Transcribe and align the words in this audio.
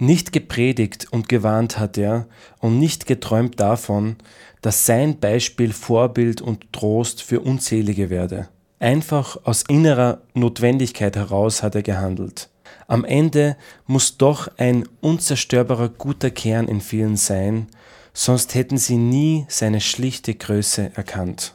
Nicht 0.00 0.32
gepredigt 0.32 1.08
und 1.10 1.28
gewarnt 1.28 1.78
hat 1.78 1.98
er 1.98 2.26
und 2.58 2.78
nicht 2.78 3.04
geträumt 3.04 3.60
davon, 3.60 4.16
dass 4.62 4.86
sein 4.86 5.20
Beispiel 5.20 5.74
Vorbild 5.74 6.40
und 6.40 6.72
Trost 6.72 7.22
für 7.22 7.40
Unzählige 7.40 8.08
werde. 8.08 8.48
Einfach 8.78 9.36
aus 9.44 9.62
innerer 9.68 10.22
Notwendigkeit 10.32 11.16
heraus 11.16 11.62
hat 11.62 11.74
er 11.74 11.82
gehandelt. 11.82 12.48
Am 12.86 13.04
Ende 13.04 13.58
muss 13.86 14.16
doch 14.16 14.48
ein 14.56 14.88
unzerstörbarer 15.02 15.90
guter 15.90 16.30
Kern 16.30 16.66
in 16.66 16.80
vielen 16.80 17.18
sein, 17.18 17.66
sonst 18.14 18.54
hätten 18.54 18.78
sie 18.78 18.96
nie 18.96 19.44
seine 19.50 19.82
schlichte 19.82 20.34
Größe 20.34 20.92
erkannt. 20.94 21.54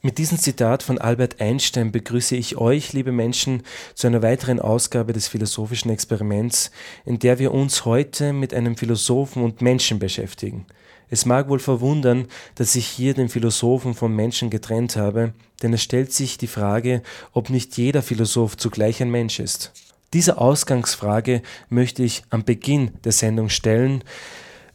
Mit 0.00 0.18
diesem 0.18 0.38
Zitat 0.38 0.84
von 0.84 0.98
Albert 0.98 1.40
Einstein 1.40 1.90
begrüße 1.90 2.36
ich 2.36 2.56
euch, 2.56 2.92
liebe 2.92 3.10
Menschen, 3.10 3.64
zu 3.94 4.06
einer 4.06 4.22
weiteren 4.22 4.60
Ausgabe 4.60 5.12
des 5.12 5.26
philosophischen 5.26 5.90
Experiments, 5.90 6.70
in 7.04 7.18
der 7.18 7.40
wir 7.40 7.52
uns 7.52 7.84
heute 7.84 8.32
mit 8.32 8.54
einem 8.54 8.76
Philosophen 8.76 9.42
und 9.42 9.60
Menschen 9.60 9.98
beschäftigen. 9.98 10.66
Es 11.10 11.26
mag 11.26 11.48
wohl 11.48 11.58
verwundern, 11.58 12.28
dass 12.54 12.76
ich 12.76 12.86
hier 12.86 13.12
den 13.12 13.28
Philosophen 13.28 13.94
vom 13.94 14.14
Menschen 14.14 14.50
getrennt 14.50 14.94
habe, 14.94 15.32
denn 15.64 15.72
es 15.72 15.82
stellt 15.82 16.12
sich 16.12 16.38
die 16.38 16.46
Frage, 16.46 17.02
ob 17.32 17.50
nicht 17.50 17.76
jeder 17.76 18.02
Philosoph 18.02 18.56
zugleich 18.56 19.02
ein 19.02 19.10
Mensch 19.10 19.40
ist. 19.40 19.72
Diese 20.12 20.38
Ausgangsfrage 20.38 21.42
möchte 21.70 22.04
ich 22.04 22.22
am 22.30 22.44
Beginn 22.44 22.92
der 23.02 23.12
Sendung 23.12 23.48
stellen, 23.48 24.04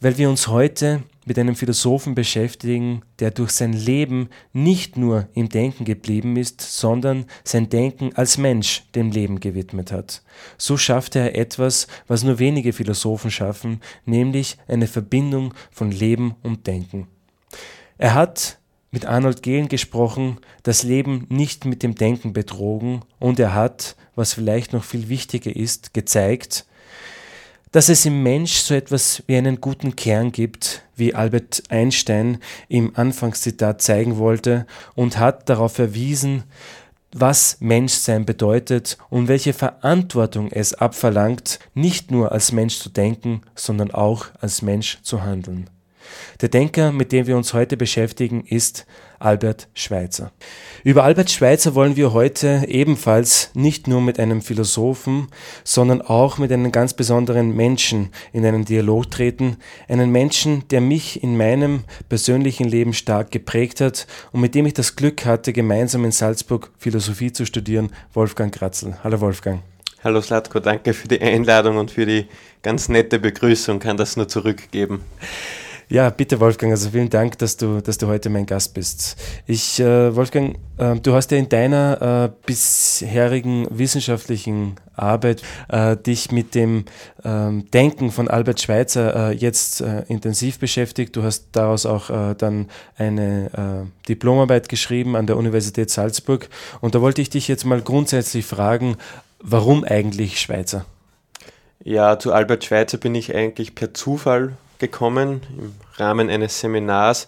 weil 0.04 0.18
wir 0.18 0.30
uns 0.30 0.50
heute 0.50 1.02
mit 1.26 1.40
einem 1.40 1.56
Philosophen 1.56 2.14
beschäftigen, 2.14 3.04
der 3.20 3.32
durch 3.32 3.52
sein 3.52 3.72
Leben 3.72 4.28
nicht 4.52 4.98
nur 4.98 5.30
im 5.34 5.48
Denken 5.48 5.86
geblieben 5.86 6.36
ist, 6.36 6.60
sondern 6.60 7.26
sein 7.46 7.70
Denken 7.70 8.14
als 8.14 8.38
Mensch 8.38 8.84
dem 8.96 9.12
Leben 9.12 9.40
gewidmet 9.40 9.94
hat. 9.94 10.22
So 10.58 10.76
schaffte 10.76 11.20
er 11.20 11.38
etwas, 11.38 11.88
was 12.10 12.26
nur 12.26 12.38
wenige 12.38 12.74
Philosophen 12.74 13.32
schaffen, 13.32 13.80
nämlich 14.06 14.58
eine 14.68 14.88
Verbindung 14.88 15.54
von 15.72 15.90
Leben 15.90 16.36
und 16.44 16.68
Denken. 16.68 17.08
Er 17.98 18.14
hat 18.14 18.60
mit 18.92 19.06
Arnold 19.06 19.42
Gehlen 19.42 19.70
gesprochen, 19.70 20.38
das 20.64 20.84
Leben 20.84 21.28
nicht 21.30 21.64
mit 21.64 21.82
dem 21.82 21.96
Denken 21.96 22.34
betrogen 22.34 23.04
und 23.20 23.40
er 23.40 23.54
hat, 23.54 23.96
was 24.16 24.34
vielleicht 24.34 24.74
noch 24.74 24.84
viel 24.84 25.08
wichtiger 25.08 25.56
ist, 25.56 25.94
gezeigt, 25.94 26.66
dass 27.74 27.90
es 27.90 28.06
im 28.06 28.22
Mensch 28.22 28.54
so 28.54 28.76
etwas 28.76 29.24
wie 29.26 29.36
einen 29.36 29.60
guten 29.60 29.96
Kern 29.96 30.32
gibt, 30.32 30.84
wie 30.96 31.16
Albert 31.16 31.64
Einstein 31.70 32.38
im 32.70 32.96
Anfangszitat 32.96 33.82
zeigen 33.82 34.18
wollte 34.18 34.68
und 34.94 35.18
hat 35.18 35.50
darauf 35.50 35.74
verwiesen, 35.74 36.44
was 37.12 37.58
Menschsein 37.60 38.26
bedeutet 38.26 38.98
und 39.10 39.28
welche 39.28 39.54
Verantwortung 39.54 40.52
es 40.52 40.76
abverlangt, 40.76 41.60
nicht 41.74 42.12
nur 42.12 42.32
als 42.32 42.52
Mensch 42.52 42.78
zu 42.78 42.90
denken, 42.90 43.42
sondern 43.56 43.92
auch 43.92 44.28
als 44.40 44.62
Mensch 44.62 45.00
zu 45.02 45.24
handeln. 45.24 45.68
Der 46.42 46.50
Denker, 46.50 46.92
mit 46.92 47.12
dem 47.12 47.28
wir 47.28 47.38
uns 47.38 47.54
heute 47.54 47.78
beschäftigen, 47.78 48.44
ist 48.46 48.86
Albert 49.20 49.70
Schweitzer. 49.74 50.32
Über 50.84 51.04
Albert 51.04 51.32
Schweitzer 51.32 51.76
wollen 51.76 51.96
wir 51.96 52.12
heute 52.12 52.66
ebenfalls 52.68 53.52
nicht 53.54 53.88
nur 53.88 54.02
mit 54.02 54.20
einem 54.20 54.42
Philosophen, 54.42 55.28
sondern 55.64 56.02
auch 56.02 56.38
mit 56.38 56.52
einem 56.52 56.72
ganz 56.72 56.94
besonderen 56.94 57.56
Menschen 57.56 58.10
in 58.34 58.46
einen 58.46 58.66
Dialog 58.66 59.10
treten. 59.10 59.58
Einen 59.88 60.12
Menschen, 60.12 60.68
der 60.70 60.82
mich 60.82 61.24
in 61.24 61.38
meinem 61.38 61.86
persönlichen 62.10 62.68
Leben 62.68 62.94
stark 62.94 63.32
geprägt 63.32 63.80
hat 63.80 64.08
und 64.34 64.42
mit 64.42 64.56
dem 64.56 64.66
ich 64.66 64.74
das 64.74 64.96
Glück 64.96 65.26
hatte, 65.26 65.54
gemeinsam 65.54 66.04
in 66.04 66.12
Salzburg 66.12 66.72
Philosophie 66.78 67.32
zu 67.32 67.46
studieren, 67.46 67.92
Wolfgang 68.14 68.54
Kratzel. 68.54 68.98
Hallo 69.04 69.22
Wolfgang. 69.22 69.62
Hallo 70.04 70.22
Slatko, 70.22 70.60
danke 70.60 70.94
für 70.94 71.08
die 71.08 71.22
Einladung 71.22 71.78
und 71.78 71.92
für 71.92 72.06
die 72.06 72.26
ganz 72.62 72.90
nette 72.90 73.20
Begrüßung. 73.20 73.80
Kann 73.80 73.96
das 73.96 74.18
nur 74.18 74.28
zurückgeben. 74.28 75.02
Ja, 75.94 76.10
bitte 76.10 76.40
Wolfgang, 76.40 76.72
also 76.72 76.90
vielen 76.90 77.12
Dank, 77.12 77.38
dass 77.38 77.56
du, 77.56 77.80
dass 77.80 78.00
du 78.00 78.08
heute 78.08 78.32
mein 78.32 78.48
Gast 78.48 78.74
bist. 78.74 79.16
Ich, 79.46 79.80
äh, 79.80 80.16
Wolfgang, 80.16 80.58
äh, 80.80 80.96
du 80.96 81.14
hast 81.14 81.30
ja 81.30 81.38
in 81.38 81.50
deiner 81.50 82.32
äh, 82.34 82.48
bisherigen 82.48 83.68
wissenschaftlichen 83.70 84.74
Arbeit 84.96 85.44
äh, 85.70 85.96
dich 85.96 86.32
mit 86.32 86.56
dem 86.56 86.86
ähm, 87.24 87.70
Denken 87.70 88.10
von 88.10 88.28
Albert 88.28 88.60
Schweitzer 88.60 89.30
äh, 89.30 89.36
jetzt 89.36 89.82
äh, 89.82 90.02
intensiv 90.08 90.58
beschäftigt. 90.58 91.16
Du 91.16 91.22
hast 91.22 91.50
daraus 91.52 91.86
auch 91.86 92.10
dann 92.40 92.70
eine 92.98 93.88
Diplomarbeit 94.10 94.70
geschrieben 94.70 95.16
an 95.16 95.28
der 95.28 95.38
Universität 95.38 95.92
Salzburg. 95.92 96.50
Und 96.82 96.96
da 96.96 97.02
wollte 97.02 97.22
ich 97.22 97.30
dich 97.30 97.48
jetzt 97.48 97.66
mal 97.66 97.84
grundsätzlich 97.84 98.48
fragen, 98.48 98.98
warum 99.40 99.84
eigentlich 99.84 100.40
Schweitzer? 100.40 100.86
Ja, 101.84 102.18
zu 102.18 102.34
Albert 102.34 102.64
Schweitzer 102.64 102.98
bin 102.98 103.14
ich 103.14 103.36
eigentlich 103.36 103.76
per 103.76 103.94
Zufall 103.94 104.54
gekommen. 104.80 105.42
Im 105.58 105.83
Rahmen 105.96 106.30
eines 106.30 106.60
Seminars 106.60 107.28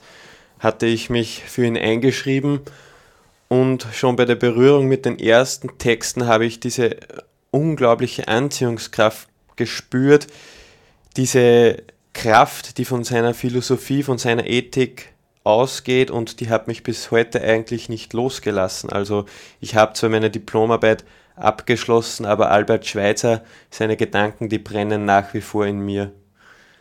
hatte 0.59 0.85
ich 0.85 1.09
mich 1.09 1.43
für 1.43 1.65
ihn 1.65 1.77
eingeschrieben 1.77 2.61
und 3.47 3.85
schon 3.93 4.15
bei 4.15 4.25
der 4.25 4.35
Berührung 4.35 4.87
mit 4.87 5.05
den 5.05 5.19
ersten 5.19 5.77
Texten 5.77 6.27
habe 6.27 6.45
ich 6.45 6.59
diese 6.59 6.97
unglaubliche 7.51 8.27
Anziehungskraft 8.27 9.29
gespürt, 9.55 10.27
diese 11.15 11.83
Kraft, 12.13 12.77
die 12.77 12.85
von 12.85 13.03
seiner 13.03 13.33
Philosophie, 13.33 14.03
von 14.03 14.17
seiner 14.17 14.47
Ethik 14.47 15.13
ausgeht 15.43 16.09
und 16.09 16.39
die 16.39 16.49
hat 16.49 16.67
mich 16.67 16.83
bis 16.83 17.11
heute 17.11 17.41
eigentlich 17.41 17.87
nicht 17.87 18.13
losgelassen. 18.13 18.89
Also 18.89 19.25
ich 19.61 19.75
habe 19.75 19.93
zwar 19.93 20.09
meine 20.09 20.31
Diplomarbeit 20.31 21.05
abgeschlossen, 21.35 22.25
aber 22.25 22.49
Albert 22.49 22.85
Schweitzer, 22.87 23.43
seine 23.69 23.95
Gedanken, 23.95 24.49
die 24.49 24.59
brennen 24.59 25.05
nach 25.05 25.33
wie 25.33 25.41
vor 25.41 25.65
in 25.65 25.79
mir. 25.79 26.11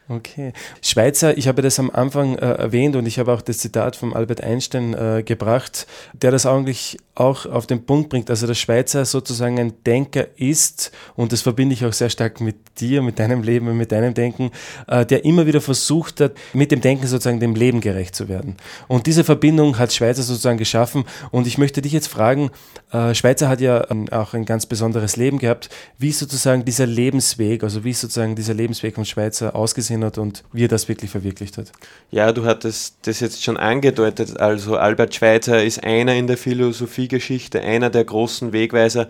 Okay. 0.06 0.52
Schweizer, 0.82 1.38
ich 1.38 1.48
habe 1.48 1.62
das 1.62 1.78
am 1.78 1.90
Anfang 1.90 2.36
äh, 2.36 2.44
erwähnt 2.44 2.94
und 2.94 3.06
ich 3.06 3.18
habe 3.18 3.32
auch 3.32 3.40
das 3.40 3.56
Zitat 3.56 3.96
von 3.96 4.12
Albert 4.12 4.42
Einstein 4.42 4.92
äh, 4.92 5.22
gebracht, 5.24 5.86
der 6.12 6.30
das 6.30 6.44
eigentlich 6.44 6.98
auch 7.14 7.46
auf 7.46 7.66
den 7.66 7.86
Punkt 7.86 8.10
bringt. 8.10 8.28
Also 8.28 8.46
der 8.46 8.54
Schweizer 8.54 9.06
sozusagen 9.06 9.58
ein 9.58 9.72
Denker 9.86 10.26
ist, 10.36 10.92
und 11.16 11.32
das 11.32 11.40
verbinde 11.40 11.72
ich 11.72 11.86
auch 11.86 11.92
sehr 11.94 12.10
stark 12.10 12.42
mit 12.42 12.56
dir, 12.80 13.00
mit 13.00 13.18
deinem 13.18 13.42
Leben 13.42 13.68
und 13.68 13.78
mit 13.78 13.92
deinem 13.92 14.12
Denken, 14.12 14.50
äh, 14.88 15.06
der 15.06 15.24
immer 15.24 15.46
wieder 15.46 15.62
versucht 15.62 16.20
hat, 16.20 16.32
mit 16.52 16.70
dem 16.70 16.82
Denken 16.82 17.06
sozusagen 17.06 17.40
dem 17.40 17.54
Leben 17.54 17.80
gerecht 17.80 18.14
zu 18.14 18.28
werden. 18.28 18.56
Und 18.88 19.06
diese 19.06 19.24
Verbindung 19.24 19.78
hat 19.78 19.92
Schweizer 19.92 20.22
sozusagen 20.22 20.58
geschaffen. 20.58 21.04
Und 21.30 21.46
ich 21.46 21.56
möchte 21.56 21.80
dich 21.80 21.92
jetzt 21.92 22.08
fragen, 22.08 22.50
äh, 22.92 23.14
Schweizer 23.14 23.48
hat 23.48 23.62
ja 23.62 23.90
ähm, 23.90 24.08
auch 24.10 24.34
ein 24.34 24.44
ganz 24.44 24.66
besonderes 24.66 25.16
Leben 25.16 25.38
gehabt. 25.38 25.70
Wie 25.96 26.12
sozusagen 26.12 26.66
dieser 26.66 26.86
Lebensweg, 26.86 27.62
also 27.62 27.84
wie 27.84 27.94
sozusagen 27.94 28.36
dieser 28.36 28.54
Lebensweg 28.54 28.96
von 28.96 29.06
Schweizer 29.06 29.54
ausgesehen 29.54 29.93
gesehen 29.94 30.04
hat 30.04 30.18
und 30.18 30.44
wie 30.52 30.64
er 30.64 30.68
das 30.68 30.88
wirklich 30.88 31.10
verwirklicht 31.10 31.58
hat. 31.58 31.72
Ja, 32.10 32.32
du 32.32 32.44
hattest 32.44 32.96
das 33.02 33.20
jetzt 33.20 33.42
schon 33.42 33.56
angedeutet. 33.56 34.38
Also 34.38 34.76
Albert 34.76 35.14
Schweitzer 35.14 35.62
ist 35.62 35.84
einer 35.84 36.14
in 36.14 36.26
der 36.26 36.36
Philosophiegeschichte, 36.36 37.60
einer 37.60 37.90
der 37.90 38.04
großen 38.04 38.52
Wegweiser, 38.52 39.08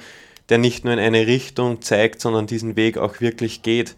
der 0.48 0.58
nicht 0.58 0.84
nur 0.84 0.92
in 0.92 1.00
eine 1.00 1.26
Richtung 1.26 1.80
zeigt, 1.82 2.20
sondern 2.20 2.46
diesen 2.46 2.76
Weg 2.76 2.98
auch 2.98 3.20
wirklich 3.20 3.62
geht. 3.62 3.94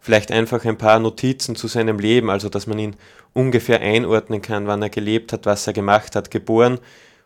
Vielleicht 0.00 0.32
einfach 0.32 0.64
ein 0.64 0.78
paar 0.78 0.98
Notizen 0.98 1.54
zu 1.54 1.68
seinem 1.68 1.98
Leben, 1.98 2.30
also 2.30 2.48
dass 2.48 2.66
man 2.66 2.78
ihn 2.78 2.96
ungefähr 3.34 3.80
einordnen 3.80 4.42
kann, 4.42 4.66
wann 4.66 4.82
er 4.82 4.90
gelebt 4.90 5.32
hat, 5.32 5.46
was 5.46 5.66
er 5.66 5.72
gemacht 5.72 6.16
hat. 6.16 6.30
Geboren 6.30 6.78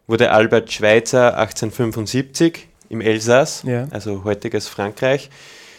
wurde 0.07 0.31
Albert 0.31 0.73
Schweitzer 0.73 1.37
1875 1.39 2.69
im 2.89 3.01
Elsass, 3.01 3.63
ja. 3.67 3.89
also 3.91 4.25
heutiges 4.25 4.69
Frankreich. 4.69 5.31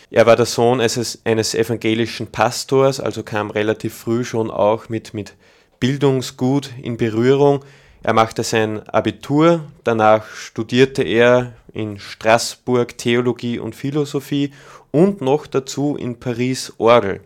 Er 0.09 0.25
war 0.25 0.37
der 0.37 0.45
Sohn 0.45 0.79
eines, 0.79 1.19
eines 1.25 1.53
evangelischen 1.53 2.27
Pastors, 2.27 3.01
also 3.01 3.23
kam 3.23 3.51
relativ 3.51 3.93
früh 3.93 4.23
schon 4.23 4.49
auch 4.49 4.87
mit, 4.87 5.13
mit 5.13 5.33
Bildungsgut 5.81 6.71
in 6.81 6.95
Berührung. 6.95 7.65
Er 8.03 8.13
machte 8.13 8.43
sein 8.43 8.87
Abitur, 8.87 9.65
danach 9.83 10.29
studierte 10.29 11.03
er 11.03 11.53
in 11.73 11.99
Straßburg 11.99 12.97
Theologie 12.97 13.59
und 13.59 13.75
Philosophie 13.75 14.53
und 14.91 15.19
noch 15.19 15.45
dazu 15.45 15.97
in 15.97 16.17
Paris 16.19 16.71
Orgel. 16.77 17.19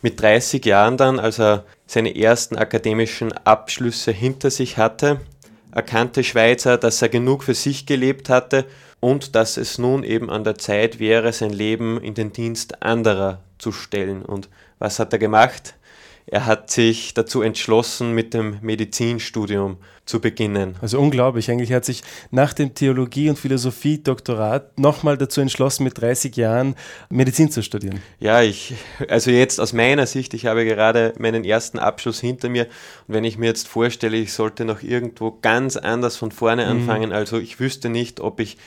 Mit 0.00 0.20
30 0.20 0.64
Jahren 0.64 0.96
dann, 0.96 1.20
als 1.20 1.38
er 1.38 1.64
seine 1.86 2.16
ersten 2.16 2.56
akademischen 2.56 3.32
Abschlüsse 3.32 4.10
hinter 4.10 4.50
sich 4.50 4.76
hatte, 4.76 5.20
erkannte 5.70 6.24
Schweizer, 6.24 6.78
dass 6.78 7.00
er 7.00 7.08
genug 7.08 7.44
für 7.44 7.54
sich 7.54 7.86
gelebt 7.86 8.28
hatte 8.28 8.66
und 9.02 9.34
dass 9.34 9.56
es 9.56 9.78
nun 9.78 10.04
eben 10.04 10.30
an 10.30 10.44
der 10.44 10.54
Zeit 10.54 11.00
wäre, 11.00 11.32
sein 11.32 11.50
Leben 11.50 12.00
in 12.00 12.14
den 12.14 12.32
Dienst 12.32 12.84
anderer 12.84 13.40
zu 13.58 13.72
stellen. 13.72 14.22
Und 14.22 14.48
was 14.78 15.00
hat 15.00 15.12
er 15.12 15.18
gemacht? 15.18 15.74
Er 16.26 16.46
hat 16.46 16.70
sich 16.70 17.12
dazu 17.12 17.42
entschlossen, 17.42 18.14
mit 18.14 18.32
dem 18.32 18.58
Medizinstudium 18.62 19.78
zu 20.06 20.20
beginnen. 20.20 20.76
Also 20.80 21.00
unglaublich. 21.00 21.50
Eigentlich 21.50 21.72
hat 21.72 21.84
sich 21.84 22.04
nach 22.30 22.52
dem 22.52 22.74
Theologie- 22.74 23.28
und 23.28 23.40
Philosophie-Doktorat 23.40 24.78
nochmal 24.78 25.18
dazu 25.18 25.40
entschlossen, 25.40 25.82
mit 25.82 26.00
30 26.00 26.36
Jahren 26.36 26.76
Medizin 27.10 27.50
zu 27.50 27.64
studieren. 27.64 28.00
Ja, 28.20 28.40
ich, 28.40 28.74
also 29.08 29.32
jetzt 29.32 29.58
aus 29.58 29.72
meiner 29.72 30.06
Sicht, 30.06 30.32
ich 30.32 30.46
habe 30.46 30.64
gerade 30.64 31.12
meinen 31.18 31.44
ersten 31.44 31.80
Abschluss 31.80 32.20
hinter 32.20 32.48
mir 32.48 32.68
und 33.08 33.14
wenn 33.14 33.24
ich 33.24 33.36
mir 33.36 33.46
jetzt 33.46 33.66
vorstelle, 33.66 34.16
ich 34.16 34.32
sollte 34.32 34.64
noch 34.64 34.80
irgendwo 34.80 35.32
ganz 35.42 35.76
anders 35.76 36.16
von 36.16 36.30
vorne 36.30 36.66
mhm. 36.66 36.70
anfangen, 36.70 37.08
mhm. 37.10 37.16
also 37.16 37.40
ich 37.40 37.58
wüsste 37.58 37.88
nicht, 37.88 38.20
ob 38.20 38.38
ich 38.38 38.58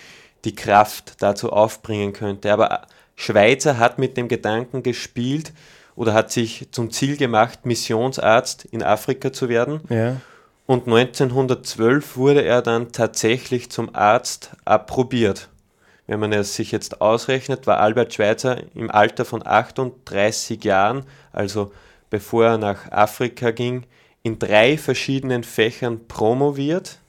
die 0.46 0.56
Kraft 0.56 1.22
dazu 1.22 1.52
aufbringen 1.52 2.14
könnte. 2.14 2.52
Aber 2.54 2.88
Schweizer 3.16 3.78
hat 3.78 4.00
mit 4.00 4.18
dem 4.18 4.28
Gedanken 4.28 4.84
gespielt 4.84 5.54
oder 5.96 6.14
hat 6.14 6.32
sich 6.32 6.68
zum 6.72 6.92
Ziel 6.92 7.18
gemacht, 7.18 7.66
Missionsarzt 7.66 8.66
in 8.66 8.84
Afrika 8.84 9.34
zu 9.34 9.50
werden. 9.50 9.82
Ja. 9.90 10.22
Und 10.66 10.88
1912 10.88 12.18
wurde 12.18 12.44
er 12.44 12.62
dann 12.62 12.92
tatsächlich 12.92 13.70
zum 13.70 13.94
Arzt 13.96 14.52
approbiert. 14.66 15.50
Wenn 16.08 16.20
man 16.20 16.34
es 16.34 16.56
sich 16.56 16.72
jetzt 16.72 17.02
ausrechnet, 17.02 17.66
war 17.68 17.80
Albert 17.80 18.14
Schweitzer 18.14 18.58
im 18.76 18.92
Alter 18.92 19.26
von 19.26 19.46
38 19.46 20.64
Jahren, 20.64 21.06
also 21.32 21.72
bevor 22.10 22.46
er 22.46 22.58
nach 22.58 22.92
Afrika 22.92 23.52
ging, 23.52 23.86
in 24.22 24.40
drei 24.40 24.78
verschiedenen 24.78 25.44
Fächern 25.44 26.08
promoviert 26.08 27.00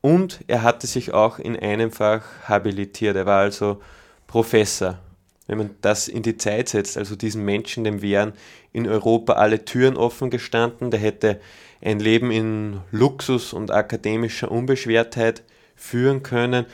und 0.00 0.40
er 0.46 0.62
hatte 0.62 0.86
sich 0.86 1.12
auch 1.12 1.38
in 1.38 1.58
einem 1.58 1.90
Fach 1.90 2.22
habilitiert. 2.44 3.16
Er 3.16 3.26
war 3.26 3.40
also 3.40 3.80
Professor. 4.26 4.98
Wenn 5.46 5.58
man 5.58 5.70
das 5.80 6.06
in 6.06 6.22
die 6.22 6.36
Zeit 6.36 6.68
setzt, 6.68 6.96
also 6.96 7.16
diesen 7.16 7.44
Menschen, 7.44 7.84
dem 7.84 8.02
wären 8.02 8.34
in 8.72 8.86
Europa 8.86 9.32
alle 9.32 9.64
Türen 9.64 9.96
offen 9.96 10.30
gestanden, 10.30 10.90
der 10.90 11.00
hätte 11.00 11.40
ein 11.82 11.98
Leben 11.98 12.30
in 12.30 12.80
Luxus 12.92 13.52
und 13.52 13.70
akademischer 13.70 14.50
Unbeschwertheit 14.50 15.42
führen 15.74 16.22
können. 16.22 16.66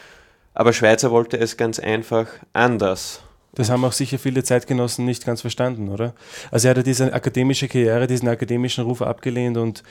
Aber 0.53 0.73
Schweizer 0.73 1.11
wollte 1.11 1.39
es 1.39 1.57
ganz 1.57 1.79
einfach 1.79 2.27
anders. 2.53 3.23
Das 3.55 3.71
haben 3.71 3.85
auch 3.87 3.93
sicher 3.93 4.19
viele 4.19 4.45
Zeitgenossen 4.45 5.07
nicht 5.07 5.25
ganz 5.25 5.41
verstanden, 5.41 5.89
oder? 5.89 6.15
Also 6.51 6.69
er 6.69 6.75
hat 6.75 6.87
diese 6.87 7.13
akademische 7.13 7.69
Karriere, 7.69 8.07
diesen 8.07 8.29
akademischen 8.29 8.85
Ruf 8.85 9.01
abgelehnt 9.01 9.57
und, 9.57 9.83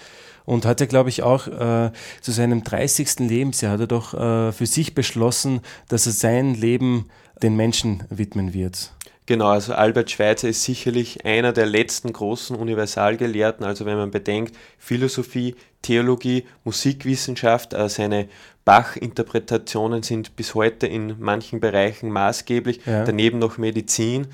und 0.45 0.65
hat 0.65 0.80
ja, 0.80 0.86
glaube 0.86 1.09
ich, 1.09 1.24
auch 1.24 1.47
äh, 1.47 1.92
zu 2.21 2.31
seinem 2.31 2.63
30. 2.63 3.19
Lebensjahr 3.19 3.74
hat 3.74 3.80
er 3.81 3.88
doch 3.88 4.13
äh, 4.13 4.51
für 4.51 4.65
sich 4.65 4.95
beschlossen, 4.95 5.62
dass 5.88 6.06
er 6.06 6.12
sein 6.12 6.53
Leben 6.53 7.09
den 7.42 7.56
Menschen 7.56 8.03
widmen 8.09 8.53
wird. 8.53 8.92
Genau, 9.27 9.47
also 9.47 9.74
Albert 9.74 10.12
Schweitzer 10.12 10.50
ist 10.50 10.63
sicherlich 10.63 11.25
einer 11.25 11.51
der 11.51 11.65
letzten 11.65 12.13
großen 12.13 12.56
Universalgelehrten. 12.56 13.65
Also 13.65 13.86
wenn 13.86 13.97
man 13.97 14.12
bedenkt, 14.12 14.56
Philosophie, 14.77 15.56
Theologie, 15.81 16.45
Musikwissenschaft, 16.63 17.74
äh, 17.74 17.89
seine 17.89 18.27
Bach-Interpretationen 18.65 20.03
sind 20.03 20.36
bis 20.36 20.53
heute 20.53 20.86
in 20.88 21.15
manchen 21.19 21.59
Bereichen 21.59 22.09
maßgeblich, 22.12 22.81
ja. 22.86 23.03
daneben 23.03 23.39
noch 23.39 23.57
Medizin. 23.57 24.27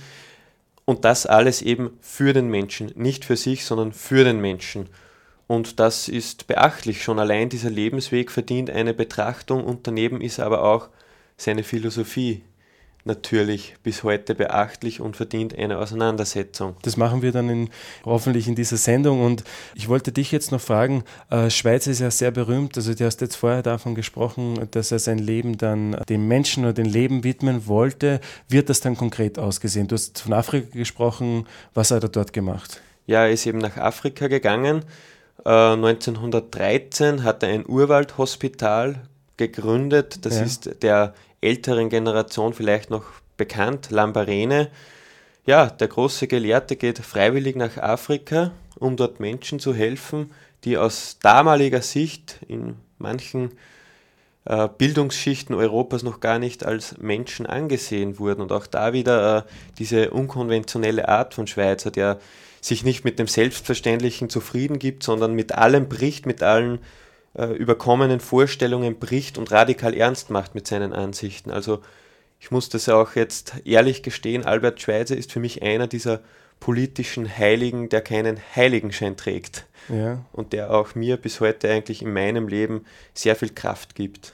Und 0.84 1.06
das 1.06 1.25
alles 1.25 1.62
eben 1.62 1.92
für 2.02 2.34
den 2.34 2.50
Menschen, 2.50 2.92
nicht 2.96 3.24
für 3.24 3.38
sich, 3.38 3.63
sondern 3.63 3.94
für 3.94 4.25
den 4.25 4.42
Menschen. 4.42 4.88
Und 5.51 5.81
das 5.81 6.07
ist 6.07 6.48
beachtlich. 6.48 7.03
Schon 7.03 7.19
allein 7.19 7.50
dieser 7.50 7.69
Lebensweg 7.69 8.31
verdient 8.31 8.69
eine 8.69 8.94
Betrachtung 8.94 9.65
und 9.65 9.86
daneben 9.86 10.21
ist 10.21 10.39
aber 10.39 10.63
auch 10.63 10.88
seine 11.36 11.63
Philosophie 11.63 12.42
natürlich 13.03 13.75
bis 13.83 14.03
heute 14.03 14.33
beachtlich 14.33 15.01
und 15.01 15.18
verdient 15.18 15.53
eine 15.57 15.80
Auseinandersetzung. 15.80 16.77
Das 16.83 16.95
machen 16.95 17.21
wir 17.21 17.33
dann 17.33 17.50
in, 17.50 17.69
hoffentlich 18.06 18.48
in 18.48 18.56
dieser 18.56 18.77
Sendung. 18.77 19.25
Und 19.25 19.44
ich 19.75 19.89
wollte 19.89 20.13
dich 20.13 20.31
jetzt 20.31 20.53
noch 20.53 20.62
fragen, 20.62 21.03
äh, 21.30 21.50
Schweiz 21.50 21.86
ist 21.86 22.00
ja 22.00 22.12
sehr 22.12 22.31
berühmt, 22.31 22.77
also 22.77 22.94
du 22.94 23.03
hast 23.03 23.19
jetzt 23.19 23.36
vorher 23.36 23.62
davon 23.62 23.94
gesprochen, 23.94 24.69
dass 24.71 24.94
er 24.94 25.00
sein 25.00 25.18
Leben 25.18 25.57
dann 25.57 25.98
dem 26.07 26.30
Menschen 26.30 26.63
oder 26.63 26.71
dem 26.71 26.88
Leben 26.88 27.25
widmen 27.25 27.68
wollte. 27.68 28.21
Wird 28.48 28.69
das 28.69 28.80
dann 28.80 28.95
konkret 28.95 29.38
ausgesehen? 29.38 29.89
Du 29.89 29.95
hast 29.95 30.21
von 30.21 30.31
Afrika 30.31 30.77
gesprochen, 30.77 31.45
was 31.74 31.92
hat 31.92 32.03
er 32.03 32.09
dort 32.09 32.31
gemacht? 32.31 32.80
Ja, 33.06 33.25
er 33.25 33.31
ist 33.31 33.45
eben 33.45 33.57
nach 33.57 33.75
Afrika 33.75 34.30
gegangen. 34.30 34.86
Äh, 35.46 35.50
1913 35.50 37.24
hat 37.24 37.44
er 37.44 37.50
ein 37.50 37.66
Urwaldhospital 37.68 39.02
gegründet. 39.38 40.26
Das 40.26 40.38
ja. 40.38 40.44
ist 40.44 40.84
der 40.84 41.14
älteren 41.42 41.90
Generation 41.90 42.54
vielleicht 42.54 42.90
noch 42.90 43.06
bekannt, 43.38 43.90
Lambarene. 43.90 44.70
Ja, 45.46 45.66
der 45.68 45.88
große 45.88 46.28
Gelehrte 46.28 46.76
geht 46.76 47.00
freiwillig 47.00 47.56
nach 47.56 47.78
Afrika, 47.78 48.52
um 48.78 48.96
dort 48.96 49.20
Menschen 49.20 49.60
zu 49.60 49.74
helfen, 49.74 50.32
die 50.64 50.78
aus 50.78 51.18
damaliger 51.20 51.82
Sicht 51.82 52.40
in 52.48 52.76
manchen 53.00 53.52
äh, 54.46 54.68
Bildungsschichten 54.78 55.56
Europas 55.56 56.04
noch 56.04 56.20
gar 56.20 56.38
nicht 56.38 56.64
als 56.64 56.98
Menschen 57.00 57.48
angesehen 57.48 58.20
wurden. 58.20 58.42
Und 58.42 58.52
auch 58.52 58.68
da 58.68 58.94
wieder 58.94 59.38
äh, 59.38 59.42
diese 59.80 60.12
unkonventionelle 60.12 61.10
Art 61.10 61.34
von 61.34 61.48
Schweizer, 61.48 61.90
der 61.90 62.20
sich 62.62 62.84
nicht 62.84 63.04
mit 63.04 63.19
dem 63.19 63.28
Selbstverständlichen 63.28 64.30
zufrieden 64.30 64.80
gibt, 64.80 65.04
sondern 65.04 65.34
mit 65.34 65.54
allem 65.54 65.90
bricht, 65.90 66.25
mit 66.25 66.44
allen 66.44 66.80
äh, 67.34 67.48
überkommenen 67.48 68.19
Vorstellungen 68.19 69.00
bricht 69.00 69.38
und 69.38 69.52
radikal 69.52 69.94
ernst 69.96 70.30
macht 70.30 70.56
mit 70.56 70.68
seinen 70.68 70.94
Ansichten. 70.94 71.50
Also 71.50 71.81
ich 72.40 72.52
muss 72.52 72.69
das 72.69 72.88
auch 72.88 73.16
jetzt 73.16 73.54
ehrlich 73.66 74.04
gestehen, 74.04 74.46
Albert 74.46 74.81
Schweitzer 74.81 75.18
ist 75.18 75.31
für 75.31 75.40
mich 75.40 75.62
einer 75.62 75.88
dieser 75.88 76.22
politischen 76.60 77.28
Heiligen, 77.38 77.90
der 77.90 78.02
keinen 78.02 78.40
Heiligenschein 78.56 79.18
trägt. 79.18 79.66
Ja. 79.90 80.24
Und 80.31 80.54
der 80.54 80.72
auch 80.72 80.96
mir 80.96 81.18
bis 81.18 81.40
heute 81.40 81.69
eigentlich 81.69 82.02
in 82.02 82.13
meinem 82.13 82.48
Leben 82.48 82.86
sehr 83.13 83.36
viel 83.36 83.50
Kraft 83.50 83.96
gibt. 83.96 84.34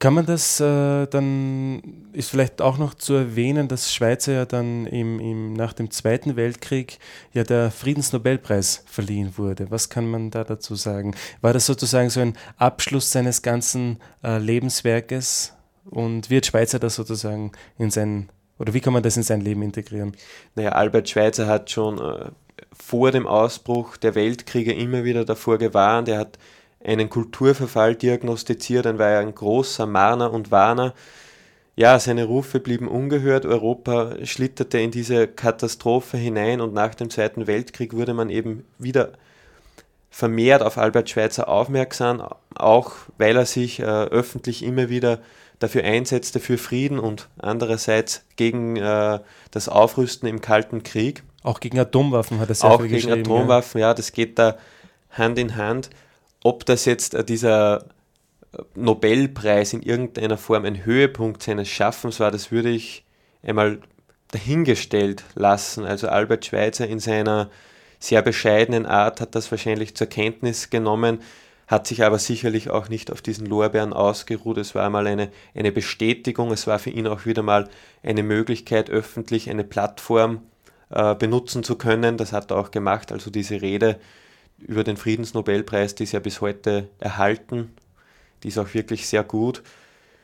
Kann 0.00 0.14
man 0.14 0.24
das 0.24 0.58
äh, 0.60 1.06
dann, 1.08 1.82
ist 2.14 2.30
vielleicht 2.30 2.62
auch 2.62 2.78
noch 2.78 2.94
zu 2.94 3.12
erwähnen, 3.12 3.68
dass 3.68 3.92
Schweizer 3.92 4.32
ja 4.32 4.46
dann 4.46 4.86
im, 4.86 5.20
im, 5.20 5.52
nach 5.52 5.74
dem 5.74 5.90
Zweiten 5.90 6.36
Weltkrieg 6.36 6.98
ja 7.34 7.44
der 7.44 7.70
Friedensnobelpreis 7.70 8.82
verliehen 8.86 9.34
wurde. 9.36 9.70
Was 9.70 9.90
kann 9.90 10.10
man 10.10 10.30
da 10.30 10.42
dazu 10.42 10.74
sagen? 10.74 11.14
War 11.42 11.52
das 11.52 11.66
sozusagen 11.66 12.08
so 12.08 12.20
ein 12.20 12.32
Abschluss 12.56 13.12
seines 13.12 13.42
ganzen 13.42 13.98
äh, 14.24 14.38
Lebenswerkes 14.38 15.52
und 15.84 16.30
wird 16.30 16.46
Schweizer 16.46 16.78
das 16.78 16.94
sozusagen 16.94 17.52
in 17.76 17.90
sein, 17.90 18.30
oder 18.58 18.72
wie 18.72 18.80
kann 18.80 18.94
man 18.94 19.02
das 19.02 19.18
in 19.18 19.22
sein 19.22 19.42
Leben 19.42 19.60
integrieren? 19.60 20.16
Naja, 20.54 20.70
Albert 20.70 21.10
Schweitzer 21.10 21.46
hat 21.46 21.70
schon 21.70 21.98
äh, 21.98 22.30
vor 22.72 23.10
dem 23.10 23.26
Ausbruch 23.26 23.98
der 23.98 24.14
Weltkriege 24.14 24.72
immer 24.72 25.04
wieder 25.04 25.26
davor 25.26 25.58
gewarnt. 25.58 26.08
Er 26.08 26.20
hat 26.20 26.38
einen 26.82 27.10
Kulturverfall 27.10 27.94
diagnostiziert, 27.94 28.86
dann 28.86 28.98
war 28.98 29.08
er 29.08 29.20
ein 29.20 29.34
großer 29.34 29.86
Mahner 29.86 30.32
und 30.32 30.50
Warner. 30.50 30.94
Ja, 31.76 31.98
seine 31.98 32.24
Rufe 32.24 32.60
blieben 32.60 32.88
ungehört, 32.88 33.46
Europa 33.46 34.14
schlitterte 34.24 34.78
in 34.78 34.90
diese 34.90 35.28
Katastrophe 35.28 36.16
hinein 36.16 36.60
und 36.60 36.74
nach 36.74 36.94
dem 36.94 37.10
Zweiten 37.10 37.46
Weltkrieg 37.46 37.94
wurde 37.94 38.12
man 38.14 38.28
eben 38.28 38.64
wieder 38.78 39.12
vermehrt 40.10 40.62
auf 40.62 40.76
Albert 40.76 41.08
Schweitzer 41.08 41.48
aufmerksam, 41.48 42.22
auch 42.54 42.92
weil 43.16 43.36
er 43.36 43.46
sich 43.46 43.78
äh, 43.78 43.84
öffentlich 43.84 44.64
immer 44.64 44.88
wieder 44.88 45.20
dafür 45.60 45.84
einsetzte 45.84 46.40
für 46.40 46.58
Frieden 46.58 46.98
und 46.98 47.28
andererseits 47.38 48.24
gegen 48.36 48.76
äh, 48.76 49.20
das 49.50 49.68
Aufrüsten 49.68 50.28
im 50.28 50.40
Kalten 50.40 50.82
Krieg. 50.82 51.22
Auch 51.42 51.60
gegen 51.60 51.78
Atomwaffen 51.78 52.40
hat 52.40 52.48
er 52.48 52.54
sehr 52.56 52.70
Auch 52.70 52.82
gegen 52.82 53.12
Atomwaffen, 53.12 53.80
ja. 53.80 53.88
ja, 53.88 53.94
das 53.94 54.12
geht 54.12 54.38
da 54.38 54.56
Hand 55.10 55.38
in 55.38 55.56
Hand 55.56 55.90
ob 56.42 56.64
das 56.66 56.84
jetzt 56.84 57.14
äh, 57.14 57.24
dieser 57.24 57.84
äh, 58.52 58.58
Nobelpreis 58.74 59.72
in 59.72 59.82
irgendeiner 59.82 60.38
Form 60.38 60.64
ein 60.64 60.84
Höhepunkt 60.84 61.42
seines 61.42 61.68
Schaffens 61.68 62.20
war, 62.20 62.30
das 62.30 62.50
würde 62.50 62.70
ich 62.70 63.04
einmal 63.42 63.80
dahingestellt 64.28 65.24
lassen. 65.34 65.84
Also 65.84 66.08
Albert 66.08 66.46
Schweitzer 66.46 66.86
in 66.86 67.00
seiner 67.00 67.50
sehr 67.98 68.22
bescheidenen 68.22 68.86
Art 68.86 69.20
hat 69.20 69.34
das 69.34 69.50
wahrscheinlich 69.50 69.94
zur 69.94 70.06
Kenntnis 70.06 70.70
genommen, 70.70 71.20
hat 71.66 71.86
sich 71.86 72.02
aber 72.02 72.18
sicherlich 72.18 72.70
auch 72.70 72.88
nicht 72.88 73.12
auf 73.12 73.22
diesen 73.22 73.46
Lorbeeren 73.46 73.92
ausgeruht. 73.92 74.58
Es 74.58 74.74
war 74.74 74.88
mal 74.90 75.06
eine, 75.06 75.30
eine 75.54 75.70
Bestätigung, 75.70 76.50
es 76.50 76.66
war 76.66 76.78
für 76.78 76.90
ihn 76.90 77.06
auch 77.06 77.26
wieder 77.26 77.42
mal 77.42 77.68
eine 78.02 78.22
Möglichkeit, 78.22 78.90
öffentlich 78.90 79.50
eine 79.50 79.64
Plattform 79.64 80.42
äh, 80.90 81.14
benutzen 81.14 81.62
zu 81.62 81.76
können. 81.76 82.16
Das 82.16 82.32
hat 82.32 82.50
er 82.50 82.56
auch 82.56 82.70
gemacht, 82.70 83.12
also 83.12 83.30
diese 83.30 83.60
Rede 83.62 84.00
über 84.66 84.84
den 84.84 84.96
Friedensnobelpreis, 84.96 85.94
die 85.94 86.04
ist 86.04 86.12
ja 86.12 86.20
bis 86.20 86.40
heute 86.40 86.88
erhalten. 86.98 87.72
Die 88.42 88.48
ist 88.48 88.58
auch 88.58 88.72
wirklich 88.74 89.06
sehr 89.06 89.24
gut. 89.24 89.62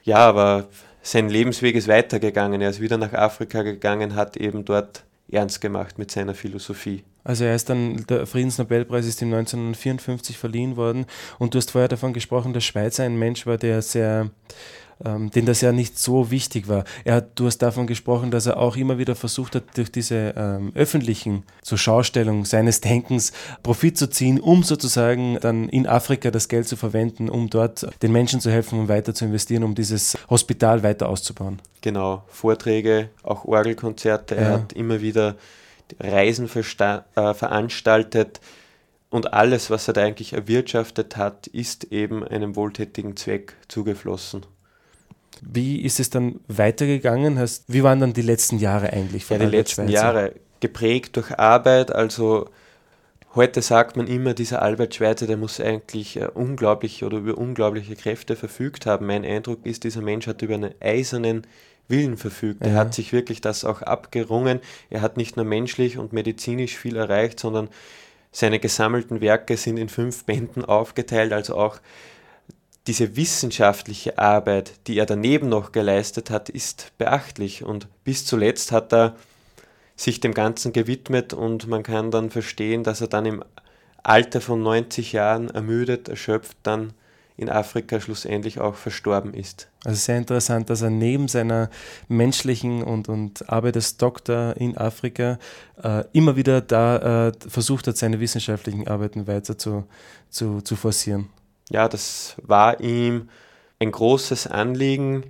Ja, 0.05 0.19
aber 0.19 0.69
sein 1.03 1.29
Lebensweg 1.29 1.75
ist 1.77 1.89
weitergegangen. 1.89 2.61
Er 2.61 2.71
ist 2.71 2.81
wieder 2.81 2.99
nach 2.99 3.13
Afrika 3.13 3.63
gegangen, 3.63 4.15
hat 4.15 4.37
eben 4.37 4.65
dort 4.65 5.05
ernst 5.31 5.61
gemacht 5.61 5.99
mit 5.99 6.11
seiner 6.11 6.35
Philosophie. 6.35 7.03
Also 7.25 7.45
er 7.45 7.57
ist 7.57 7.69
dann, 7.69 8.07
der 8.07 8.27
Friedensnobelpreis 8.27 9.07
ist 9.07 9.21
ihm 9.21 9.35
1954 9.35 10.39
verliehen 10.39 10.77
worden 10.77 11.07
und 11.41 11.55
du 11.55 11.59
hast 11.59 11.73
vorher 11.73 11.89
davon 11.89 12.13
gesprochen, 12.13 12.53
dass 12.53 12.65
Schweizer 12.65 13.03
ein 13.03 13.19
Mensch 13.19 13.47
war, 13.47 13.59
der 13.59 13.83
sehr 13.83 14.31
ähm, 15.05 15.31
den 15.31 15.47
das 15.47 15.61
ja 15.61 15.73
nicht 15.73 15.99
so 15.99 16.31
wichtig 16.31 16.69
war. 16.69 16.85
Er 17.05 17.17
hat, 17.17 17.39
du 17.39 17.47
hast 17.47 17.59
davon 17.59 17.87
gesprochen, 17.87 18.31
dass 18.31 18.47
er 18.47 18.59
auch 18.59 18.77
immer 18.77 18.99
wieder 18.99 19.15
versucht 19.15 19.55
hat, 19.55 19.65
durch 19.77 19.93
diese 19.93 20.35
ähm, 20.37 20.73
öffentlichen 20.75 21.45
zur 21.63 21.79
Schaustellung 21.79 22.45
seines 22.45 22.81
Denkens 22.81 23.33
Profit 23.63 23.99
zu 23.99 24.09
ziehen, 24.09 24.41
um 24.41 24.63
sozusagen 24.63 25.39
dann 25.41 25.69
in 25.69 25.87
Afrika 25.87 26.31
das 26.31 26.49
Geld 26.49 26.67
zu 26.67 26.77
verwenden, 26.77 27.29
um 27.29 27.51
dort 27.51 27.87
den 28.03 28.13
Menschen 28.13 28.41
zu 28.41 28.51
helfen 28.51 28.81
und 28.81 28.89
weiter 28.89 29.15
zu 29.15 29.27
investieren, 29.27 29.65
um 29.65 29.75
dieses 29.75 30.17
Hospital 30.31 30.83
weiter 30.83 31.09
auszubauen. 31.09 31.61
Genau, 31.83 32.25
Vorträge, 32.29 33.11
auch 33.23 33.45
Orgelkonzerte. 33.45 34.35
Ja. 34.35 34.41
Er 34.41 34.53
hat 34.55 34.73
immer 34.73 35.01
wieder 35.01 35.37
Reisen 36.01 36.47
äh, 36.47 37.35
veranstaltet. 37.35 38.41
Und 39.09 39.33
alles, 39.33 39.71
was 39.71 39.87
er 39.87 39.95
da 39.95 40.03
eigentlich 40.03 40.33
erwirtschaftet 40.33 41.17
hat, 41.17 41.47
ist 41.47 41.85
eben 41.85 42.25
einem 42.25 42.57
wohltätigen 42.57 43.17
Zweck 43.17 43.55
zugeflossen. 43.69 44.45
Wie 45.43 45.83
ist 45.83 46.01
es 46.01 46.11
dann 46.11 46.41
weitergegangen? 46.49 47.39
Wie 47.69 47.83
waren 47.83 48.01
dann 48.01 48.13
die 48.13 48.23
letzten 48.23 48.59
Jahre 48.59 48.93
eigentlich? 48.93 49.25
Von 49.25 49.41
ja, 49.41 49.47
die 49.47 49.57
letzten 49.57 49.83
Schweizer? 49.83 49.93
Jahre 49.93 50.33
geprägt 50.61 51.17
durch 51.17 51.39
Arbeit. 51.39 51.93
Also 51.93 52.49
heute 53.35 53.63
sagt 53.63 53.97
man 53.97 54.07
immer, 54.07 54.35
dieser 54.35 54.63
Albert 54.63 54.95
Schweitzer, 54.95 55.27
der 55.27 55.37
muss 55.37 55.61
eigentlich 55.61 56.17
äh, 56.17 56.29
unglaublich 56.33 57.05
oder 57.05 57.19
über 57.19 57.37
unglaubliche 57.37 57.97
Kräfte 57.97 58.37
verfügt 58.37 58.87
haben. 58.87 59.07
Mein 59.07 59.25
Eindruck 59.25 59.65
ist, 59.65 59.85
dieser 59.85 60.03
Mensch 60.03 60.27
hat 60.27 60.43
über 60.43 60.55
einen 60.55 60.75
eisernen 60.81 61.47
Willen 61.89 62.17
verfügt. 62.17 62.63
Er 62.63 62.75
hat 62.75 62.95
sich 62.95 63.13
wirklich 63.13 63.41
das 63.41 63.65
auch 63.65 63.83
abgerungen. 63.83 64.61
Er 64.91 65.03
hat 65.03 65.17
nicht 65.17 65.37
nur 65.37 65.45
menschlich 65.45 65.99
und 65.99 66.13
medizinisch 66.13 66.77
viel 66.77 66.97
erreicht, 66.97 67.39
sondern 67.39 67.69
seine 68.33 68.59
gesammelten 68.59 69.21
Werke 69.21 69.57
sind 69.57 69.77
in 69.77 69.89
fünf 69.89 70.25
Bänden 70.25 70.65
aufgeteilt, 70.65 71.33
also 71.33 71.57
auch 71.57 71.79
diese 72.87 73.17
wissenschaftliche 73.17 74.19
Arbeit, 74.19 74.73
die 74.87 74.99
er 74.99 75.07
daneben 75.07 75.49
noch 75.49 75.73
geleistet 75.73 76.31
hat, 76.31 76.49
ist 76.49 76.93
beachtlich. 76.99 77.65
Und 77.65 77.89
bis 78.05 78.25
zuletzt 78.25 78.73
hat 78.73 78.93
er 78.93 79.17
sich 79.97 80.21
dem 80.21 80.35
Ganzen 80.35 80.73
gewidmet 80.73 81.33
und 81.33 81.67
man 81.67 81.83
kann 81.83 82.11
dann 82.11 82.31
verstehen, 82.31 82.85
dass 82.85 83.01
er 83.01 83.09
dann 83.09 83.27
im 83.27 83.45
Alter 84.03 84.41
von 84.41 84.63
90 84.63 85.13
Jahren 85.13 85.51
ermüdet, 85.51 86.09
erschöpft, 86.09 86.57
dann 86.63 86.93
in 87.39 87.51
Afrika 87.51 88.01
schlussendlich 88.01 88.61
auch 88.61 88.77
verstorben 88.77 89.35
ist. 89.35 89.69
Also 89.85 89.99
sehr 89.99 90.17
interessant, 90.17 90.71
dass 90.71 90.81
er 90.81 90.91
neben 90.91 91.29
seiner 91.29 91.71
menschlichen 92.09 92.83
und, 92.83 93.09
und 93.09 93.49
Arbeit 93.51 93.77
als 93.77 93.97
Doktor 93.97 94.57
in 94.57 94.77
Afrika 94.77 95.39
äh, 95.83 96.05
immer 96.13 96.37
wieder 96.37 96.61
da 96.61 97.29
äh, 97.29 97.33
versucht 97.47 97.87
hat, 97.89 97.97
seine 97.97 98.21
wissenschaftlichen 98.21 98.89
Arbeiten 98.89 99.27
weiter 99.27 99.59
zu, 99.59 99.85
zu, 100.31 100.63
zu 100.63 100.77
forcieren. 100.77 101.29
Ja, 101.71 101.89
das 101.89 102.37
war 102.43 102.81
ihm 102.81 103.29
ein 103.79 103.91
großes 103.91 104.47
Anliegen. 104.47 105.25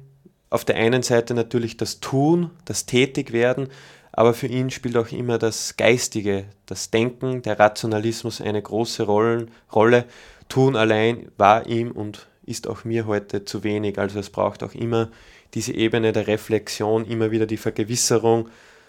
Auf 0.50 0.64
der 0.64 0.76
einen 0.76 1.02
Seite 1.02 1.34
natürlich 1.34 1.76
das 1.76 2.00
Tun, 2.00 2.50
das 2.64 2.86
Tätigwerden, 2.86 3.68
aber 4.12 4.32
für 4.32 4.46
ihn 4.46 4.70
spielt 4.70 4.96
auch 4.96 5.12
immer 5.12 5.38
das 5.38 5.76
Geistige, 5.76 6.46
das 6.64 6.90
Denken, 6.90 7.42
der 7.42 7.58
Rationalismus 7.58 8.40
eine 8.40 8.62
große 8.62 9.02
Rolle. 9.04 10.04
Tun 10.48 10.76
allein 10.76 11.30
war 11.36 11.66
ihm 11.66 11.90
und 11.90 12.26
ist 12.46 12.68
auch 12.68 12.84
mir 12.84 13.06
heute 13.06 13.44
zu 13.44 13.64
wenig. 13.64 13.98
Also 13.98 14.18
es 14.18 14.30
braucht 14.30 14.62
auch 14.62 14.74
immer 14.74 15.10
diese 15.54 15.74
Ebene 15.74 16.12
der 16.12 16.28
Reflexion, 16.28 17.04
immer 17.04 17.30
wieder 17.30 17.46
die 17.46 17.56
Vergewisserung, 17.56 18.48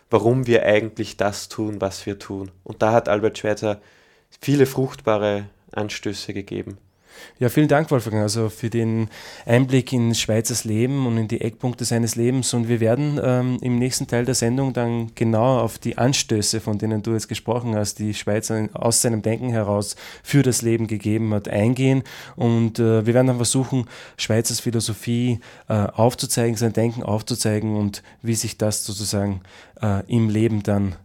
warum 0.09 0.47
wir 0.47 0.63
eigentlich 0.63 1.17
das 1.17 1.49
tun, 1.49 1.81
was 1.81 2.05
wir 2.05 2.19
tun. 2.19 2.51
Und 2.63 2.81
da 2.81 2.93
hat 2.93 3.09
Albert 3.09 3.37
Schweitzer 3.37 3.81
viele 4.39 4.65
fruchtbare 4.65 5.49
Anstöße 5.71 6.33
gegeben. 6.33 6.77
Ja, 7.39 7.49
vielen 7.49 7.67
Dank, 7.67 7.91
Wolfgang, 7.91 8.23
also 8.23 8.49
für 8.49 8.69
den 8.69 9.09
Einblick 9.45 9.93
in 9.93 10.15
Schweizers 10.15 10.63
Leben 10.63 11.05
und 11.05 11.17
in 11.17 11.27
die 11.27 11.41
Eckpunkte 11.41 11.85
seines 11.85 12.15
Lebens. 12.15 12.53
Und 12.53 12.67
wir 12.67 12.79
werden 12.79 13.19
ähm, 13.23 13.57
im 13.61 13.77
nächsten 13.77 14.07
Teil 14.07 14.25
der 14.25 14.35
Sendung 14.35 14.73
dann 14.73 15.11
genau 15.15 15.59
auf 15.59 15.77
die 15.77 15.97
Anstöße, 15.97 16.59
von 16.59 16.77
denen 16.77 17.03
du 17.03 17.13
jetzt 17.13 17.27
gesprochen 17.27 17.75
hast, 17.75 17.99
die 17.99 18.13
Schweizer 18.13 18.69
aus 18.73 19.01
seinem 19.01 19.21
Denken 19.21 19.49
heraus 19.49 19.95
für 20.23 20.43
das 20.43 20.61
Leben 20.61 20.87
gegeben 20.87 21.33
hat, 21.33 21.47
eingehen. 21.47 22.03
Und 22.35 22.79
äh, 22.79 23.05
wir 23.05 23.13
werden 23.13 23.27
dann 23.27 23.37
versuchen, 23.37 23.85
Schweizers 24.17 24.59
Philosophie 24.59 25.39
äh, 25.69 25.73
aufzuzeigen, 25.73 26.57
sein 26.57 26.73
Denken 26.73 27.03
aufzuzeigen 27.03 27.75
und 27.75 28.03
wie 28.21 28.35
sich 28.35 28.57
das 28.57 28.85
sozusagen 28.85 29.41
äh, 29.81 30.03
im 30.07 30.29
Leben 30.29 30.63
dann 30.63 30.95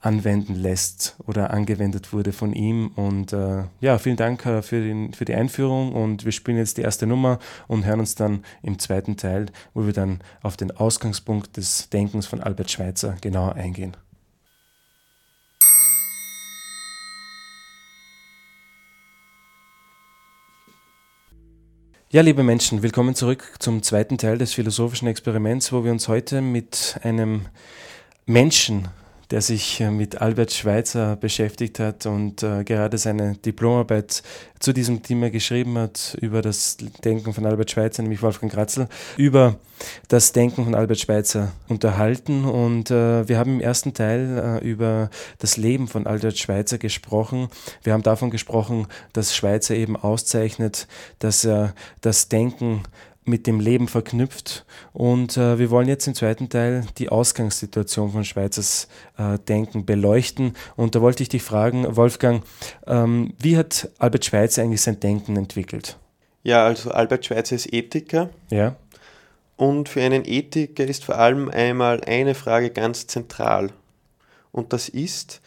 anwenden 0.00 0.54
lässt 0.54 1.16
oder 1.26 1.50
angewendet 1.50 2.12
wurde 2.12 2.32
von 2.32 2.52
ihm. 2.54 2.88
Und 2.96 3.32
äh, 3.32 3.64
ja, 3.80 3.98
vielen 3.98 4.16
Dank 4.16 4.44
äh, 4.46 4.62
für, 4.62 4.80
den, 4.80 5.12
für 5.12 5.26
die 5.26 5.34
Einführung 5.34 5.92
und 5.92 6.24
wir 6.24 6.32
spielen 6.32 6.56
jetzt 6.56 6.78
die 6.78 6.82
erste 6.82 7.06
Nummer 7.06 7.38
und 7.68 7.84
hören 7.84 8.00
uns 8.00 8.14
dann 8.14 8.44
im 8.62 8.78
zweiten 8.78 9.16
Teil, 9.16 9.46
wo 9.74 9.84
wir 9.84 9.92
dann 9.92 10.20
auf 10.42 10.56
den 10.56 10.70
Ausgangspunkt 10.70 11.56
des 11.56 11.90
Denkens 11.90 12.26
von 12.26 12.40
Albert 12.40 12.70
Schweitzer 12.70 13.16
genauer 13.20 13.54
eingehen. 13.54 13.96
Ja, 22.12 22.22
liebe 22.22 22.42
Menschen, 22.42 22.82
willkommen 22.82 23.14
zurück 23.14 23.54
zum 23.60 23.84
zweiten 23.84 24.18
Teil 24.18 24.36
des 24.36 24.52
philosophischen 24.52 25.06
Experiments, 25.06 25.72
wo 25.72 25.84
wir 25.84 25.92
uns 25.92 26.08
heute 26.08 26.40
mit 26.40 26.98
einem 27.04 27.46
Menschen 28.26 28.88
der 29.30 29.42
sich 29.42 29.80
äh, 29.80 29.90
mit 29.90 30.20
Albert 30.20 30.52
Schweitzer 30.52 31.16
beschäftigt 31.16 31.78
hat 31.78 32.06
und 32.06 32.42
äh, 32.42 32.64
gerade 32.64 32.98
seine 32.98 33.36
Diplomarbeit 33.36 34.22
zu 34.58 34.74
diesem 34.74 35.02
Thema 35.02 35.30
geschrieben 35.30 35.78
hat 35.78 36.16
über 36.20 36.42
das 36.42 36.76
Denken 37.04 37.32
von 37.32 37.46
Albert 37.46 37.70
Schweitzer, 37.70 38.02
nämlich 38.02 38.22
Wolfgang 38.22 38.52
Kratzel, 38.52 38.88
über 39.16 39.56
das 40.08 40.32
Denken 40.32 40.64
von 40.64 40.74
Albert 40.74 41.00
Schweitzer 41.00 41.52
unterhalten. 41.68 42.44
Und 42.44 42.90
äh, 42.90 43.26
wir 43.26 43.38
haben 43.38 43.54
im 43.54 43.60
ersten 43.60 43.94
Teil 43.94 44.60
äh, 44.62 44.68
über 44.68 45.08
das 45.38 45.56
Leben 45.56 45.88
von 45.88 46.06
Albert 46.06 46.36
Schweitzer 46.36 46.76
gesprochen. 46.76 47.48
Wir 47.82 47.94
haben 47.94 48.02
davon 48.02 48.30
gesprochen, 48.30 48.86
dass 49.14 49.34
Schweitzer 49.34 49.74
eben 49.74 49.96
auszeichnet, 49.96 50.86
dass 51.20 51.44
er 51.44 51.74
das 52.02 52.28
Denken 52.28 52.82
mit 53.30 53.46
dem 53.46 53.60
Leben 53.60 53.88
verknüpft. 53.88 54.66
Und 54.92 55.38
äh, 55.38 55.58
wir 55.58 55.70
wollen 55.70 55.88
jetzt 55.88 56.06
im 56.06 56.14
zweiten 56.14 56.50
Teil 56.50 56.84
die 56.98 57.08
Ausgangssituation 57.08 58.12
von 58.12 58.24
Schweizers 58.24 58.88
äh, 59.16 59.38
Denken 59.38 59.86
beleuchten. 59.86 60.54
Und 60.76 60.94
da 60.94 61.00
wollte 61.00 61.22
ich 61.22 61.30
dich 61.30 61.42
fragen, 61.42 61.96
Wolfgang, 61.96 62.42
ähm, 62.86 63.32
wie 63.38 63.56
hat 63.56 63.88
Albert 63.98 64.26
Schweitzer 64.26 64.62
eigentlich 64.62 64.82
sein 64.82 65.00
Denken 65.00 65.36
entwickelt? 65.36 65.96
Ja, 66.42 66.66
also 66.66 66.90
Albert 66.90 67.24
Schweitzer 67.24 67.56
ist 67.56 67.72
Ethiker. 67.72 68.28
Ja. 68.50 68.76
Und 69.56 69.88
für 69.88 70.02
einen 70.02 70.24
Ethiker 70.24 70.84
ist 70.84 71.04
vor 71.04 71.18
allem 71.18 71.50
einmal 71.50 72.00
eine 72.04 72.34
Frage 72.34 72.70
ganz 72.70 73.06
zentral. 73.06 73.70
Und 74.52 74.72
das 74.72 74.88
ist, 74.88 75.40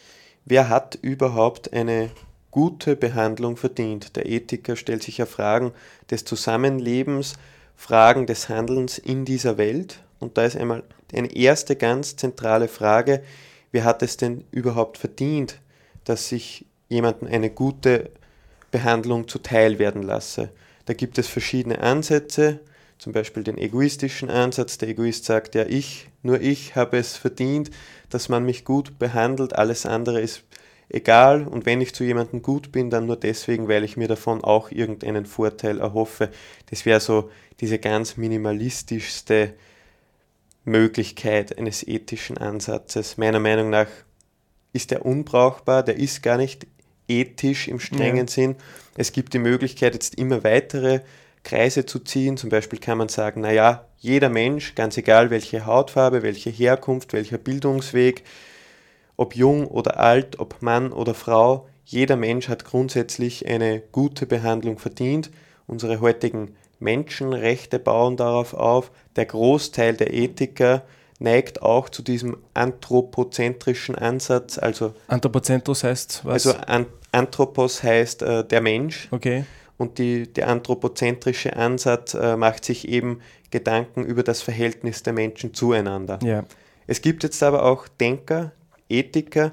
wer 0.44 0.68
hat 0.68 0.96
überhaupt 1.02 1.72
eine 1.72 2.10
gute 2.50 2.94
Behandlung 2.94 3.56
verdient? 3.56 4.14
Der 4.14 4.26
Ethiker 4.26 4.76
stellt 4.76 5.02
sich 5.02 5.18
ja 5.18 5.26
Fragen 5.26 5.72
des 6.10 6.24
Zusammenlebens, 6.24 7.34
Fragen 7.76 8.26
des 8.26 8.48
Handelns 8.48 8.98
in 8.98 9.24
dieser 9.24 9.58
Welt. 9.58 10.00
Und 10.18 10.38
da 10.38 10.44
ist 10.44 10.56
einmal 10.56 10.82
eine 11.12 11.34
erste 11.34 11.76
ganz 11.76 12.16
zentrale 12.16 12.68
Frage, 12.68 13.22
wer 13.72 13.84
hat 13.84 14.02
es 14.02 14.16
denn 14.16 14.44
überhaupt 14.50 14.98
verdient, 14.98 15.60
dass 16.04 16.28
sich 16.28 16.66
jemandem 16.88 17.28
eine 17.28 17.50
gute 17.50 18.10
Behandlung 18.70 19.28
zuteil 19.28 19.78
werden 19.78 20.02
lasse? 20.02 20.50
Da 20.86 20.94
gibt 20.94 21.18
es 21.18 21.28
verschiedene 21.28 21.80
Ansätze, 21.80 22.60
zum 22.98 23.12
Beispiel 23.12 23.42
den 23.42 23.58
egoistischen 23.58 24.30
Ansatz. 24.30 24.78
Der 24.78 24.88
Egoist 24.88 25.24
sagt, 25.24 25.54
ja, 25.54 25.64
ich, 25.66 26.08
nur 26.22 26.40
ich 26.40 26.76
habe 26.76 26.98
es 26.98 27.16
verdient, 27.16 27.70
dass 28.10 28.28
man 28.28 28.44
mich 28.44 28.64
gut 28.64 28.98
behandelt, 28.98 29.54
alles 29.54 29.86
andere 29.86 30.20
ist 30.20 30.42
egal 30.88 31.46
und 31.46 31.66
wenn 31.66 31.80
ich 31.80 31.94
zu 31.94 32.04
jemandem 32.04 32.42
gut 32.42 32.72
bin, 32.72 32.90
dann 32.90 33.06
nur 33.06 33.16
deswegen, 33.16 33.68
weil 33.68 33.84
ich 33.84 33.96
mir 33.96 34.08
davon 34.08 34.42
auch 34.42 34.70
irgendeinen 34.70 35.26
Vorteil 35.26 35.80
erhoffe. 35.80 36.30
Das 36.70 36.86
wäre 36.86 37.00
so 37.00 37.30
diese 37.60 37.78
ganz 37.78 38.16
minimalistischste 38.16 39.54
Möglichkeit 40.64 41.58
eines 41.58 41.86
ethischen 41.86 42.38
Ansatzes. 42.38 43.18
Meiner 43.18 43.40
Meinung 43.40 43.70
nach 43.70 43.88
ist 44.72 44.90
der 44.90 45.04
unbrauchbar, 45.04 45.82
der 45.82 45.96
ist 45.96 46.22
gar 46.22 46.36
nicht 46.36 46.66
ethisch 47.08 47.68
im 47.68 47.80
strengen 47.80 48.26
ja. 48.26 48.32
Sinn. 48.32 48.56
Es 48.96 49.12
gibt 49.12 49.34
die 49.34 49.38
Möglichkeit, 49.38 49.94
jetzt 49.94 50.14
immer 50.16 50.42
weitere 50.42 51.00
Kreise 51.42 51.84
zu 51.84 51.98
ziehen. 52.00 52.36
Zum 52.36 52.50
Beispiel 52.50 52.78
kann 52.78 52.98
man 52.98 53.08
sagen, 53.08 53.42
naja, 53.42 53.86
jeder 53.98 54.30
Mensch, 54.30 54.74
ganz 54.74 54.96
egal 54.96 55.30
welche 55.30 55.66
Hautfarbe, 55.66 56.22
welche 56.22 56.50
Herkunft, 56.50 57.12
welcher 57.12 57.38
Bildungsweg, 57.38 58.24
ob 59.16 59.36
jung 59.36 59.66
oder 59.66 60.00
alt, 60.00 60.38
ob 60.38 60.62
Mann 60.62 60.92
oder 60.92 61.14
Frau, 61.14 61.66
jeder 61.84 62.16
Mensch 62.16 62.48
hat 62.48 62.64
grundsätzlich 62.64 63.46
eine 63.46 63.80
gute 63.92 64.26
Behandlung 64.26 64.78
verdient. 64.78 65.30
Unsere 65.66 66.00
heutigen 66.00 66.56
Menschenrechte 66.78 67.78
bauen 67.78 68.16
darauf 68.16 68.54
auf. 68.54 68.90
Der 69.16 69.26
Großteil 69.26 69.94
der 69.94 70.12
Ethiker 70.12 70.82
neigt 71.18 71.62
auch 71.62 71.88
zu 71.88 72.02
diesem 72.02 72.36
anthropozentrischen 72.54 73.94
Ansatz. 73.94 74.58
Also 74.58 74.94
Anthropozentros 75.08 75.84
heißt 75.84 76.22
was? 76.24 76.46
Also 76.46 76.58
An 76.66 76.86
Anthropos 77.12 77.82
heißt 77.82 78.22
äh, 78.22 78.44
der 78.44 78.60
Mensch. 78.60 79.08
Okay. 79.12 79.44
Und 79.76 79.98
die, 79.98 80.32
der 80.32 80.48
anthropozentrische 80.48 81.56
Ansatz 81.56 82.14
äh, 82.14 82.36
macht 82.36 82.64
sich 82.64 82.88
eben 82.88 83.20
Gedanken 83.50 84.04
über 84.04 84.24
das 84.24 84.42
Verhältnis 84.42 85.04
der 85.04 85.12
Menschen 85.12 85.54
zueinander. 85.54 86.18
Ja. 86.24 86.44
Es 86.88 87.02
gibt 87.02 87.22
jetzt 87.22 87.42
aber 87.42 87.64
auch 87.64 87.86
Denker, 87.86 88.52
Ethiker, 88.88 89.52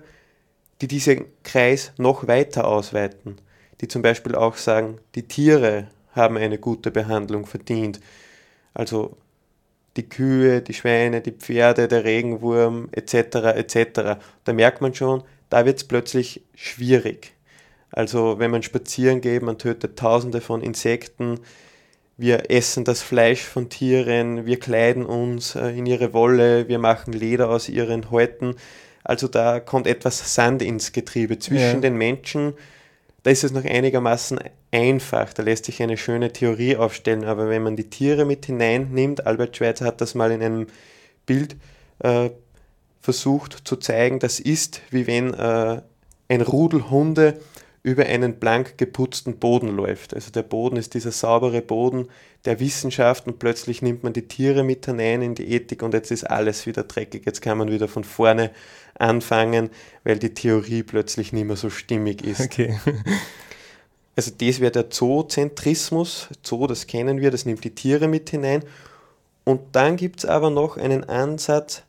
die 0.81 0.88
diesen 0.88 1.25
Kreis 1.43 1.93
noch 1.97 2.27
weiter 2.27 2.67
ausweiten, 2.67 3.38
die 3.81 3.88
zum 3.88 4.01
Beispiel 4.01 4.35
auch 4.35 4.55
sagen, 4.55 5.00
die 5.15 5.27
Tiere 5.27 5.88
haben 6.13 6.38
eine 6.38 6.57
gute 6.57 6.91
Behandlung 6.91 7.45
verdient. 7.45 8.00
Also 8.73 9.17
die 9.97 10.07
Kühe, 10.07 10.61
die 10.61 10.73
Schweine, 10.73 11.21
die 11.21 11.31
Pferde, 11.31 11.88
der 11.88 12.03
Regenwurm 12.03 12.89
etc. 12.91 13.13
etc. 13.55 14.19
Da 14.43 14.53
merkt 14.53 14.81
man 14.81 14.93
schon, 14.93 15.23
da 15.50 15.65
wird 15.65 15.77
es 15.77 15.83
plötzlich 15.83 16.41
schwierig. 16.55 17.33
Also 17.91 18.39
wenn 18.39 18.51
man 18.51 18.63
spazieren 18.63 19.21
geht, 19.21 19.41
man 19.41 19.57
tötet 19.57 20.00
tausende 20.00 20.39
von 20.41 20.61
Insekten, 20.61 21.39
wir 22.17 22.51
essen 22.51 22.85
das 22.85 23.01
Fleisch 23.01 23.41
von 23.41 23.69
Tieren, 23.69 24.45
wir 24.45 24.59
kleiden 24.59 25.05
uns 25.05 25.55
äh, 25.55 25.69
in 25.69 25.85
ihre 25.85 26.13
Wolle, 26.13 26.67
wir 26.67 26.77
machen 26.77 27.13
Leder 27.13 27.50
aus 27.50 27.67
ihren 27.67 28.11
Häuten. 28.11 28.55
Also 29.03 29.27
da 29.27 29.60
kommt 29.60 29.88
etwas 29.88 30.36
Sand 30.36 30.62
ins 30.62 30.91
Getriebe 30.91 31.39
zwischen 31.39 31.75
ja. 31.75 31.79
den 31.79 31.98
Menschen. 31.98 32.53
Da 33.24 33.31
ist 33.31 33.43
es 33.43 33.51
noch 33.51 33.65
einigermaßen 33.65 34.39
einfach, 34.72 35.34
da 35.34 35.43
lässt 35.43 35.65
sich 35.65 35.81
eine 35.84 35.98
schöne 35.98 36.34
Theorie 36.34 36.77
aufstellen, 36.77 37.24
aber 37.25 37.50
wenn 37.50 37.62
man 37.62 37.75
die 37.75 37.89
Tiere 37.89 38.25
mit 38.25 38.46
hineinnimmt, 38.46 39.27
Albert 39.27 39.58
Schweitzer 39.58 39.86
hat 39.86 40.01
das 40.01 40.15
mal 40.15 40.31
in 40.31 40.41
einem 40.41 40.67
Bild 41.25 41.55
äh, 42.00 42.31
versucht 43.00 43.67
zu 43.67 43.75
zeigen, 43.75 44.20
das 44.20 44.39
ist 44.39 44.81
wie 44.89 45.08
wenn 45.08 45.34
äh, 45.34 45.81
ein 46.29 46.41
Rudel 46.41 46.89
Hunde 46.89 47.39
über 47.84 48.05
einen 48.05 48.36
blank 48.36 48.77
geputzten 48.77 49.38
Boden 49.38 49.75
läuft. 49.75 50.13
Also 50.13 50.31
der 50.31 50.43
Boden 50.43 50.77
ist 50.77 50.93
dieser 50.93 51.12
saubere 51.12 51.62
Boden 51.62 52.08
der 52.46 52.60
Wissenschaft 52.60 53.27
und 53.27 53.39
plötzlich 53.39 53.81
nimmt 53.81 54.03
man 54.03 54.13
die 54.13 54.27
Tiere 54.27 54.63
mit 54.63 54.86
hinein 54.86 55.22
in 55.22 55.36
die 55.36 55.51
Ethik 55.51 55.81
und 55.81 55.93
jetzt 55.93 56.12
ist 56.12 56.24
alles 56.24 56.67
wieder 56.67 56.84
dreckig. 56.84 57.24
Jetzt 57.25 57.41
kann 57.41 57.58
man 57.58 57.72
wieder 57.72 57.88
von 57.88 58.03
vorne 58.03 58.51
anfangen, 58.98 59.69
weil 60.03 60.19
die 60.19 60.33
Theorie 60.33 60.83
plötzlich 60.83 61.33
nicht 61.33 61.45
mehr 61.45 61.55
so 61.55 61.69
stimmig 61.69 62.25
ist. 62.25 62.41
Okay. 62.41 62.79
Also 64.13 64.31
das 64.38 64.60
wäre 64.60 64.71
der 64.71 64.89
Zoozentrismus. 64.89 66.27
Zoo, 66.43 66.67
das 66.67 66.86
kennen 66.86 67.21
wir, 67.21 67.31
das 67.31 67.45
nimmt 67.45 67.63
die 67.63 67.74
Tiere 67.74 68.10
mit 68.10 68.29
hinein. 68.29 68.62
Und 69.43 69.62
dann 69.71 69.95
gibt 69.95 70.19
es 70.19 70.25
aber 70.25 70.50
noch 70.50 70.77
einen 70.77 71.05
Ansatz, 71.05 71.83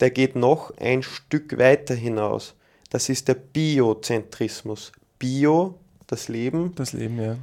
der 0.00 0.10
geht 0.10 0.36
noch 0.36 0.76
ein 0.78 1.02
Stück 1.02 1.58
weiter 1.58 1.94
hinaus. 1.94 2.54
Das 2.88 3.08
ist 3.08 3.28
der 3.28 3.34
Biozentrismus. 3.34 4.90
Bio, 5.18 5.78
das 6.06 6.28
Leben. 6.28 6.74
Das 6.74 6.92
Leben, 6.92 7.20
ja. 7.20 7.36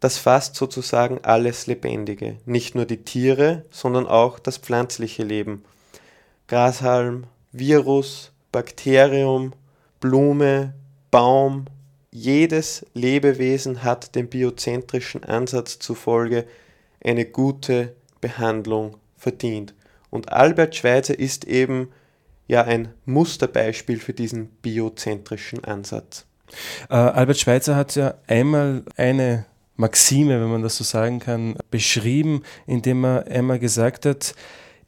Das 0.00 0.18
fasst 0.18 0.54
sozusagen 0.54 1.18
alles 1.22 1.66
Lebendige. 1.66 2.36
Nicht 2.46 2.74
nur 2.74 2.84
die 2.84 3.02
Tiere, 3.04 3.64
sondern 3.70 4.06
auch 4.06 4.38
das 4.38 4.58
pflanzliche 4.58 5.24
Leben. 5.24 5.64
Grashalm, 6.46 7.24
Virus, 7.52 8.30
Bakterium, 8.54 9.52
Blume, 9.98 10.74
Baum, 11.10 11.64
jedes 12.12 12.86
Lebewesen 12.94 13.82
hat 13.82 14.14
dem 14.14 14.28
biozentrischen 14.28 15.24
Ansatz 15.24 15.80
zufolge 15.80 16.46
eine 17.02 17.24
gute 17.24 17.96
Behandlung 18.20 18.96
verdient. 19.16 19.74
Und 20.08 20.30
Albert 20.30 20.76
Schweitzer 20.76 21.18
ist 21.18 21.46
eben 21.46 21.88
ja 22.46 22.62
ein 22.62 22.90
Musterbeispiel 23.06 23.98
für 23.98 24.12
diesen 24.12 24.46
biozentrischen 24.62 25.64
Ansatz. 25.64 26.24
Äh, 26.88 26.94
Albert 26.94 27.40
Schweitzer 27.40 27.74
hat 27.74 27.96
ja 27.96 28.14
einmal 28.28 28.84
eine 28.96 29.46
Maxime, 29.74 30.40
wenn 30.40 30.50
man 30.50 30.62
das 30.62 30.76
so 30.76 30.84
sagen 30.84 31.18
kann, 31.18 31.56
beschrieben, 31.72 32.44
indem 32.68 33.04
er 33.04 33.26
einmal 33.26 33.58
gesagt 33.58 34.06
hat, 34.06 34.36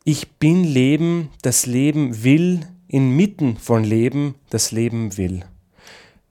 ich 0.05 0.35
bin 0.35 0.63
Leben, 0.63 1.31
das 1.43 1.67
Leben 1.67 2.23
will, 2.23 2.61
inmitten 2.89 3.57
von 3.57 3.85
Leben, 3.85 4.35
das 4.51 4.73
Leben 4.73 5.17
will. 5.17 5.45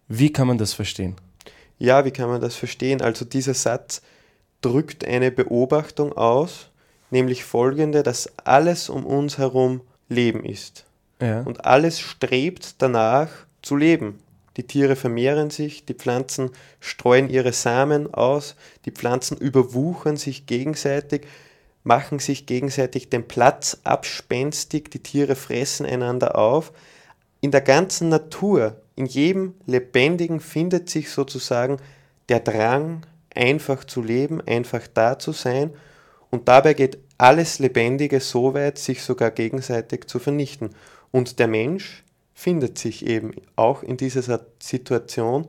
Wie 0.08 0.32
kann 0.32 0.48
man 0.48 0.58
das 0.58 0.74
verstehen? 0.74 1.16
Ja, 1.78 2.06
wie 2.06 2.12
kann 2.12 2.30
man 2.30 2.42
das 2.42 2.56
verstehen? 2.56 3.02
Also 3.02 3.26
dieser 3.26 3.54
Satz 3.54 4.02
drückt 4.62 5.06
eine 5.06 5.32
Beobachtung 5.32 6.14
aus, 6.14 6.70
nämlich 7.12 7.44
folgende, 7.44 8.04
dass 8.04 8.32
alles 8.44 8.90
um 8.90 9.06
uns 9.06 9.38
herum 9.38 9.82
Leben 10.08 10.46
ist. 10.46 10.86
Ja. 11.22 11.42
Und 11.42 11.66
alles 11.66 12.00
strebt 12.00 12.82
danach 12.82 13.30
zu 13.62 13.76
leben. 13.76 14.20
Die 14.58 14.64
Tiere 14.64 14.96
vermehren 14.96 15.50
sich, 15.50 15.86
die 15.86 15.94
Pflanzen 15.94 16.52
streuen 16.80 17.30
ihre 17.30 17.52
Samen 17.52 18.14
aus, 18.14 18.56
die 18.86 18.92
Pflanzen 18.92 19.38
überwuchern 19.38 20.16
sich 20.18 20.46
gegenseitig, 20.46 21.28
machen 21.86 22.18
sich 22.20 22.48
gegenseitig 22.48 23.10
den 23.10 23.28
Platz 23.28 23.78
abspenstig, 23.84 24.90
die 24.90 25.00
Tiere 25.00 25.36
fressen 25.36 25.86
einander 25.86 26.36
auf. 26.36 26.74
In 27.42 27.52
der 27.52 27.62
ganzen 27.62 28.10
Natur, 28.10 28.82
in 28.96 29.06
jedem 29.06 29.54
Lebendigen 29.68 30.40
findet 30.40 30.90
sich 30.90 31.12
sozusagen 31.12 31.78
der 32.28 32.40
Drang, 32.40 33.06
einfach 33.36 33.84
zu 33.84 34.02
leben, 34.02 34.42
einfach 34.42 34.88
da 34.92 35.20
zu 35.20 35.32
sein. 35.32 35.72
Und 36.32 36.48
dabei 36.48 36.74
geht 36.74 36.98
alles 37.20 37.60
Lebendige 37.60 38.20
so 38.20 38.56
weit, 38.56 38.80
sich 38.80 39.04
sogar 39.04 39.30
gegenseitig 39.30 40.08
zu 40.08 40.18
vernichten. 40.18 40.72
Und 41.12 41.38
der 41.38 41.48
Mensch 41.48 42.04
findet 42.34 42.80
sich 42.80 43.06
eben 43.06 43.34
auch 43.56 43.84
in 43.84 43.98
dieser 43.98 44.42
Situation, 44.60 45.48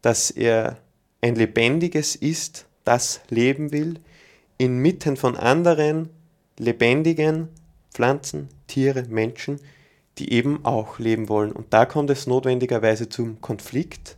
dass 0.00 0.30
er 0.30 0.78
ein 1.20 1.34
Lebendiges 1.34 2.14
ist, 2.14 2.66
das 2.84 3.20
leben 3.30 3.72
will, 3.72 3.98
inmitten 4.62 5.16
von 5.16 5.36
anderen 5.36 6.08
lebendigen 6.58 7.48
Pflanzen, 7.92 8.48
Tiere, 8.68 9.04
Menschen, 9.08 9.60
die 10.18 10.32
eben 10.32 10.64
auch 10.64 10.98
leben 10.98 11.28
wollen. 11.28 11.52
Und 11.52 11.72
da 11.72 11.84
kommt 11.84 12.10
es 12.10 12.26
notwendigerweise 12.26 13.08
zum 13.08 13.40
Konflikt, 13.40 14.16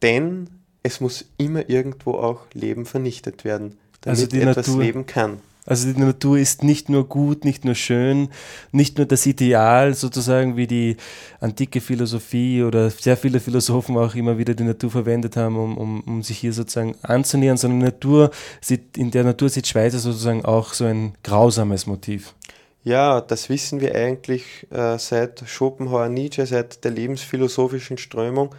denn 0.00 0.48
es 0.82 1.00
muss 1.00 1.26
immer 1.36 1.68
irgendwo 1.68 2.12
auch 2.12 2.46
Leben 2.52 2.86
vernichtet 2.86 3.44
werden, 3.44 3.78
damit 4.02 4.32
also 4.32 4.36
etwas 4.36 4.66
Natur, 4.68 4.82
leben 4.82 5.06
kann. 5.06 5.40
Also 5.64 5.92
die 5.92 6.00
Natur 6.00 6.38
ist 6.38 6.64
nicht 6.64 6.88
nur 6.88 7.08
gut, 7.08 7.44
nicht 7.44 7.64
nur 7.64 7.76
schön, 7.76 8.30
nicht 8.72 8.98
nur 8.98 9.06
das 9.06 9.26
Ideal, 9.26 9.94
sozusagen 9.94 10.56
wie 10.56 10.66
die 10.66 10.96
antike 11.40 11.80
Philosophie 11.80 12.64
oder 12.64 12.90
sehr 12.90 13.16
viele 13.16 13.38
Philosophen 13.38 13.96
auch 13.96 14.16
immer 14.16 14.38
wieder 14.38 14.54
die 14.54 14.64
Natur 14.64 14.90
verwendet 14.90 15.36
haben, 15.36 15.56
um, 15.56 15.78
um, 15.78 16.00
um 16.00 16.22
sich 16.22 16.38
hier 16.38 16.52
sozusagen 16.52 16.96
anzunähern, 17.02 17.56
sondern 17.56 17.78
Natur 17.78 18.32
sieht, 18.60 18.96
in 18.96 19.12
der 19.12 19.22
Natur 19.22 19.48
sieht 19.48 19.68
Schweizer 19.68 19.98
sozusagen 19.98 20.44
auch 20.44 20.72
so 20.74 20.84
ein 20.84 21.14
grausames 21.22 21.86
Motiv. 21.86 22.34
Ja, 22.82 23.20
das 23.20 23.48
wissen 23.48 23.80
wir 23.80 23.94
eigentlich 23.94 24.66
äh, 24.72 24.98
seit 24.98 25.44
Schopenhauer 25.46 26.08
Nietzsche, 26.08 26.44
seit 26.46 26.82
der 26.82 26.90
lebensphilosophischen 26.90 27.98
Strömung. 27.98 28.52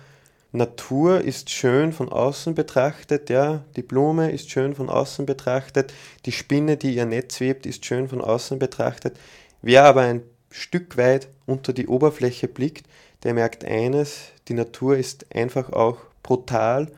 Natur 0.55 1.21
ist 1.21 1.49
schön 1.49 1.93
von 1.93 2.09
außen 2.09 2.53
betrachtet, 2.53 3.31
ja, 3.31 3.63
die 3.75 3.81
Blume 3.81 4.29
ist 4.29 4.51
schön 4.51 4.75
von 4.75 4.87
außen 4.87 5.25
betrachtet, 5.25 5.91
die 6.27 6.31
Spinne, 6.31 6.77
die 6.77 6.93
ihr 6.93 7.07
Netz 7.07 7.39
webt, 7.39 7.65
ist 7.65 7.83
schön 7.83 8.07
von 8.07 8.21
außen 8.21 8.59
betrachtet. 8.59 9.17
Wer 9.63 9.83
aber 9.83 10.01
ein 10.01 10.21
Stück 10.51 10.95
weit 10.95 11.27
unter 11.47 11.73
die 11.73 11.87
Oberfläche 11.87 12.47
blickt, 12.47 12.85
der 13.23 13.33
merkt 13.33 13.65
eines, 13.65 14.25
die 14.47 14.53
Natur 14.53 14.95
ist 14.95 15.25
einfach 15.35 15.73
auch 15.73 15.97
brutal 16.21 16.91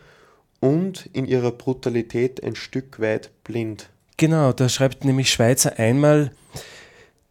und 0.60 1.10
in 1.14 1.26
ihrer 1.26 1.52
Brutalität 1.52 2.44
ein 2.44 2.58
Stück 2.58 3.00
weit 3.00 3.32
blind. 3.46 3.90
Genau, 4.18 4.52
da 4.52 4.68
schreibt 4.68 5.06
nämlich 5.06 5.32
Schweizer 5.32 5.80
einmal, 5.80 6.32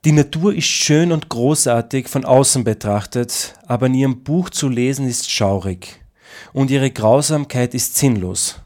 die 0.07 0.13
Natur 0.13 0.55
ist 0.55 0.69
schön 0.69 1.13
und 1.13 1.29
großartig 1.29 2.09
von 2.09 2.25
außen 2.25 2.65
betrachtet, 2.65 3.57
aber 3.67 3.87
in 3.87 3.95
ihrem 3.95 4.25
Buch 4.25 4.49
zu 4.49 4.71
lesen 4.71 5.07
ist 5.07 5.31
schaurig 5.31 6.01
und 6.53 6.71
ihre 6.71 6.91
Grausamkeit 6.91 7.75
ist 7.75 7.97
sinnlos. 7.97 8.61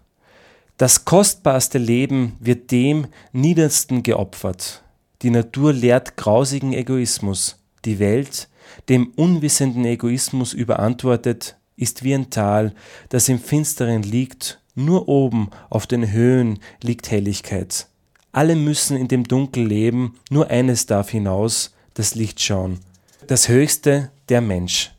Das 0.76 1.04
kostbarste 1.04 1.78
Leben 1.78 2.37
wird 2.38 2.70
dem 2.70 3.09
Niedersten 3.33 4.02
geopfert. 4.02 4.83
Die 5.22 5.31
Natur 5.31 5.72
lehrt 5.72 6.16
grausigen 6.16 6.72
Egoismus. 6.72 7.59
Die 7.85 7.98
Welt, 7.98 8.48
dem 8.88 9.12
unwissenden 9.16 9.85
Egoismus 9.85 10.52
überantwortet, 10.52 11.57
ist 11.76 12.04
wie 12.04 12.14
ein 12.14 12.31
Tal, 12.31 12.74
das 13.09 13.28
im 13.28 13.40
Finsteren 13.40 14.02
liegt, 14.02 14.61
nur 14.74 15.09
oben 15.09 15.50
auf 15.70 15.87
den 15.87 16.12
Höhen 16.12 16.61
liegt 16.83 17.11
Helligkeit. 17.11 17.88
Alle 18.31 18.54
müssen 18.54 18.96
in 18.96 19.09
dem 19.09 19.24
Dunkel 19.24 19.66
leben, 19.66 20.14
nur 20.31 20.48
eines 20.48 20.87
darf 20.87 21.11
hinaus, 21.11 21.74
das 21.94 22.14
Licht 22.14 22.40
schauen. 22.40 22.78
Das 23.26 23.48
Höchste, 23.48 24.11
der 24.28 24.40
Mensch. 24.40 24.92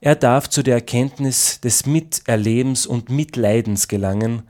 Er 0.00 0.14
darf 0.14 0.48
zu 0.48 0.62
der 0.62 0.76
Erkenntnis 0.76 1.60
des 1.60 1.84
Miterlebens 1.84 2.86
und 2.86 3.10
Mitleidens 3.10 3.88
gelangen, 3.88 4.42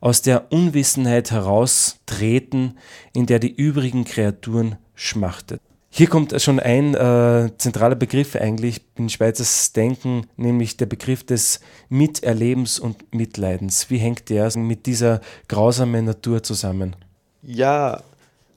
aus 0.00 0.22
der 0.22 0.50
Unwissenheit 0.52 1.30
heraustreten, 1.30 2.78
in 3.12 3.26
der 3.26 3.38
die 3.38 3.54
übrigen 3.54 4.04
Kreaturen 4.04 4.76
schmachtet. 4.94 5.60
Hier 5.90 6.08
kommt 6.08 6.34
schon 6.42 6.58
ein 6.58 6.94
äh, 6.94 7.50
zentraler 7.56 7.94
Begriff 7.94 8.34
eigentlich 8.34 8.80
in 8.96 9.08
Schweizers 9.08 9.72
Denken, 9.72 10.26
nämlich 10.36 10.76
der 10.76 10.86
Begriff 10.86 11.24
des 11.24 11.60
Miterlebens 11.88 12.80
und 12.80 13.14
Mitleidens. 13.14 13.90
Wie 13.90 13.98
hängt 13.98 14.28
der 14.28 14.56
mit 14.58 14.86
dieser 14.86 15.20
grausamen 15.48 16.06
Natur 16.06 16.42
zusammen? 16.42 16.96
Ja, 17.42 18.02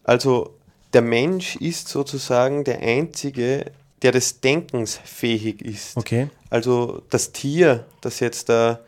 also 0.04 0.56
der 0.94 1.04
Mensch 1.04 1.58
ist 1.58 1.90
sozusagen 1.90 2.64
der 2.64 2.80
einzige 2.80 3.72
der 4.02 4.12
des 4.12 4.42
Denkens 4.42 5.00
fähig 5.04 5.62
ist. 5.62 5.98
Okay. 5.98 6.30
Also 6.50 7.04
das 7.10 7.32
Tier, 7.32 7.86
das 8.02 8.20
jetzt 8.20 8.50
da 8.50 8.80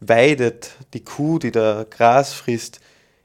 weidet, 0.00 0.72
die 0.94 1.04
Kuh, 1.04 1.38
die 1.38 1.50
da 1.50 1.84
Gras 1.88 2.32
frisst, 2.32 2.80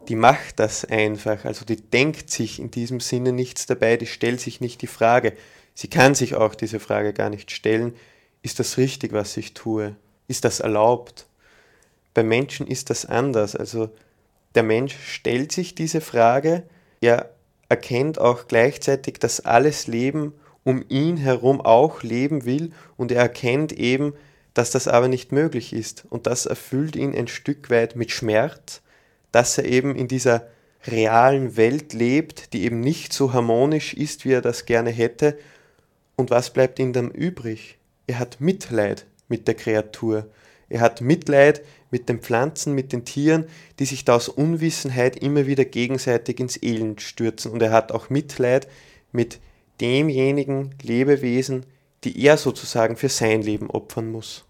die 0.08 0.15
macht 0.15 0.60
das 0.60 0.86
einfach. 0.86 1.45
Also 1.45 1.65
die 1.65 1.76
denkt 1.76 2.30
sich 2.30 2.60
in 2.60 2.71
diesem 2.71 3.00
Sinne 3.00 3.34
nichts 3.34 3.65
dabei, 3.65 3.97
die 3.97 4.06
stellt 4.06 4.39
sich 4.39 4.62
nicht 4.62 4.82
die 4.82 4.88
Frage. 4.88 5.34
Sie 5.73 5.89
kann 5.89 6.15
sich 6.15 6.36
auch 6.36 6.56
diese 6.56 6.80
Frage 6.80 7.13
gar 7.13 7.30
nicht 7.30 7.52
stellen. 7.52 7.93
Ist 8.41 8.60
das 8.60 8.78
richtig, 8.78 9.13
was 9.13 9.38
ich 9.38 9.54
tue? 9.54 9.95
Ist 10.28 10.45
das 10.45 10.60
erlaubt? 10.60 11.28
Bei 12.13 12.23
Menschen 12.23 12.65
ist 12.67 12.89
das 12.89 13.06
anders. 13.06 13.56
Also 13.56 13.89
der 14.56 14.63
Mensch 14.63 14.95
stellt 15.08 15.52
sich 15.52 15.76
diese 15.76 16.02
Frage, 16.02 16.63
er 17.02 17.30
erkennt 17.69 18.19
auch 18.19 18.47
gleichzeitig, 18.47 19.19
dass 19.19 19.41
alles 19.41 19.88
Leben 19.88 20.34
um 20.68 20.84
ihn 20.90 21.16
herum 21.16 21.62
auch 21.62 22.04
leben 22.04 22.44
will 22.44 22.72
und 22.98 23.14
er 23.14 23.22
erkennt 23.22 23.72
eben, 23.72 24.12
dass 24.54 24.70
das 24.70 24.90
aber 24.90 25.08
nicht 25.08 25.32
möglich 25.32 25.72
ist. 25.72 26.04
Und 26.10 26.28
das 26.28 26.46
erfüllt 26.46 26.98
ihn 26.98 27.16
ein 27.16 27.30
Stück 27.30 27.70
weit 27.70 27.96
mit 27.96 28.12
Schmerz, 28.12 28.82
dass 29.32 29.58
er 29.58 29.64
eben 29.64 29.96
in 29.96 30.10
dieser 30.10 30.46
realen 30.86 31.56
Welt 31.56 31.94
lebt, 31.94 32.52
die 32.52 32.66
eben 32.66 32.82
nicht 32.82 33.14
so 33.14 33.32
harmonisch 33.32 33.94
ist, 33.94 34.26
wie 34.26 34.34
er 34.34 34.42
das 34.42 34.66
gerne 34.66 34.90
hätte. 34.90 35.38
Und 36.18 36.32
was 36.32 36.52
bleibt 36.52 36.80
ihm 36.80 36.92
dann 36.92 37.12
übrig? 37.12 37.78
Er 38.06 38.20
hat 38.20 38.42
Mitleid 38.42 39.06
mit 39.30 39.48
der 39.48 39.56
Kreatur. 39.56 40.28
Er 40.68 40.82
hat 40.82 41.00
Mitleid 41.00 41.62
mit 41.92 42.10
den 42.10 42.20
Pflanzen, 42.20 42.74
mit 42.74 42.92
den 42.92 43.06
Tieren, 43.06 43.46
die 43.80 43.86
sich 43.86 44.04
da 44.04 44.18
aus 44.18 44.28
Unwissenheit 44.28 45.16
immer 45.16 45.48
wieder 45.48 45.64
gegenseitig 45.64 46.42
ins 46.42 46.62
Elend 46.62 47.00
stürzen. 47.00 47.54
Und 47.54 47.62
er 47.62 47.72
hat 47.72 47.94
auch 47.94 48.10
Mitleid 48.10 48.68
mit 49.14 49.40
demjenigen 49.82 50.76
Lebewesen, 50.82 51.66
die 52.04 52.24
er 52.24 52.38
sozusagen 52.38 52.96
für 52.96 53.10
sein 53.10 53.42
Leben 53.42 53.70
opfern 53.70 54.12
muss. 54.12 54.46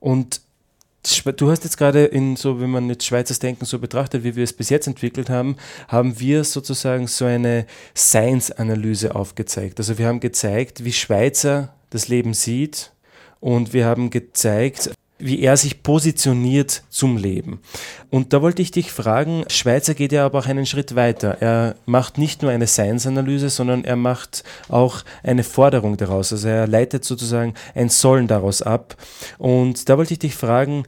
Und 0.00 0.40
du 1.36 1.50
hast 1.50 1.64
jetzt 1.64 1.76
gerade 1.76 2.04
in 2.04 2.36
so, 2.36 2.60
wenn 2.60 2.70
man 2.70 2.88
jetzt 2.88 3.04
Schweizers 3.04 3.38
Denken 3.38 3.64
so 3.64 3.78
betrachtet, 3.78 4.24
wie 4.24 4.36
wir 4.36 4.44
es 4.44 4.52
bis 4.52 4.70
jetzt 4.70 4.86
entwickelt 4.86 5.28
haben, 5.30 5.56
haben 5.88 6.18
wir 6.20 6.44
sozusagen 6.44 7.06
so 7.06 7.24
eine 7.24 7.66
Science-Analyse 7.96 9.14
aufgezeigt. 9.14 9.78
Also 9.78 9.98
wir 9.98 10.06
haben 10.06 10.20
gezeigt, 10.20 10.84
wie 10.84 10.92
Schweizer 10.92 11.74
das 11.90 12.08
Leben 12.08 12.34
sieht 12.34 12.92
und 13.40 13.72
wir 13.72 13.86
haben 13.86 14.10
gezeigt, 14.10 14.90
wie 15.24 15.40
er 15.40 15.56
sich 15.56 15.82
positioniert 15.82 16.82
zum 16.90 17.16
Leben. 17.16 17.60
Und 18.10 18.34
da 18.34 18.42
wollte 18.42 18.60
ich 18.60 18.72
dich 18.72 18.92
fragen, 18.92 19.46
Schweizer 19.48 19.94
geht 19.94 20.12
ja 20.12 20.26
aber 20.26 20.40
auch 20.40 20.46
einen 20.46 20.66
Schritt 20.66 20.96
weiter. 20.96 21.38
Er 21.40 21.76
macht 21.86 22.18
nicht 22.18 22.42
nur 22.42 22.50
eine 22.50 22.66
Science-Analyse, 22.66 23.48
sondern 23.48 23.84
er 23.84 23.96
macht 23.96 24.44
auch 24.68 25.02
eine 25.22 25.42
Forderung 25.42 25.96
daraus. 25.96 26.30
Also 26.30 26.48
er 26.48 26.66
leitet 26.66 27.06
sozusagen 27.06 27.54
ein 27.74 27.88
Sollen 27.88 28.26
daraus 28.26 28.60
ab. 28.60 28.98
Und 29.38 29.88
da 29.88 29.96
wollte 29.96 30.12
ich 30.12 30.18
dich 30.18 30.34
fragen, 30.34 30.84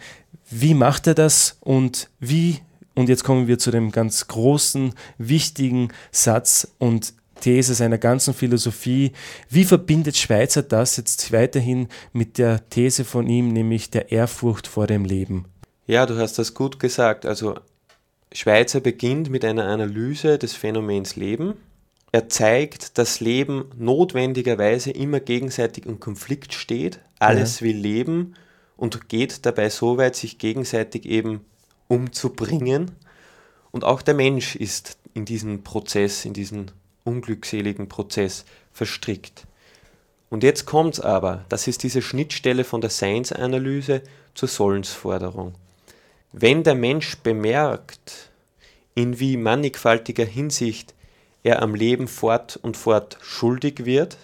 wie 0.50 0.74
macht 0.74 1.06
er 1.06 1.14
das 1.14 1.56
und 1.60 2.10
wie, 2.20 2.58
und 2.94 3.08
jetzt 3.08 3.24
kommen 3.24 3.46
wir 3.46 3.58
zu 3.58 3.70
dem 3.70 3.90
ganz 3.90 4.28
großen, 4.28 4.92
wichtigen 5.16 5.88
Satz 6.12 6.68
und 6.76 7.14
These 7.40 7.74
seiner 7.74 7.98
ganzen 7.98 8.34
Philosophie. 8.34 9.12
Wie 9.48 9.64
verbindet 9.64 10.16
Schweizer 10.16 10.62
das 10.62 10.96
jetzt 10.96 11.32
weiterhin 11.32 11.88
mit 12.12 12.38
der 12.38 12.68
These 12.70 13.04
von 13.04 13.26
ihm, 13.28 13.52
nämlich 13.52 13.90
der 13.90 14.12
Ehrfurcht 14.12 14.66
vor 14.66 14.86
dem 14.86 15.04
Leben? 15.04 15.46
Ja, 15.86 16.06
du 16.06 16.18
hast 16.18 16.38
das 16.38 16.54
gut 16.54 16.80
gesagt. 16.80 17.26
Also 17.26 17.56
Schweizer 18.32 18.80
beginnt 18.80 19.30
mit 19.30 19.44
einer 19.44 19.66
Analyse 19.66 20.38
des 20.38 20.54
Phänomens 20.54 21.16
Leben. 21.16 21.54
Er 22.12 22.28
zeigt, 22.28 22.98
dass 22.98 23.20
Leben 23.20 23.66
notwendigerweise 23.76 24.90
immer 24.90 25.20
gegenseitig 25.20 25.86
im 25.86 26.00
Konflikt 26.00 26.54
steht. 26.54 27.00
Alles 27.18 27.60
ja. 27.60 27.66
will 27.66 27.76
leben 27.76 28.34
und 28.76 29.08
geht 29.08 29.46
dabei 29.46 29.70
so 29.70 29.96
weit, 29.98 30.16
sich 30.16 30.38
gegenseitig 30.38 31.06
eben 31.06 31.40
umzubringen. 31.88 32.92
Und 33.70 33.84
auch 33.84 34.02
der 34.02 34.14
Mensch 34.14 34.56
ist 34.56 34.98
in 35.14 35.24
diesem 35.24 35.62
Prozess, 35.62 36.24
in 36.24 36.32
diesem 36.32 36.66
unglückseligen 37.06 37.88
Prozess 37.88 38.44
verstrickt. 38.72 39.46
Und 40.28 40.42
jetzt 40.42 40.66
kommt 40.66 40.94
es 40.94 41.00
aber, 41.00 41.44
das 41.48 41.68
ist 41.68 41.82
diese 41.82 42.02
Schnittstelle 42.02 42.64
von 42.64 42.80
der 42.80 42.90
Seinsanalyse 42.90 44.02
zur 44.34 44.48
Sollensforderung. 44.48 45.54
Wenn 46.32 46.62
der 46.62 46.74
Mensch 46.74 47.18
bemerkt, 47.18 48.30
in 48.94 49.20
wie 49.20 49.36
mannigfaltiger 49.36 50.24
Hinsicht 50.24 50.94
er 51.42 51.62
am 51.62 51.74
Leben 51.74 52.08
fort 52.08 52.58
und 52.60 52.76
fort 52.76 53.18
schuldig 53.20 53.84
wird, 53.84 54.18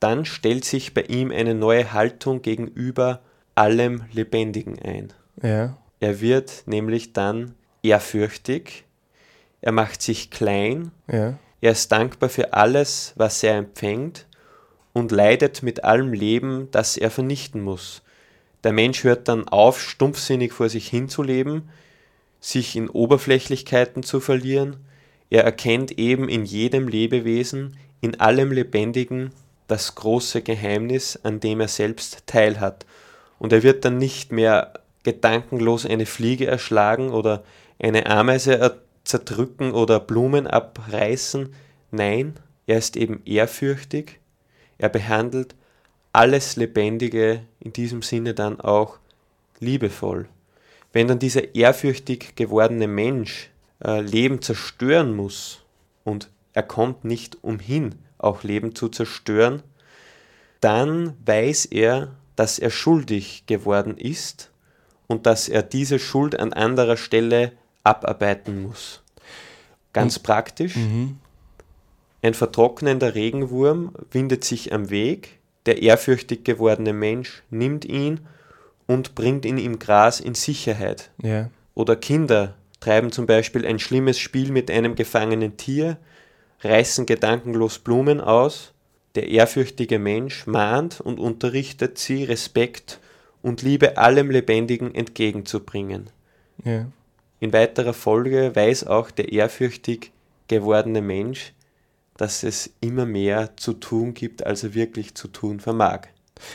dann 0.00 0.24
stellt 0.24 0.64
sich 0.64 0.92
bei 0.92 1.02
ihm 1.02 1.30
eine 1.30 1.54
neue 1.54 1.92
Haltung 1.92 2.42
gegenüber 2.42 3.22
allem 3.54 4.04
Lebendigen 4.12 4.78
ein. 4.82 5.12
Ja. 5.40 5.76
Er 6.00 6.20
wird 6.20 6.64
nämlich 6.66 7.12
dann 7.12 7.54
ehrfürchtig, 7.82 8.84
er 9.60 9.72
macht 9.72 10.02
sich 10.02 10.30
klein, 10.30 10.90
ja. 11.10 11.38
Er 11.64 11.72
ist 11.72 11.90
dankbar 11.90 12.28
für 12.28 12.52
alles, 12.52 13.14
was 13.16 13.42
er 13.42 13.56
empfängt 13.56 14.26
und 14.92 15.10
leidet 15.10 15.62
mit 15.62 15.82
allem 15.82 16.12
Leben, 16.12 16.68
das 16.72 16.98
er 16.98 17.10
vernichten 17.10 17.62
muss. 17.62 18.02
Der 18.64 18.74
Mensch 18.74 19.02
hört 19.02 19.28
dann 19.28 19.48
auf, 19.48 19.80
stumpfsinnig 19.80 20.52
vor 20.52 20.68
sich 20.68 20.88
hinzuleben, 20.88 21.70
sich 22.38 22.76
in 22.76 22.90
Oberflächlichkeiten 22.90 24.02
zu 24.02 24.20
verlieren. 24.20 24.76
Er 25.30 25.44
erkennt 25.44 25.98
eben 25.98 26.28
in 26.28 26.44
jedem 26.44 26.86
Lebewesen, 26.86 27.78
in 28.02 28.20
allem 28.20 28.52
Lebendigen, 28.52 29.30
das 29.66 29.94
große 29.94 30.42
Geheimnis, 30.42 31.18
an 31.22 31.40
dem 31.40 31.62
er 31.62 31.68
selbst 31.68 32.26
teilhat. 32.26 32.84
Und 33.38 33.54
er 33.54 33.62
wird 33.62 33.86
dann 33.86 33.96
nicht 33.96 34.32
mehr 34.32 34.74
gedankenlos 35.02 35.86
eine 35.86 36.04
Fliege 36.04 36.46
erschlagen 36.46 37.08
oder 37.08 37.42
eine 37.78 38.04
Ameise 38.04 38.82
zerdrücken 39.04 39.72
oder 39.72 40.00
Blumen 40.00 40.46
abreißen. 40.46 41.54
Nein, 41.90 42.34
er 42.66 42.78
ist 42.78 42.96
eben 42.96 43.22
ehrfürchtig. 43.24 44.18
Er 44.78 44.88
behandelt 44.88 45.54
alles 46.12 46.56
Lebendige 46.56 47.42
in 47.60 47.72
diesem 47.72 48.02
Sinne 48.02 48.34
dann 48.34 48.60
auch 48.60 48.98
liebevoll. 49.60 50.28
Wenn 50.92 51.08
dann 51.08 51.18
dieser 51.18 51.54
ehrfürchtig 51.54 52.36
gewordene 52.36 52.86
Mensch 52.86 53.50
äh, 53.84 54.00
Leben 54.00 54.40
zerstören 54.40 55.14
muss 55.14 55.62
und 56.04 56.30
er 56.52 56.62
kommt 56.62 57.04
nicht 57.04 57.42
umhin, 57.42 57.96
auch 58.18 58.44
Leben 58.44 58.74
zu 58.74 58.88
zerstören, 58.88 59.62
dann 60.60 61.14
weiß 61.26 61.66
er, 61.66 62.12
dass 62.36 62.58
er 62.58 62.70
schuldig 62.70 63.44
geworden 63.46 63.98
ist 63.98 64.50
und 65.06 65.26
dass 65.26 65.48
er 65.48 65.62
diese 65.62 65.98
Schuld 65.98 66.38
an 66.38 66.52
anderer 66.52 66.96
Stelle 66.96 67.52
abarbeiten 67.84 68.62
muss. 68.62 69.02
Ganz 69.92 70.16
Und, 70.16 70.22
praktisch. 70.24 70.76
Mhm. 70.76 71.18
Ein 72.22 72.34
vertrocknender 72.34 73.14
Regenwurm 73.14 73.92
windet 74.10 74.44
sich 74.44 74.72
am 74.72 74.90
Weg, 74.90 75.38
der 75.66 75.82
ehrfürchtig 75.82 76.44
gewordene 76.44 76.92
Mensch 76.92 77.42
nimmt 77.50 77.84
ihn 77.84 78.20
und 78.86 79.14
bringt 79.14 79.44
ihn 79.44 79.58
im 79.58 79.78
Gras 79.78 80.20
in 80.20 80.34
Sicherheit. 80.34 81.10
Ja. 81.22 81.50
Oder 81.74 81.96
Kinder 81.96 82.54
treiben 82.80 83.12
zum 83.12 83.26
Beispiel 83.26 83.66
ein 83.66 83.78
schlimmes 83.78 84.18
Spiel 84.18 84.52
mit 84.52 84.70
einem 84.70 84.94
gefangenen 84.94 85.56
Tier, 85.56 85.96
reißen 86.60 87.06
gedankenlos 87.06 87.78
Blumen 87.78 88.20
aus, 88.20 88.72
der 89.14 89.28
ehrfürchtige 89.28 89.98
Mensch 89.98 90.46
mahnt 90.46 91.00
und 91.00 91.20
unterrichtet 91.20 91.98
sie, 91.98 92.24
Respekt 92.24 93.00
und 93.42 93.62
Liebe 93.62 93.96
allem 93.96 94.30
Lebendigen 94.30 94.94
entgegenzubringen. 94.94 96.10
Ja. 96.64 96.86
In 97.44 97.52
weiterer 97.52 97.92
Folge 97.92 98.56
weiß 98.56 98.86
auch 98.86 99.10
der 99.10 99.30
ehrfürchtig 99.30 100.12
gewordene 100.48 101.02
Mensch, 101.02 101.52
dass 102.16 102.42
es 102.42 102.70
immer 102.80 103.04
mehr 103.04 103.54
zu 103.58 103.74
tun 103.74 104.14
gibt, 104.14 104.46
als 104.46 104.64
er 104.64 104.72
wirklich 104.72 105.14
zu 105.14 105.28
tun 105.28 105.60
vermag. 105.60 106.06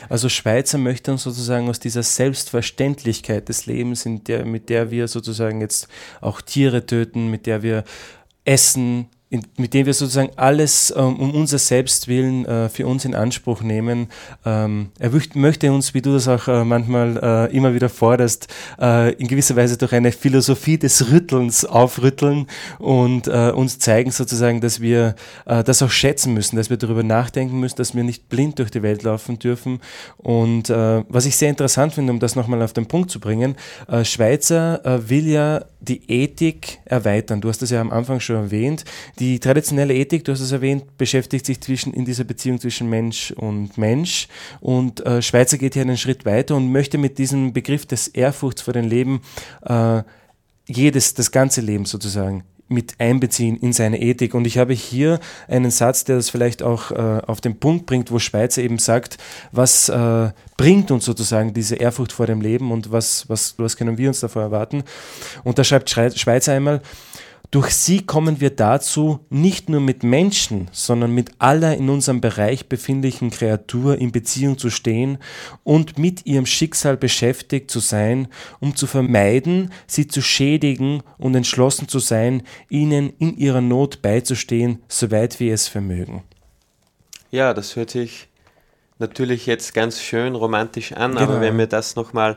Also 0.08 0.28
Schweizer 0.28 0.78
möchte 0.78 1.12
uns 1.12 1.22
sozusagen 1.22 1.68
aus 1.68 1.78
dieser 1.78 2.02
Selbstverständlichkeit 2.02 3.48
des 3.48 3.66
Lebens, 3.66 4.04
der, 4.04 4.44
mit 4.44 4.68
der 4.68 4.90
wir 4.90 5.06
sozusagen 5.06 5.60
jetzt 5.60 5.86
auch 6.20 6.40
Tiere 6.40 6.84
töten, 6.84 7.30
mit 7.30 7.46
der 7.46 7.62
wir 7.62 7.84
essen, 8.44 9.06
in, 9.30 9.46
mit 9.56 9.74
dem 9.74 9.86
wir 9.86 9.94
sozusagen 9.94 10.30
alles 10.34 10.92
ähm, 10.96 11.16
um 11.16 11.32
unser 11.32 11.58
Selbstwillen 11.58 12.44
äh, 12.46 12.68
für 12.68 12.88
uns 12.88 13.04
in 13.04 13.14
Anspruch 13.14 13.62
nehmen. 13.62 14.08
Ähm, 14.44 14.90
er 14.98 15.12
möchte 15.34 15.72
uns, 15.72 15.94
wie 15.94 16.02
du 16.02 16.12
das 16.12 16.26
auch 16.26 16.48
äh, 16.48 16.64
manchmal 16.64 17.48
äh, 17.50 17.56
immer 17.56 17.72
wieder 17.72 17.88
forderst, 17.88 18.48
äh, 18.80 19.12
in 19.14 19.28
gewisser 19.28 19.54
Weise 19.54 19.78
durch 19.78 19.92
eine 19.92 20.10
Philosophie 20.10 20.78
des 20.78 21.12
Rüttelns 21.12 21.64
aufrütteln 21.64 22.48
und 22.80 23.28
äh, 23.28 23.52
uns 23.52 23.78
zeigen 23.78 24.10
sozusagen, 24.10 24.60
dass 24.60 24.80
wir 24.80 25.14
äh, 25.46 25.62
das 25.62 25.80
auch 25.80 25.90
schätzen 25.90 26.34
müssen, 26.34 26.56
dass 26.56 26.68
wir 26.68 26.76
darüber 26.76 27.04
nachdenken 27.04 27.60
müssen, 27.60 27.76
dass 27.76 27.94
wir 27.94 28.02
nicht 28.02 28.28
blind 28.28 28.58
durch 28.58 28.72
die 28.72 28.82
Welt 28.82 29.04
laufen 29.04 29.38
dürfen. 29.38 29.80
Und 30.16 30.70
was 30.70 31.26
ich 31.26 31.36
sehr 31.36 31.50
interessant 31.50 31.94
finde, 31.94 32.12
um 32.12 32.18
das 32.18 32.36
nochmal 32.36 32.62
auf 32.62 32.72
den 32.72 32.86
Punkt 32.86 33.10
zu 33.10 33.20
bringen, 33.20 33.56
Schweizer 34.02 34.80
will 35.08 35.26
ja 35.26 35.64
die 35.80 36.02
Ethik 36.10 36.78
erweitern. 36.84 37.40
Du 37.40 37.48
hast 37.48 37.62
das 37.62 37.70
ja 37.70 37.80
am 37.80 37.90
Anfang 37.90 38.20
schon 38.20 38.36
erwähnt. 38.36 38.84
Die 39.20 39.38
traditionelle 39.38 39.94
Ethik, 39.94 40.24
du 40.24 40.32
hast 40.32 40.40
es 40.40 40.50
erwähnt, 40.50 40.96
beschäftigt 40.96 41.44
sich 41.44 41.60
zwischen, 41.60 41.92
in 41.92 42.06
dieser 42.06 42.24
Beziehung 42.24 42.58
zwischen 42.58 42.88
Mensch 42.88 43.32
und 43.32 43.76
Mensch. 43.76 44.28
Und 44.60 45.04
äh, 45.04 45.20
Schweizer 45.20 45.58
geht 45.58 45.74
hier 45.74 45.82
einen 45.82 45.98
Schritt 45.98 46.24
weiter 46.24 46.56
und 46.56 46.72
möchte 46.72 46.96
mit 46.96 47.18
diesem 47.18 47.52
Begriff 47.52 47.84
des 47.84 48.08
Ehrfurchts 48.08 48.62
vor 48.62 48.72
dem 48.72 48.88
Leben 48.88 49.20
äh, 49.62 50.02
jedes, 50.66 51.12
das 51.12 51.32
ganze 51.32 51.60
Leben 51.60 51.84
sozusagen 51.84 52.44
mit 52.68 52.94
einbeziehen 52.98 53.58
in 53.58 53.74
seine 53.74 54.00
Ethik. 54.00 54.32
Und 54.32 54.46
ich 54.46 54.56
habe 54.56 54.72
hier 54.72 55.20
einen 55.48 55.70
Satz, 55.70 56.04
der 56.04 56.16
das 56.16 56.30
vielleicht 56.30 56.62
auch 56.62 56.90
äh, 56.90 57.20
auf 57.26 57.42
den 57.42 57.60
Punkt 57.60 57.84
bringt, 57.84 58.10
wo 58.10 58.18
Schweizer 58.18 58.62
eben 58.62 58.78
sagt, 58.78 59.18
was 59.52 59.90
äh, 59.90 60.30
bringt 60.56 60.90
uns 60.90 61.04
sozusagen 61.04 61.52
diese 61.52 61.76
Ehrfurcht 61.76 62.12
vor 62.12 62.26
dem 62.26 62.40
Leben 62.40 62.72
und 62.72 62.90
was, 62.90 63.28
was, 63.28 63.54
was 63.58 63.76
können 63.76 63.98
wir 63.98 64.08
uns 64.08 64.20
davor 64.20 64.42
erwarten. 64.42 64.84
Und 65.44 65.58
da 65.58 65.64
schreibt 65.64 65.90
Schweizer 65.90 66.54
einmal, 66.54 66.80
durch 67.50 67.70
sie 67.72 68.06
kommen 68.06 68.40
wir 68.40 68.50
dazu, 68.50 69.26
nicht 69.28 69.68
nur 69.68 69.80
mit 69.80 70.04
Menschen, 70.04 70.68
sondern 70.70 71.12
mit 71.12 71.32
aller 71.40 71.76
in 71.76 71.90
unserem 71.90 72.20
Bereich 72.20 72.68
befindlichen 72.68 73.30
Kreatur 73.30 73.98
in 73.98 74.12
Beziehung 74.12 74.56
zu 74.56 74.70
stehen 74.70 75.18
und 75.64 75.98
mit 75.98 76.26
ihrem 76.26 76.46
Schicksal 76.46 76.96
beschäftigt 76.96 77.70
zu 77.70 77.80
sein, 77.80 78.28
um 78.60 78.76
zu 78.76 78.86
vermeiden, 78.86 79.72
sie 79.88 80.06
zu 80.06 80.22
schädigen 80.22 81.02
und 81.18 81.34
entschlossen 81.34 81.88
zu 81.88 81.98
sein, 81.98 82.44
ihnen 82.68 83.12
in 83.18 83.36
ihrer 83.36 83.60
Not 83.60 84.00
beizustehen, 84.00 84.82
soweit 84.86 85.40
wir 85.40 85.52
es 85.52 85.66
vermögen. 85.66 86.22
Ja, 87.32 87.52
das 87.52 87.74
hört 87.74 87.90
sich 87.90 88.28
natürlich 89.00 89.46
jetzt 89.46 89.74
ganz 89.74 90.00
schön 90.00 90.36
romantisch 90.36 90.92
an, 90.92 91.12
genau. 91.12 91.22
aber 91.22 91.40
wenn 91.40 91.58
wir 91.58 91.66
das 91.66 91.96
nochmal 91.96 92.36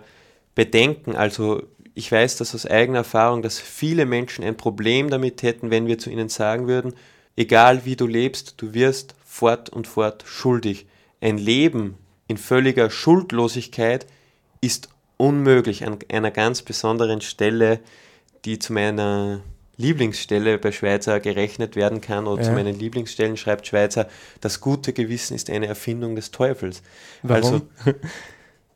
bedenken, 0.56 1.15
also 1.15 1.63
ich 1.95 2.12
weiß 2.12 2.38
das 2.38 2.56
aus 2.56 2.65
eigener 2.65 2.99
Erfahrung, 2.99 3.41
dass 3.41 3.60
viele 3.60 4.06
Menschen 4.06 4.43
ein 4.43 4.58
Problem 4.58 5.10
damit 5.10 5.43
hätten, 5.43 5.69
wenn 5.69 5.88
wir 5.88 5.99
zu 5.99 6.10
ihnen 6.10 6.29
sagen 6.29 6.67
würden, 6.67 6.93
egal 7.36 7.86
wie 7.86 7.95
du 7.95 8.08
lebst, 8.08 8.56
du 8.58 8.73
wirst 8.73 9.15
fort 9.25 9.69
und 9.69 9.88
fort 9.88 10.23
schuldig. 10.25 10.88
Ein 11.21 11.38
Leben 11.38 11.97
in 12.27 12.38
völliger 12.38 12.89
Schuldlosigkeit 12.89 14.08
ist 14.62 14.89
unmöglich 15.17 15.86
an 15.86 15.99
einer 16.12 16.32
ganz 16.32 16.62
besonderen 16.62 17.21
Stelle, 17.21 17.79
die 18.45 18.60
zu 18.60 18.73
meiner 18.73 19.41
Lieblingsstelle 19.77 20.58
bei 20.58 20.71
Schweizer 20.71 21.19
gerechnet 21.19 21.75
werden 21.75 22.01
kann 22.01 22.27
oder 22.27 22.41
ja. 22.41 22.47
zu 22.47 22.53
meinen 22.53 22.77
Lieblingsstellen 22.77 23.38
schreibt 23.38 23.67
Schweizer, 23.67 24.08
das 24.41 24.60
gute 24.60 24.93
Gewissen 24.93 25.36
ist 25.36 25.49
eine 25.49 25.67
Erfindung 25.67 26.15
des 26.15 26.32
Teufels. 26.32 26.84
Warum? 27.23 27.43
Also, 27.43 27.62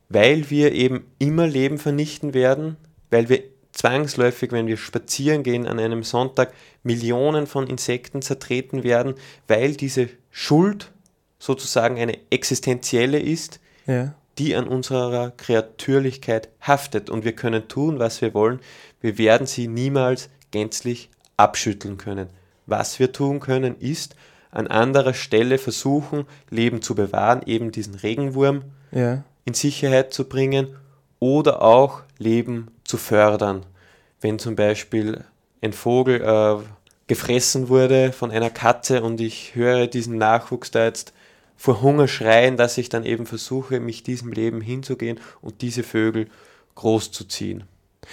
weil 0.09 0.49
wir 0.49 0.71
eben 0.71 1.05
immer 1.19 1.47
Leben 1.47 1.77
vernichten 1.77 2.33
werden, 2.33 2.77
weil 3.09 3.29
wir 3.29 3.43
zwangsläufig, 3.71 4.51
wenn 4.51 4.67
wir 4.67 4.77
spazieren 4.77 5.43
gehen 5.43 5.67
an 5.67 5.79
einem 5.79 6.03
Sonntag, 6.03 6.53
Millionen 6.83 7.45
von 7.45 7.67
Insekten 7.67 8.21
zertreten 8.21 8.83
werden, 8.83 9.13
weil 9.47 9.75
diese 9.75 10.09
Schuld 10.31 10.91
sozusagen 11.39 11.99
eine 11.99 12.17
existenzielle 12.31 13.19
ist, 13.19 13.59
ja. 13.85 14.15
die 14.39 14.55
an 14.55 14.67
unserer 14.67 15.31
Kreatürlichkeit 15.31 16.49
haftet. 16.59 17.09
Und 17.09 17.23
wir 17.23 17.33
können 17.33 17.67
tun, 17.67 17.99
was 17.99 18.21
wir 18.21 18.33
wollen. 18.33 18.59
Wir 18.99 19.17
werden 19.17 19.45
sie 19.45 19.67
niemals 19.67 20.29
gänzlich 20.51 21.09
abschütteln 21.37 21.97
können. 21.97 22.29
Was 22.65 22.99
wir 22.99 23.11
tun 23.11 23.39
können, 23.39 23.79
ist 23.79 24.15
an 24.49 24.67
anderer 24.67 25.13
Stelle 25.13 25.59
versuchen, 25.59 26.25
Leben 26.49 26.81
zu 26.81 26.95
bewahren, 26.95 27.41
eben 27.45 27.71
diesen 27.71 27.95
Regenwurm 27.95 28.63
ja. 28.91 29.23
in 29.45 29.53
Sicherheit 29.53 30.13
zu 30.13 30.27
bringen 30.27 30.75
oder 31.19 31.61
auch 31.61 32.01
Leben 32.17 32.71
zu 32.87 32.97
fördern. 32.97 33.65
Wenn 34.21 34.39
zum 34.39 34.55
Beispiel 34.55 35.23
ein 35.61 35.73
Vogel 35.73 36.21
äh, 36.21 36.63
gefressen 37.07 37.69
wurde 37.69 38.11
von 38.11 38.31
einer 38.31 38.49
Katze 38.49 39.03
und 39.03 39.21
ich 39.21 39.55
höre 39.55 39.87
diesen 39.87 40.17
Nachwuchs 40.17 40.71
da 40.71 40.85
jetzt 40.85 41.13
vor 41.55 41.81
Hunger 41.81 42.07
schreien, 42.07 42.57
dass 42.57 42.77
ich 42.77 42.89
dann 42.89 43.03
eben 43.03 43.25
versuche, 43.25 43.79
mich 43.79 44.03
diesem 44.03 44.31
Leben 44.31 44.61
hinzugehen 44.61 45.19
und 45.41 45.61
diese 45.61 45.83
Vögel 45.83 46.27
großzuziehen. 46.75 47.63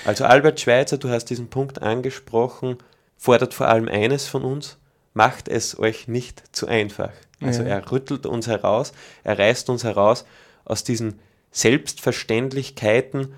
Also 0.05 0.25
Albert 0.25 0.61
Schweitzer, 0.61 0.99
du 0.99 1.09
hast 1.09 1.27
diesen 1.27 1.49
Punkt 1.49 1.83
angesprochen, 1.83 2.79
fordert 3.19 3.55
vor 3.55 3.69
allem 3.69 3.89
eines 3.89 4.27
von 4.27 4.43
uns, 4.43 4.79
macht 5.13 5.49
es 5.49 5.79
euch 5.79 6.09
nicht 6.09 6.43
zu 6.53 6.67
einfach. 6.67 7.13
Also 7.41 7.63
ja. 7.63 7.69
er 7.69 7.93
rüttelt 7.93 8.27
uns 8.27 8.47
heraus, 8.47 8.93
er 9.23 9.39
reißt 9.39 9.69
uns 9.69 9.85
heraus 9.85 10.25
aus 10.65 10.83
diesen 10.83 11.21
Selbstverständlichkeiten 11.51 13.35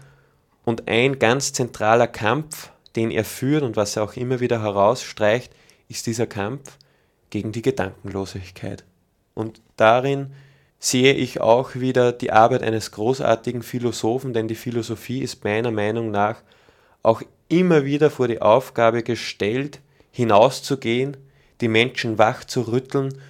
und 0.67 0.89
ein 0.89 1.21
ganz 1.21 1.53
zentraler 1.53 2.09
Kampf, 2.09 2.71
den 2.97 3.13
er 3.13 3.25
führt 3.25 3.63
und 3.63 3.77
was 3.77 3.97
er 3.97 4.03
auch 4.03 4.15
immer 4.15 4.41
wieder 4.41 4.61
herausstreicht, 4.61 5.53
ist 5.89 6.07
dieser 6.07 6.27
Kampf 6.27 6.77
gegen 7.31 7.53
die 7.53 7.63
Gedankenlosigkeit. 7.63 8.85
Und 9.33 9.63
darin 9.77 10.33
sehe 10.81 11.15
ich 11.15 11.41
auch 11.41 11.77
wieder 11.77 12.11
die 12.13 12.33
Arbeit 12.33 12.65
eines 12.65 12.91
großartigen 12.91 13.63
Philosophen, 13.63 14.35
denn 14.35 14.49
die 14.49 14.57
Philosophie 14.57 15.21
ist 15.21 15.45
meiner 15.45 15.71
Meinung 15.71 16.11
nach 16.11 16.43
auch 17.05 17.23
immer 17.49 17.85
wieder 17.85 18.11
vor 18.11 18.27
die 18.27 18.43
Aufgabe 18.43 19.05
gestellt, 19.05 19.81
hinauszugehen, 20.11 21.17
die 21.61 21.69
Menschen 21.69 22.19
wach 22.19 22.43
zu 22.43 22.63
rütteln 22.63 23.21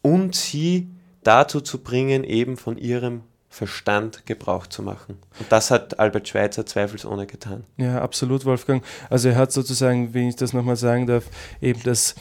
und 0.00 0.36
sie 0.36 0.88
dazu 1.24 1.60
zu 1.60 1.82
bringen, 1.82 2.22
eben 2.22 2.56
von 2.56 2.78
ihrem 2.78 3.22
Verstand 3.48 4.26
Gebrauch 4.26 4.66
zu 4.66 4.82
machen. 4.82 5.18
Und 5.38 5.50
das 5.50 5.70
hat 5.70 5.98
Albert 5.98 6.28
Schweitzer 6.28 6.66
zweifelsohne 6.66 7.26
getan. 7.26 7.64
Ja, 7.76 8.00
absolut, 8.02 8.44
Wolfgang. 8.44 8.84
Also 9.08 9.30
er 9.30 9.36
hat 9.36 9.52
sozusagen, 9.52 10.12
wenn 10.14 10.28
ich 10.28 10.36
das 10.36 10.52
nochmal 10.52 10.76
sagen 10.76 11.06
darf, 11.06 11.24
eben 11.60 11.82
das 11.82 12.14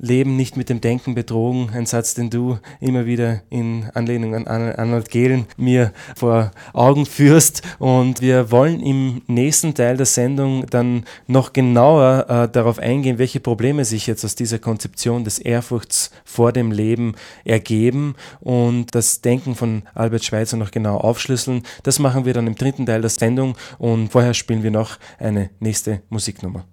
Leben 0.00 0.36
nicht 0.36 0.56
mit 0.56 0.68
dem 0.68 0.80
Denken 0.80 1.14
betrogen. 1.14 1.70
Ein 1.72 1.86
Satz, 1.86 2.14
den 2.14 2.30
du 2.30 2.58
immer 2.80 3.06
wieder 3.06 3.42
in 3.50 3.90
Anlehnung 3.94 4.34
an 4.34 4.46
Arnold 4.46 5.10
Gehlen 5.10 5.46
mir 5.56 5.92
vor 6.16 6.50
Augen 6.72 7.06
führst. 7.06 7.62
Und 7.78 8.20
wir 8.20 8.50
wollen 8.50 8.80
im 8.80 9.22
nächsten 9.26 9.74
Teil 9.74 9.96
der 9.96 10.06
Sendung 10.06 10.66
dann 10.70 11.04
noch 11.26 11.52
genauer 11.52 12.26
äh, 12.28 12.48
darauf 12.48 12.78
eingehen, 12.78 13.18
welche 13.18 13.40
Probleme 13.40 13.84
sich 13.84 14.06
jetzt 14.06 14.24
aus 14.24 14.34
dieser 14.34 14.58
Konzeption 14.58 15.24
des 15.24 15.38
Ehrfurchts 15.38 16.10
vor 16.24 16.52
dem 16.52 16.72
Leben 16.72 17.14
ergeben 17.44 18.14
und 18.40 18.94
das 18.94 19.20
Denken 19.20 19.54
von 19.54 19.82
Albert 19.94 20.24
Schweitzer 20.24 20.56
noch 20.56 20.70
genau 20.70 20.96
aufschlüsseln. 20.96 21.62
Das 21.82 21.98
machen 21.98 22.24
wir 22.24 22.34
dann 22.34 22.46
im 22.46 22.54
dritten 22.54 22.86
Teil 22.86 23.02
der 23.02 23.10
Sendung 23.10 23.56
und 23.78 24.08
vorher 24.08 24.34
spielen 24.34 24.62
wir 24.62 24.70
noch 24.70 24.98
eine 25.18 25.50
nächste 25.60 26.02
Musiknummer. 26.08 26.64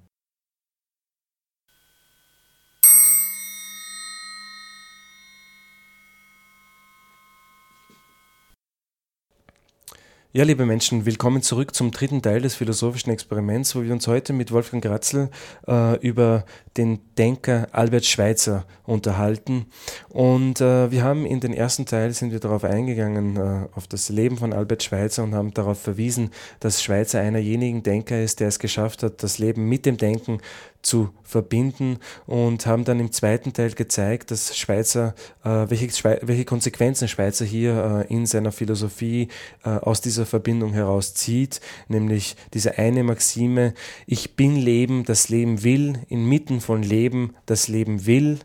Ja, 10.33 10.43
liebe 10.43 10.65
Menschen, 10.65 11.05
willkommen 11.05 11.41
zurück 11.41 11.73
zum 11.73 11.91
dritten 11.91 12.21
Teil 12.21 12.41
des 12.41 12.53
philosophischen 12.53 13.13
Experiments, 13.13 13.73
wo 13.77 13.83
wir 13.83 13.93
uns 13.93 14.07
heute 14.07 14.33
mit 14.33 14.51
Wolfgang 14.51 14.83
Gratzl 14.83 15.29
äh, 15.65 15.97
über 16.05 16.43
den 16.77 16.99
Denker 17.17 17.67
Albert 17.71 18.05
Schweitzer 18.05 18.65
unterhalten. 18.85 19.65
Und 20.09 20.61
äh, 20.61 20.91
wir 20.91 21.03
haben 21.03 21.25
in 21.25 21.39
den 21.39 21.53
ersten 21.53 21.85
Teil 21.85 22.13
sind 22.13 22.31
wir 22.31 22.39
darauf 22.39 22.63
eingegangen, 22.63 23.35
äh, 23.35 23.67
auf 23.75 23.87
das 23.87 24.09
Leben 24.09 24.37
von 24.37 24.53
Albert 24.53 24.83
Schweitzer 24.83 25.23
und 25.23 25.35
haben 25.35 25.53
darauf 25.53 25.81
verwiesen, 25.81 26.31
dass 26.59 26.81
Schweitzer 26.81 27.19
einer 27.19 27.39
jenigen 27.39 27.83
Denker 27.83 28.21
ist, 28.21 28.39
der 28.39 28.47
es 28.47 28.59
geschafft 28.59 29.03
hat, 29.03 29.23
das 29.23 29.39
Leben 29.39 29.67
mit 29.67 29.85
dem 29.85 29.97
Denken 29.97 30.39
zu 30.81 31.09
verbinden 31.23 31.97
und 32.25 32.65
haben 32.65 32.85
dann 32.85 33.01
im 33.01 33.11
zweiten 33.11 33.51
Teil 33.51 33.71
gezeigt, 33.71 34.31
dass 34.31 34.57
Schweizer, 34.57 35.15
äh, 35.43 35.65
welche, 35.69 35.89
welche 36.21 36.45
Konsequenzen 36.45 37.09
Schweizer 37.09 37.43
hier 37.43 38.05
äh, 38.09 38.13
in 38.13 38.25
seiner 38.25 38.53
Philosophie 38.53 39.27
äh, 39.65 39.69
aus 39.69 39.99
dieser 39.99 40.25
Verbindung 40.25 40.71
herauszieht, 40.71 41.59
nämlich 41.89 42.37
diese 42.53 42.77
eine 42.77 43.03
Maxime, 43.03 43.73
ich 44.05 44.37
bin 44.37 44.55
Leben, 44.55 45.03
das 45.03 45.27
Leben 45.27 45.63
will, 45.63 45.99
inmitten 46.07 46.61
von 46.67 46.83
Leben, 46.83 47.33
das 47.45 47.69
Leben 47.69 48.05
will. 48.05 48.39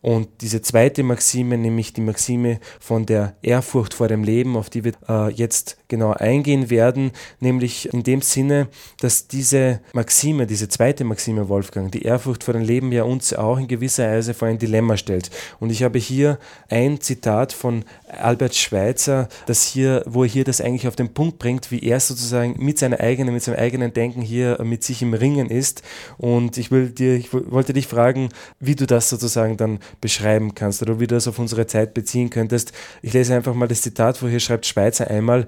Und 0.00 0.28
diese 0.40 0.62
zweite 0.62 1.02
Maxime, 1.02 1.58
nämlich 1.58 1.92
die 1.92 2.00
Maxime 2.00 2.58
von 2.80 3.06
der 3.06 3.36
Ehrfurcht 3.42 3.94
vor 3.94 4.08
dem 4.08 4.24
Leben, 4.24 4.56
auf 4.56 4.70
die 4.70 4.84
wir 4.84 4.94
äh, 5.08 5.30
jetzt 5.30 5.76
genau 5.92 6.14
eingehen 6.14 6.70
werden, 6.70 7.12
nämlich 7.38 7.92
in 7.92 8.02
dem 8.02 8.22
Sinne, 8.22 8.68
dass 8.98 9.28
diese 9.28 9.80
Maxime, 9.92 10.46
diese 10.46 10.66
zweite 10.70 11.04
Maxime, 11.04 11.50
Wolfgang, 11.50 11.92
die 11.92 12.00
Ehrfurcht 12.00 12.44
vor 12.44 12.54
dem 12.54 12.62
Leben 12.62 12.90
ja 12.92 13.02
uns 13.02 13.34
auch 13.34 13.58
in 13.58 13.68
gewisser 13.68 14.08
Weise 14.08 14.32
vor 14.32 14.48
ein 14.48 14.58
Dilemma 14.58 14.96
stellt. 14.96 15.30
Und 15.60 15.68
ich 15.68 15.82
habe 15.82 15.98
hier 15.98 16.38
ein 16.70 17.02
Zitat 17.02 17.52
von 17.52 17.84
Albert 18.08 18.54
Schweitzer, 18.54 19.28
das 19.44 19.64
hier, 19.64 20.02
wo 20.06 20.22
er 20.22 20.30
hier 20.30 20.44
das 20.44 20.62
eigentlich 20.62 20.88
auf 20.88 20.96
den 20.96 21.12
Punkt 21.12 21.38
bringt, 21.38 21.70
wie 21.70 21.80
er 21.80 22.00
sozusagen 22.00 22.56
mit 22.58 22.78
seiner 22.78 23.00
eigenen, 23.00 23.34
mit 23.34 23.42
seinem 23.42 23.58
eigenen 23.58 23.92
Denken 23.92 24.22
hier 24.22 24.58
mit 24.64 24.84
sich 24.84 25.02
im 25.02 25.12
Ringen 25.12 25.50
ist. 25.50 25.82
Und 26.16 26.56
ich 26.56 26.70
will 26.70 26.88
dir, 26.88 27.16
ich 27.16 27.34
wollte 27.34 27.74
dich 27.74 27.86
fragen, 27.86 28.30
wie 28.60 28.76
du 28.76 28.86
das 28.86 29.10
sozusagen 29.10 29.58
dann 29.58 29.78
beschreiben 30.00 30.54
kannst 30.54 30.80
oder 30.80 31.00
wie 31.00 31.06
du 31.06 31.16
das 31.16 31.28
auf 31.28 31.38
unsere 31.38 31.66
Zeit 31.66 31.92
beziehen 31.92 32.30
könntest. 32.30 32.72
Ich 33.02 33.12
lese 33.12 33.34
einfach 33.34 33.52
mal 33.52 33.68
das 33.68 33.82
Zitat 33.82 34.16
vor, 34.16 34.30
hier 34.30 34.40
schreibt 34.40 34.64
Schweizer 34.64 35.10
einmal, 35.10 35.46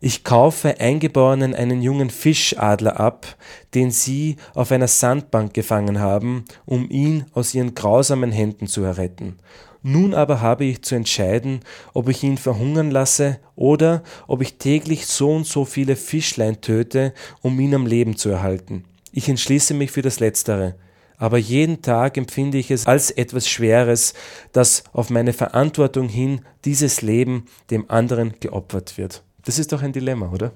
ich 0.00 0.22
kaufe 0.22 0.78
Eingeborenen 0.78 1.54
einen 1.54 1.82
jungen 1.82 2.10
Fischadler 2.10 3.00
ab, 3.00 3.36
den 3.74 3.90
sie 3.90 4.36
auf 4.54 4.70
einer 4.70 4.86
Sandbank 4.86 5.54
gefangen 5.54 5.98
haben, 5.98 6.44
um 6.66 6.88
ihn 6.88 7.24
aus 7.32 7.52
ihren 7.54 7.74
grausamen 7.74 8.30
Händen 8.30 8.68
zu 8.68 8.82
erretten. 8.82 9.38
Nun 9.82 10.14
aber 10.14 10.40
habe 10.40 10.64
ich 10.64 10.82
zu 10.82 10.94
entscheiden, 10.94 11.60
ob 11.94 12.08
ich 12.08 12.22
ihn 12.22 12.36
verhungern 12.36 12.90
lasse 12.90 13.38
oder 13.56 14.02
ob 14.26 14.42
ich 14.42 14.58
täglich 14.58 15.06
so 15.06 15.34
und 15.34 15.46
so 15.46 15.64
viele 15.64 15.96
Fischlein 15.96 16.60
töte, 16.60 17.12
um 17.42 17.58
ihn 17.58 17.74
am 17.74 17.86
Leben 17.86 18.16
zu 18.16 18.28
erhalten. 18.28 18.84
Ich 19.12 19.28
entschließe 19.28 19.74
mich 19.74 19.90
für 19.90 20.02
das 20.02 20.20
Letztere. 20.20 20.74
aber 21.20 21.38
jeden 21.38 21.82
Tag 21.82 22.16
empfinde 22.16 22.58
ich 22.58 22.70
es 22.70 22.86
als 22.86 23.10
etwas 23.10 23.48
Schweres, 23.48 24.14
dass 24.52 24.84
auf 24.92 25.10
meine 25.10 25.32
Verantwortung 25.32 26.08
hin 26.08 26.42
dieses 26.64 27.02
Leben 27.02 27.46
dem 27.70 27.90
anderen 27.90 28.34
geopfert 28.38 28.96
wird. 28.98 29.24
Das 29.48 29.58
ist 29.58 29.72
doch 29.72 29.80
ein 29.80 29.94
Dilemma, 29.94 30.30
oder? 30.30 30.52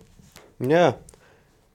Ja, 0.59 0.98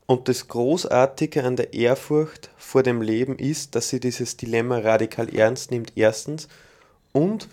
und 0.06 0.30
das 0.30 0.48
Großartige 0.50 1.44
an 1.44 1.56
der 1.56 1.74
Ehrfurcht 1.74 2.52
vor 2.58 2.84
dem 2.84 3.02
Leben 3.02 3.40
ist, 3.40 3.74
dass 3.74 3.90
sie 3.90 4.00
dieses 4.00 4.38
Dilemma 4.38 4.78
radikal 4.78 5.34
ernst 5.34 5.72
nimmt, 5.72 5.94
erstens, 5.96 6.48
und 7.14 7.50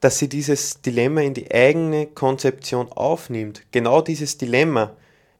dass 0.00 0.18
sie 0.18 0.28
dieses 0.28 0.82
Dilemma 0.82 1.20
in 1.20 1.34
die 1.34 1.48
eigene 1.54 2.08
Konzeption 2.08 2.90
aufnimmt. 2.90 3.62
Genau 3.70 4.00
dieses 4.00 4.38
Dilemma, 4.38 4.90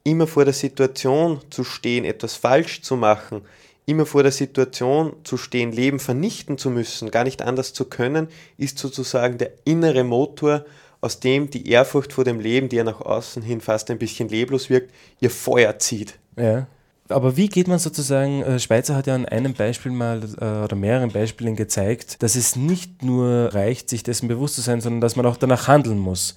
immer 0.05 0.27
vor 0.27 0.45
der 0.45 0.53
Situation 0.53 1.41
zu 1.49 1.65
stehen, 1.65 2.05
etwas 2.05 2.35
falsch 2.35 2.83
zu 2.83 2.95
machen, 2.95 3.41
immer 3.85 4.05
vor 4.05 4.23
der 4.23 4.31
Situation 4.31 5.11
zu 5.25 5.35
stehen, 5.35 5.73
Leben 5.73 5.99
vernichten 5.99 6.57
zu 6.57 6.69
müssen, 6.69 7.11
gar 7.11 7.25
nicht 7.25 7.41
anders 7.41 7.73
zu 7.73 7.83
können, 7.83 8.29
ist 8.57 8.79
sozusagen 8.79 9.37
der 9.37 9.51
innere 9.65 10.05
Motor, 10.05 10.63
aus 11.01 11.19
dem 11.19 11.49
die 11.49 11.69
Ehrfurcht 11.69 12.13
vor 12.13 12.23
dem 12.23 12.39
Leben, 12.39 12.69
die 12.69 12.77
ja 12.77 12.83
nach 12.83 13.01
außen 13.01 13.43
hin 13.43 13.61
fast 13.61 13.89
ein 13.91 13.99
bisschen 13.99 14.29
leblos 14.29 14.69
wirkt, 14.69 14.93
ihr 15.19 15.29
Feuer 15.29 15.77
zieht. 15.79 16.17
Ja. 16.37 16.67
Aber 17.09 17.37
wie 17.37 17.47
geht 17.47 17.67
man 17.67 17.79
sozusagen, 17.79 18.41
äh, 18.43 18.59
Schweizer 18.59 18.95
hat 18.95 19.07
ja 19.07 19.15
an 19.15 19.25
einem 19.25 19.53
Beispiel 19.53 19.91
mal 19.91 20.21
äh, 20.41 20.63
oder 20.63 20.75
mehreren 20.75 21.11
Beispielen 21.11 21.55
gezeigt, 21.55 22.21
dass 22.21 22.35
es 22.35 22.55
nicht 22.55 23.01
nur 23.03 23.53
reicht, 23.53 23.89
sich 23.89 24.03
dessen 24.03 24.27
bewusst 24.27 24.55
zu 24.55 24.61
sein, 24.61 24.81
sondern 24.81 25.01
dass 25.01 25.15
man 25.15 25.25
auch 25.25 25.37
danach 25.37 25.67
handeln 25.67 25.99
muss. 25.99 26.35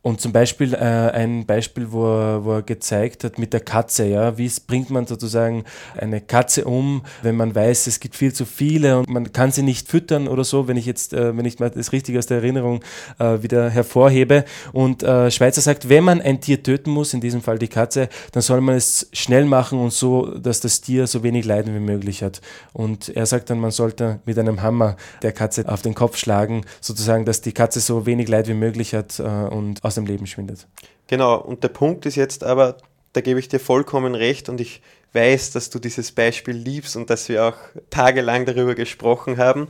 Und 0.00 0.20
zum 0.20 0.32
Beispiel 0.32 0.74
äh, 0.74 0.78
ein 0.78 1.44
Beispiel, 1.44 1.90
wo 1.90 2.06
er, 2.06 2.44
wo 2.44 2.52
er 2.52 2.62
gezeigt 2.62 3.24
hat 3.24 3.38
mit 3.38 3.52
der 3.52 3.60
Katze, 3.60 4.06
ja, 4.06 4.38
wie 4.38 4.50
bringt 4.66 4.90
man 4.90 5.06
sozusagen 5.06 5.64
eine 5.96 6.20
Katze 6.20 6.64
um, 6.66 7.02
wenn 7.22 7.36
man 7.36 7.52
weiß, 7.52 7.88
es 7.88 7.98
gibt 7.98 8.14
viel 8.14 8.32
zu 8.32 8.44
viele 8.44 8.98
und 8.98 9.08
man 9.08 9.32
kann 9.32 9.50
sie 9.50 9.62
nicht 9.62 9.88
füttern 9.88 10.28
oder 10.28 10.44
so, 10.44 10.68
wenn 10.68 10.76
ich 10.76 10.86
jetzt, 10.86 11.12
äh, 11.12 11.36
wenn 11.36 11.44
ich 11.44 11.58
mal 11.58 11.70
das 11.70 11.90
richtig 11.90 12.16
aus 12.16 12.26
der 12.26 12.38
Erinnerung 12.38 12.80
äh, 13.18 13.42
wieder 13.42 13.70
hervorhebe. 13.70 14.44
Und 14.72 15.02
äh, 15.02 15.32
Schweizer 15.32 15.60
sagt, 15.60 15.88
wenn 15.88 16.04
man 16.04 16.22
ein 16.22 16.40
Tier 16.40 16.62
töten 16.62 16.92
muss, 16.92 17.12
in 17.12 17.20
diesem 17.20 17.42
Fall 17.42 17.58
die 17.58 17.68
Katze, 17.68 18.08
dann 18.30 18.42
soll 18.42 18.60
man 18.60 18.76
es 18.76 19.08
schnell 19.12 19.46
machen 19.46 19.80
und 19.80 19.92
so, 19.92 20.26
dass 20.38 20.60
das 20.60 20.80
Tier 20.80 21.08
so 21.08 21.24
wenig 21.24 21.44
Leiden 21.44 21.74
wie 21.74 21.80
möglich 21.80 22.22
hat. 22.22 22.40
Und 22.72 23.08
er 23.08 23.26
sagt 23.26 23.50
dann, 23.50 23.58
man 23.58 23.72
sollte 23.72 24.20
mit 24.24 24.38
einem 24.38 24.62
Hammer 24.62 24.96
der 25.22 25.32
Katze 25.32 25.68
auf 25.68 25.82
den 25.82 25.94
Kopf 25.94 26.16
schlagen, 26.16 26.62
sozusagen, 26.80 27.24
dass 27.24 27.40
die 27.40 27.52
Katze 27.52 27.80
so 27.80 28.06
wenig 28.06 28.28
Leid 28.28 28.46
wie 28.46 28.54
möglich 28.54 28.94
hat 28.94 29.18
äh, 29.18 29.22
und 29.22 29.84
aus 29.84 29.97
dem 29.98 30.06
Leben 30.06 30.26
schwindet. 30.26 30.66
Genau, 31.06 31.36
und 31.36 31.62
der 31.62 31.68
Punkt 31.68 32.06
ist 32.06 32.16
jetzt 32.16 32.44
aber, 32.44 32.76
da 33.12 33.20
gebe 33.20 33.40
ich 33.40 33.48
dir 33.48 33.60
vollkommen 33.60 34.14
recht 34.14 34.48
und 34.48 34.60
ich 34.60 34.82
weiß, 35.12 35.52
dass 35.52 35.70
du 35.70 35.78
dieses 35.78 36.12
Beispiel 36.12 36.54
liebst 36.54 36.96
und 36.96 37.10
dass 37.10 37.28
wir 37.28 37.44
auch 37.44 37.56
tagelang 37.90 38.44
darüber 38.46 38.74
gesprochen 38.74 39.38
haben. 39.38 39.68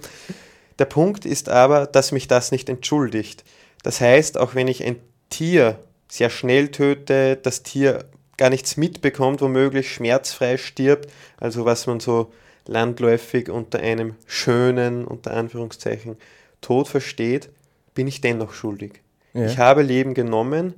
Der 0.79 0.85
Punkt 0.85 1.25
ist 1.25 1.49
aber, 1.49 1.87
dass 1.87 2.13
mich 2.13 2.29
das 2.29 2.53
nicht 2.53 2.69
entschuldigt. 2.69 3.45
Das 3.83 4.01
heißt, 4.01 4.39
auch 4.39 4.55
wenn 4.55 4.69
ich 4.69 4.85
ein 4.85 4.97
Tier 5.31 5.79
sehr 6.09 6.31
schnell 6.31 6.69
töte, 6.71 7.37
das 7.37 7.63
Tier 7.63 8.05
gar 8.37 8.51
nichts 8.51 8.77
mitbekommt, 8.77 9.41
womöglich 9.41 9.93
schmerzfrei 9.93 10.57
stirbt, 10.57 11.11
also 11.39 11.65
was 11.65 11.87
man 11.87 12.01
so 12.01 12.33
landläufig 12.67 13.51
unter 13.51 13.81
einem 13.81 14.15
schönen, 14.27 15.05
unter 15.05 15.33
Anführungszeichen, 15.33 16.17
Tod 16.61 16.89
versteht, 16.89 17.51
bin 17.95 18.07
ich 18.07 18.21
dennoch 18.21 18.53
schuldig. 18.53 19.01
Ja. 19.39 19.47
Ich 19.47 19.59
habe 19.59 19.83
Leben 19.83 20.15
genommen. 20.15 20.75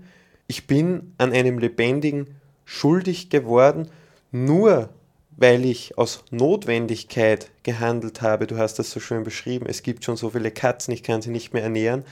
Ich 0.46 0.66
bin 0.66 1.14
an 1.18 1.32
einem 1.32 1.58
Lebendigen 1.58 2.26
schuldig 2.64 3.30
geworden, 3.30 3.88
nur 4.30 4.90
weil 5.36 5.64
ich 5.64 5.96
aus 5.96 6.24
Notwendigkeit 6.30 7.50
gehandelt 7.62 8.20
habe. 8.20 8.46
Du 8.46 8.58
hast 8.58 8.78
das 8.78 8.90
so 8.90 9.00
schön 9.00 9.24
beschrieben. 9.24 9.66
Es 9.66 9.82
gibt 9.82 10.04
schon 10.04 10.16
so 10.16 10.30
viele 10.30 10.50
Katzen, 10.50 10.92
ich 10.92 11.02
kann 11.02 11.22
sie 11.22 11.30
nicht 11.30 11.54
mehr 11.54 11.62
ernähren. 11.62 12.04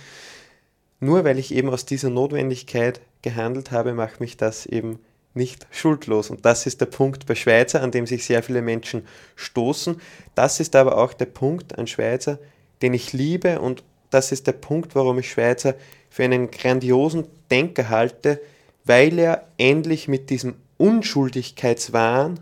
Nur 1.00 1.24
weil 1.24 1.38
ich 1.38 1.54
eben 1.54 1.68
aus 1.68 1.84
dieser 1.84 2.10
Notwendigkeit 2.10 3.00
gehandelt 3.22 3.70
habe, 3.70 3.92
macht 3.92 4.20
mich 4.20 4.36
das 4.36 4.64
eben 4.66 4.98
nicht 5.34 5.66
schuldlos. 5.70 6.30
Und 6.30 6.44
das 6.44 6.66
ist 6.66 6.80
der 6.80 6.86
Punkt 6.86 7.26
bei 7.26 7.34
Schweizer, 7.34 7.82
an 7.82 7.90
dem 7.90 8.06
sich 8.06 8.24
sehr 8.24 8.42
viele 8.42 8.62
Menschen 8.62 9.06
stoßen. 9.36 10.00
Das 10.34 10.58
ist 10.58 10.74
aber 10.74 10.96
auch 10.96 11.12
der 11.12 11.26
Punkt 11.26 11.78
an 11.78 11.86
Schweizer, 11.86 12.38
den 12.82 12.94
ich 12.94 13.12
liebe 13.12 13.60
und 13.60 13.84
das 14.10 14.32
ist 14.32 14.46
der 14.46 14.52
Punkt, 14.52 14.94
warum 14.94 15.18
ich 15.18 15.30
Schweizer 15.30 15.74
für 16.10 16.24
einen 16.24 16.50
grandiosen 16.50 17.26
Denker 17.50 17.88
halte, 17.88 18.40
weil 18.84 19.18
er 19.18 19.46
endlich 19.58 20.08
mit 20.08 20.30
diesem 20.30 20.54
Unschuldigkeitswahn, 20.78 22.40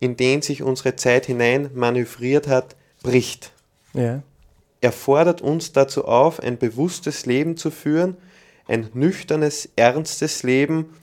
in 0.00 0.16
den 0.16 0.42
sich 0.42 0.62
unsere 0.62 0.96
Zeit 0.96 1.26
hinein 1.26 1.70
manövriert 1.74 2.48
hat, 2.48 2.76
bricht. 3.02 3.52
Ja. 3.94 4.22
Er 4.80 4.92
fordert 4.92 5.40
uns 5.40 5.72
dazu 5.72 6.04
auf, 6.04 6.40
ein 6.40 6.58
bewusstes 6.58 7.26
Leben 7.26 7.56
zu 7.56 7.70
führen, 7.70 8.16
ein 8.66 8.88
nüchternes, 8.94 9.68
ernstes 9.76 10.42
Leben, 10.42 10.94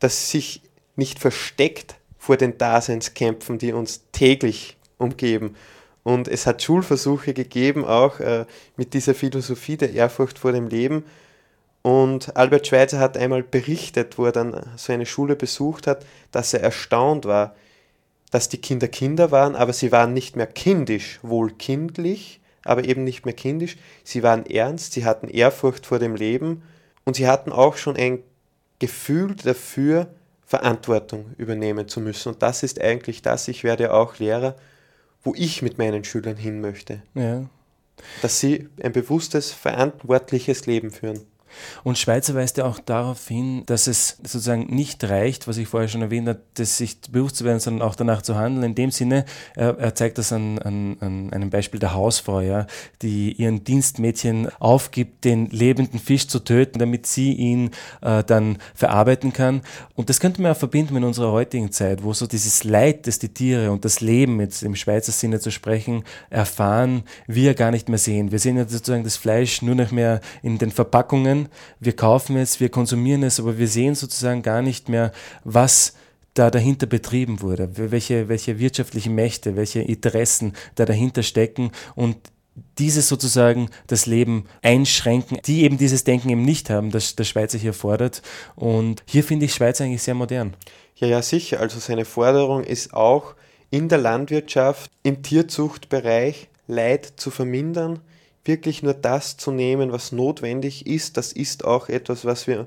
das 0.00 0.30
sich 0.30 0.62
nicht 0.96 1.18
versteckt 1.18 1.96
vor 2.18 2.36
den 2.36 2.58
Daseinskämpfen, 2.58 3.58
die 3.58 3.72
uns 3.72 4.02
täglich 4.12 4.76
umgeben. 4.98 5.56
Und 6.10 6.26
es 6.26 6.44
hat 6.44 6.60
Schulversuche 6.60 7.34
gegeben, 7.34 7.84
auch 7.84 8.18
äh, 8.18 8.44
mit 8.76 8.94
dieser 8.94 9.14
Philosophie 9.14 9.76
der 9.76 9.92
Ehrfurcht 9.92 10.40
vor 10.40 10.50
dem 10.50 10.66
Leben. 10.66 11.04
Und 11.82 12.36
Albert 12.36 12.66
Schweitzer 12.66 12.98
hat 12.98 13.16
einmal 13.16 13.44
berichtet, 13.44 14.18
wo 14.18 14.24
er 14.24 14.32
dann 14.32 14.60
so 14.74 14.92
eine 14.92 15.06
Schule 15.06 15.36
besucht 15.36 15.86
hat, 15.86 16.04
dass 16.32 16.52
er 16.52 16.62
erstaunt 16.62 17.26
war, 17.26 17.54
dass 18.32 18.48
die 18.48 18.60
Kinder 18.60 18.88
Kinder 18.88 19.30
waren, 19.30 19.54
aber 19.54 19.72
sie 19.72 19.92
waren 19.92 20.12
nicht 20.12 20.34
mehr 20.34 20.48
kindisch, 20.48 21.20
wohl 21.22 21.52
kindlich, 21.52 22.40
aber 22.64 22.84
eben 22.84 23.04
nicht 23.04 23.24
mehr 23.24 23.34
kindisch. 23.34 23.76
Sie 24.02 24.24
waren 24.24 24.46
ernst, 24.46 24.94
sie 24.94 25.04
hatten 25.04 25.28
Ehrfurcht 25.28 25.86
vor 25.86 26.00
dem 26.00 26.16
Leben 26.16 26.64
und 27.04 27.14
sie 27.14 27.28
hatten 27.28 27.52
auch 27.52 27.76
schon 27.76 27.96
ein 27.96 28.18
Gefühl 28.80 29.36
dafür, 29.36 30.08
Verantwortung 30.44 31.36
übernehmen 31.38 31.86
zu 31.86 32.00
müssen. 32.00 32.30
Und 32.32 32.42
das 32.42 32.64
ist 32.64 32.80
eigentlich 32.80 33.22
das, 33.22 33.46
ich 33.46 33.62
werde 33.62 33.94
auch 33.94 34.18
Lehrer, 34.18 34.56
wo 35.22 35.34
ich 35.34 35.62
mit 35.62 35.78
meinen 35.78 36.04
Schülern 36.04 36.36
hin 36.36 36.60
möchte. 36.60 37.02
Ja. 37.14 37.48
Dass 38.22 38.40
sie 38.40 38.68
ein 38.82 38.92
bewusstes, 38.92 39.52
verantwortliches 39.52 40.66
Leben 40.66 40.90
führen. 40.90 41.20
Und 41.84 41.98
Schweizer 41.98 42.34
weist 42.34 42.56
ja 42.56 42.64
auch 42.64 42.78
darauf 42.78 43.26
hin, 43.28 43.64
dass 43.66 43.86
es 43.86 44.18
sozusagen 44.18 44.66
nicht 44.74 45.02
reicht, 45.04 45.48
was 45.48 45.56
ich 45.56 45.68
vorher 45.68 45.88
schon 45.88 46.02
erwähnt 46.02 46.28
habe, 46.28 46.40
sich 46.56 47.00
bewusst 47.10 47.36
zu 47.36 47.44
werden, 47.44 47.60
sondern 47.60 47.86
auch 47.86 47.94
danach 47.94 48.22
zu 48.22 48.36
handeln. 48.36 48.64
In 48.64 48.74
dem 48.74 48.90
Sinne, 48.90 49.24
er, 49.54 49.78
er 49.78 49.94
zeigt 49.94 50.18
das 50.18 50.32
an, 50.32 50.58
an, 50.58 50.96
an, 51.00 51.32
einem 51.32 51.50
Beispiel 51.50 51.80
der 51.80 51.94
Hausfrau, 51.94 52.40
ja, 52.40 52.66
die 53.02 53.32
ihren 53.32 53.64
Dienstmädchen 53.64 54.48
aufgibt, 54.58 55.24
den 55.24 55.46
lebenden 55.46 55.98
Fisch 55.98 56.28
zu 56.28 56.40
töten, 56.40 56.78
damit 56.78 57.06
sie 57.06 57.32
ihn 57.32 57.70
äh, 58.02 58.22
dann 58.24 58.58
verarbeiten 58.74 59.32
kann. 59.32 59.62
Und 59.94 60.08
das 60.08 60.20
könnte 60.20 60.42
man 60.42 60.52
auch 60.52 60.56
verbinden 60.56 60.94
mit 60.94 61.04
unserer 61.04 61.32
heutigen 61.32 61.72
Zeit, 61.72 62.02
wo 62.02 62.12
so 62.12 62.26
dieses 62.26 62.64
Leid, 62.64 63.06
das 63.06 63.18
die 63.18 63.28
Tiere 63.28 63.70
und 63.70 63.84
das 63.84 64.00
Leben, 64.00 64.40
jetzt 64.40 64.62
im 64.62 64.74
Schweizer 64.74 65.12
Sinne 65.12 65.40
zu 65.40 65.50
sprechen, 65.50 66.04
erfahren, 66.30 67.04
wir 67.26 67.54
gar 67.54 67.70
nicht 67.70 67.88
mehr 67.88 67.98
sehen. 67.98 68.32
Wir 68.32 68.38
sehen 68.38 68.56
ja 68.56 68.66
sozusagen 68.66 69.04
das 69.04 69.16
Fleisch 69.16 69.62
nur 69.62 69.74
noch 69.74 69.90
mehr 69.90 70.20
in 70.42 70.58
den 70.58 70.70
Verpackungen 70.70 71.39
wir 71.78 71.94
kaufen 71.94 72.36
es, 72.36 72.60
wir 72.60 72.68
konsumieren 72.68 73.22
es, 73.22 73.40
aber 73.40 73.58
wir 73.58 73.68
sehen 73.68 73.94
sozusagen 73.94 74.42
gar 74.42 74.62
nicht 74.62 74.88
mehr, 74.88 75.12
was 75.44 75.94
da 76.34 76.50
dahinter 76.50 76.86
betrieben 76.86 77.40
wurde, 77.40 77.70
welche, 77.74 78.28
welche 78.28 78.58
wirtschaftlichen 78.58 79.14
Mächte, 79.14 79.56
welche 79.56 79.80
Interessen 79.80 80.54
da 80.76 80.84
dahinter 80.84 81.22
stecken 81.22 81.72
und 81.94 82.16
dieses 82.78 83.08
sozusagen 83.08 83.70
das 83.86 84.06
Leben 84.06 84.46
einschränken, 84.62 85.38
die 85.46 85.62
eben 85.62 85.78
dieses 85.78 86.04
Denken 86.04 86.30
eben 86.30 86.44
nicht 86.44 86.70
haben, 86.70 86.90
das 86.90 87.16
der 87.16 87.24
Schweizer 87.24 87.58
hier 87.58 87.72
fordert. 87.72 88.22
Und 88.54 89.02
hier 89.06 89.24
finde 89.24 89.46
ich 89.46 89.54
Schweiz 89.54 89.80
eigentlich 89.80 90.02
sehr 90.02 90.14
modern. 90.14 90.54
Ja, 90.96 91.06
ja, 91.06 91.22
sicher. 91.22 91.60
Also 91.60 91.78
seine 91.78 92.04
Forderung 92.04 92.64
ist 92.64 92.92
auch 92.92 93.34
in 93.70 93.88
der 93.88 93.98
Landwirtschaft, 93.98 94.90
im 95.02 95.22
Tierzuchtbereich 95.22 96.48
Leid 96.66 97.14
zu 97.16 97.30
vermindern, 97.30 98.00
wirklich 98.44 98.82
nur 98.82 98.94
das 98.94 99.36
zu 99.36 99.50
nehmen, 99.50 99.92
was 99.92 100.12
notwendig 100.12 100.86
ist. 100.86 101.16
Das 101.16 101.32
ist 101.32 101.64
auch 101.64 101.88
etwas, 101.88 102.24
was 102.24 102.46
wir 102.46 102.66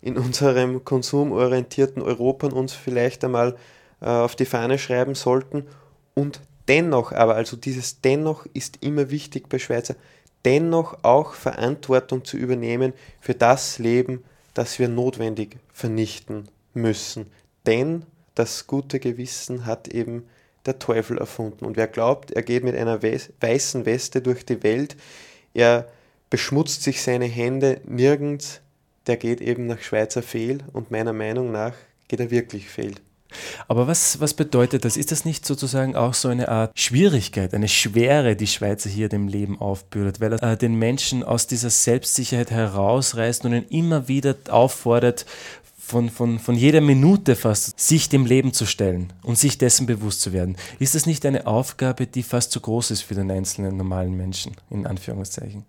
in 0.00 0.16
unserem 0.18 0.84
konsumorientierten 0.84 2.02
Europa 2.02 2.48
uns 2.48 2.72
vielleicht 2.72 3.24
einmal 3.24 3.56
äh, 4.00 4.06
auf 4.06 4.36
die 4.36 4.46
Fahne 4.46 4.78
schreiben 4.78 5.14
sollten. 5.14 5.66
Und 6.14 6.40
dennoch, 6.68 7.12
aber 7.12 7.36
also 7.36 7.56
dieses 7.56 8.00
dennoch 8.00 8.46
ist 8.52 8.78
immer 8.82 9.10
wichtig 9.10 9.48
bei 9.48 9.58
Schweizer, 9.58 9.94
dennoch 10.44 11.04
auch 11.04 11.34
Verantwortung 11.34 12.24
zu 12.24 12.36
übernehmen 12.36 12.92
für 13.20 13.34
das 13.34 13.78
Leben, 13.78 14.24
das 14.54 14.78
wir 14.78 14.88
notwendig 14.88 15.58
vernichten 15.72 16.48
müssen. 16.74 17.26
Denn 17.66 18.04
das 18.34 18.66
gute 18.66 18.98
Gewissen 18.98 19.66
hat 19.66 19.88
eben 19.88 20.24
der 20.66 20.78
Teufel 20.78 21.18
erfunden. 21.18 21.64
Und 21.64 21.76
wer 21.76 21.88
glaubt, 21.88 22.30
er 22.30 22.42
geht 22.42 22.64
mit 22.64 22.76
einer 22.76 23.02
weißen 23.02 23.86
Weste 23.86 24.22
durch 24.22 24.44
die 24.44 24.62
Welt, 24.62 24.96
er 25.54 25.88
beschmutzt 26.30 26.82
sich 26.82 27.02
seine 27.02 27.26
Hände 27.26 27.80
nirgends, 27.84 28.60
der 29.06 29.16
geht 29.16 29.40
eben 29.40 29.66
nach 29.66 29.80
Schweizer 29.80 30.22
fehl 30.22 30.58
und 30.72 30.90
meiner 30.90 31.12
Meinung 31.12 31.52
nach 31.52 31.74
geht 32.08 32.20
er 32.20 32.30
wirklich 32.30 32.68
fehl. 32.68 32.94
Aber 33.68 33.86
was, 33.86 34.20
was 34.20 34.34
bedeutet 34.34 34.84
das? 34.84 34.96
Ist 34.96 35.12
das 35.12 35.24
nicht 35.24 35.46
sozusagen 35.46 35.96
auch 35.96 36.14
so 36.14 36.28
eine 36.28 36.48
Art 36.48 36.78
Schwierigkeit, 36.78 37.54
eine 37.54 37.68
Schwere, 37.68 38.36
die 38.36 38.46
Schweizer 38.46 38.90
hier 38.90 39.08
dem 39.08 39.28
Leben 39.28 39.60
aufbürdet, 39.60 40.20
weil 40.20 40.34
er 40.34 40.52
äh, 40.52 40.56
den 40.56 40.74
Menschen 40.74 41.22
aus 41.22 41.46
dieser 41.46 41.70
Selbstsicherheit 41.70 42.50
herausreißt 42.50 43.44
und 43.44 43.54
ihn 43.54 43.66
immer 43.68 44.08
wieder 44.08 44.34
auffordert, 44.50 45.26
von, 45.92 46.08
von, 46.08 46.38
von 46.38 46.54
jeder 46.54 46.80
Minute 46.80 47.36
fast, 47.36 47.78
sich 47.78 48.08
dem 48.08 48.24
Leben 48.24 48.54
zu 48.54 48.64
stellen 48.64 49.12
und 49.22 49.38
sich 49.38 49.58
dessen 49.58 49.84
bewusst 49.84 50.22
zu 50.22 50.32
werden. 50.32 50.56
Ist 50.78 50.94
das 50.94 51.04
nicht 51.04 51.26
eine 51.26 51.46
Aufgabe, 51.46 52.06
die 52.06 52.22
fast 52.22 52.50
zu 52.50 52.60
groß 52.60 52.92
ist 52.92 53.02
für 53.02 53.14
den 53.14 53.30
einzelnen 53.30 53.76
normalen 53.76 54.16
Menschen, 54.16 54.56
in 54.70 54.86
Anführungszeichen? 54.86 55.66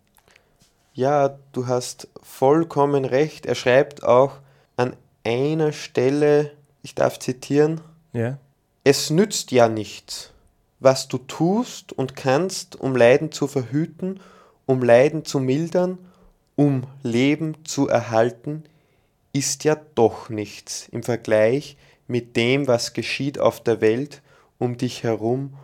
Ja, 0.93 1.37
du 1.51 1.67
hast 1.67 2.07
vollkommen 2.21 3.03
recht. 3.03 3.45
Er 3.45 3.55
schreibt 3.55 4.03
auch 4.03 4.39
an 4.77 4.95
einer 5.25 5.73
Stelle, 5.73 6.51
ich 6.83 6.95
darf 6.95 7.19
zitieren, 7.19 7.81
ja. 8.13 8.37
es 8.85 9.09
nützt 9.09 9.51
ja 9.51 9.67
nichts, 9.67 10.31
was 10.79 11.09
du 11.09 11.17
tust 11.17 11.91
und 11.91 12.15
kannst, 12.15 12.79
um 12.79 12.95
Leiden 12.95 13.33
zu 13.33 13.47
verhüten, 13.47 14.21
um 14.65 14.81
Leiden 14.83 15.25
zu 15.25 15.41
mildern, 15.41 15.97
um 16.55 16.83
Leben 17.01 17.65
zu 17.65 17.89
erhalten, 17.89 18.63
ist 19.33 19.63
ja 19.63 19.75
doch 19.95 20.29
nichts 20.29 20.87
im 20.91 21.03
Vergleich 21.03 21.75
mit 22.07 22.37
dem, 22.37 22.67
was 22.67 22.93
geschieht 22.93 23.39
auf 23.39 23.61
der 23.61 23.81
Welt 23.81 24.21
um 24.59 24.77
dich 24.77 25.03
herum, 25.03 25.55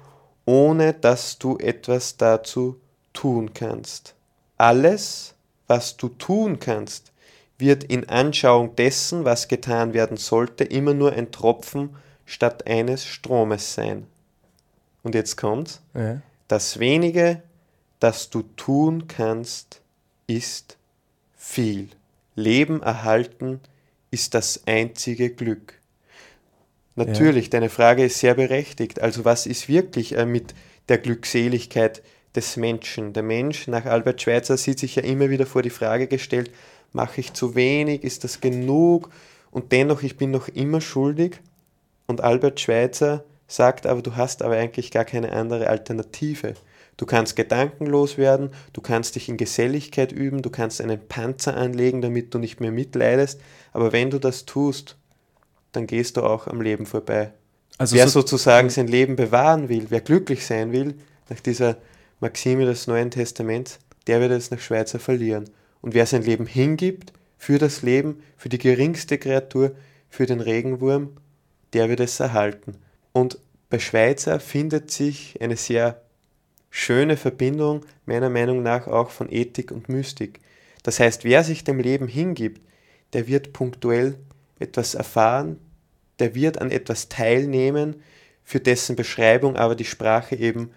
ohne 0.45 0.93
dass 0.93 1.38
du 1.38 1.57
etwas 1.57 2.17
dazu 2.17 2.82
tun 3.13 3.53
kannst. 3.53 4.15
Alles, 4.57 5.36
was 5.67 5.95
du 5.95 6.09
tun 6.09 6.59
kannst, 6.59 7.11
wird 7.59 7.84
in 7.84 8.09
Anschauung 8.09 8.76
dessen, 8.76 9.26
was 9.26 9.47
getan 9.47 9.93
werden 9.93 10.17
sollte, 10.17 10.63
immer 10.63 10.93
nur 10.93 11.13
ein 11.13 11.32
Tropfen 11.32 11.95
statt 12.26 12.67
eines 12.67 13.05
Stromes 13.05 13.74
sein. 13.74 14.07
Und 15.03 15.13
jetzt 15.13 15.38
kommt's. 15.38 15.82
Ja. 15.93 16.22
Das 16.47 16.80
wenige, 16.80 17.43
das 17.99 18.30
du 18.30 18.41
tun 18.41 19.07
kannst, 19.07 19.82
ist 20.26 20.78
viel. 21.36 21.89
Leben 22.36 22.82
erhalten 22.82 23.59
ist 24.11 24.34
das 24.34 24.63
einzige 24.65 25.30
Glück. 25.30 25.80
Natürlich, 26.95 27.45
ja. 27.45 27.51
deine 27.51 27.69
Frage 27.69 28.03
ist 28.05 28.19
sehr 28.19 28.34
berechtigt. 28.34 29.01
Also 29.01 29.23
was 29.25 29.45
ist 29.45 29.69
wirklich 29.69 30.17
äh, 30.17 30.25
mit 30.25 30.53
der 30.89 30.97
Glückseligkeit 30.97 32.01
des 32.36 32.57
Menschen? 32.57 33.13
Der 33.13 33.23
Mensch 33.23 33.67
nach 33.67 33.86
Albert 33.86 34.21
Schweitzer 34.21 34.57
sieht 34.57 34.80
sich 34.80 34.95
ja 34.95 35.03
immer 35.03 35.30
wieder 35.30 35.45
vor 35.45 35.61
die 35.61 35.69
Frage 35.69 36.07
gestellt, 36.07 36.51
mache 36.91 37.21
ich 37.21 37.34
zu 37.34 37.55
wenig, 37.55 38.03
ist 38.03 38.23
das 38.23 38.41
genug? 38.41 39.09
Und 39.51 39.71
dennoch, 39.71 40.03
ich 40.03 40.17
bin 40.17 40.32
noch 40.32 40.47
immer 40.49 40.82
schuldig. 40.82 41.39
Und 42.07 42.21
Albert 42.21 42.59
Schweitzer 42.59 43.23
sagt 43.47 43.86
aber, 43.86 44.01
du 44.01 44.15
hast 44.15 44.41
aber 44.41 44.55
eigentlich 44.55 44.91
gar 44.91 45.05
keine 45.05 45.32
andere 45.32 45.67
Alternative. 45.67 46.53
Du 47.00 47.06
kannst 47.06 47.38
gedankenlos 47.38 48.18
werden, 48.18 48.50
du 48.74 48.82
kannst 48.82 49.16
dich 49.16 49.30
in 49.30 49.38
Geselligkeit 49.38 50.12
üben, 50.12 50.41
du 50.41 50.50
kannst 50.50 50.82
einen 50.82 51.00
Panzer 51.00 51.56
anlegen, 51.56 52.02
damit 52.02 52.34
du 52.34 52.39
nicht 52.39 52.60
mehr 52.60 52.74
mitleidest, 52.74 53.39
aber 53.72 53.93
wenn 53.93 54.10
du 54.10 54.20
das 54.20 54.45
tust, 54.45 54.97
dann 55.72 55.88
gehst 55.88 56.18
du 56.18 56.24
auch 56.24 56.47
am 56.47 56.60
Leben 56.60 56.86
vorbei. 56.86 57.32
Also 57.78 57.95
wer 57.95 58.10
so 58.10 58.20
sozusagen 58.20 58.70
sein 58.70 58.89
Leben 58.89 59.16
bewahren 59.16 59.70
will, 59.70 59.86
wer 59.88 60.02
glücklich 60.02 60.45
sein 60.45 60.74
will, 60.74 60.93
nach 61.30 61.39
dieser 61.39 61.78
Maxime 62.20 62.66
des 62.66 62.86
Neuen 62.86 63.12
Testaments, 63.12 63.80
der 64.08 64.20
wird 64.20 64.34
es 64.34 64.52
nach 64.52 64.60
Schweizer 64.60 65.00
verlieren. 65.00 65.50
Und 65.80 65.93
wer 65.93 66.06
sein 66.06 66.24
Leben 66.24 66.47
hingibt 66.47 67.14
für 67.38 67.60
das 67.60 67.82
Leben, 67.82 68.22
für 68.36 68.50
die 68.50 68.58
geringste 68.58 69.18
Kreatur, 69.18 69.72
für 70.10 70.26
den 70.26 70.41
Regenwurm, 70.41 71.12
der 71.72 71.88
wird 71.88 72.02
es 72.02 72.20
erhalten. 72.20 72.76
Und 73.14 73.39
bei 73.70 73.80
Schweizer 73.80 74.41
findet 74.41 74.91
sich 74.91 75.38
eine 75.39 75.56
sehr 75.56 76.02
schöne 76.70 77.17
Verbindung 77.17 77.86
meiner 78.05 78.30
Meinung 78.30 78.63
nach 78.63 78.88
auch 78.88 79.09
von 79.09 79.32
Ethik 79.32 79.72
und 79.72 79.89
Mystik. 79.89 80.39
Das 80.84 80.99
heißt, 80.99 81.24
wer 81.24 81.43
sich 81.43 81.63
dem 81.63 81.80
Leben 81.80 82.07
hingibt, 82.07 82.61
der 83.13 83.28
wird 83.28 83.53
punktuell 83.53 84.17
etwas 84.59 84.95
erfahren, 84.95 85.59
der 86.20 86.36
wird 86.36 86.59
an 86.59 86.72
etwas 86.72 87.09
teilnehmen, 87.09 88.01
für 88.43 88.59
dessen 88.59 88.95
Beschreibung 88.95 89.55
aber 89.55 89.76
die 89.76 89.86
Sprache 89.86 90.36
eben 90.36 90.72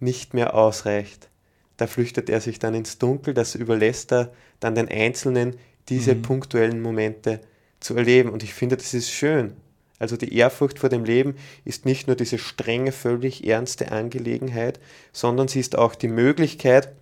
nicht 0.00 0.34
mehr 0.34 0.54
ausreicht. 0.54 1.28
Da 1.76 1.86
flüchtet 1.86 2.30
er 2.30 2.40
sich 2.40 2.58
dann 2.58 2.74
ins 2.74 2.98
Dunkel, 2.98 3.34
das 3.34 3.54
überlässt 3.54 4.12
er 4.12 4.32
dann 4.60 4.74
den 4.74 4.88
Einzelnen, 4.88 5.56
diese 5.88 6.14
mhm. 6.14 6.22
punktuellen 6.22 6.80
Momente 6.80 7.40
zu 7.80 7.96
erleben. 7.96 8.30
Und 8.30 8.42
ich 8.42 8.54
finde, 8.54 8.76
das 8.76 8.94
ist 8.94 9.10
schön. 9.10 9.54
Also 9.98 10.16
die 10.16 10.34
Ehrfurcht 10.34 10.78
vor 10.78 10.88
dem 10.88 11.04
Leben 11.04 11.36
ist 11.64 11.84
nicht 11.84 12.06
nur 12.06 12.16
diese 12.16 12.38
strenge, 12.38 12.92
völlig 12.92 13.46
ernste 13.46 13.90
Angelegenheit, 13.90 14.78
sondern 15.12 15.48
sie 15.48 15.60
ist 15.60 15.76
auch 15.76 15.94
die 15.94 16.08
Möglichkeit, 16.08 16.92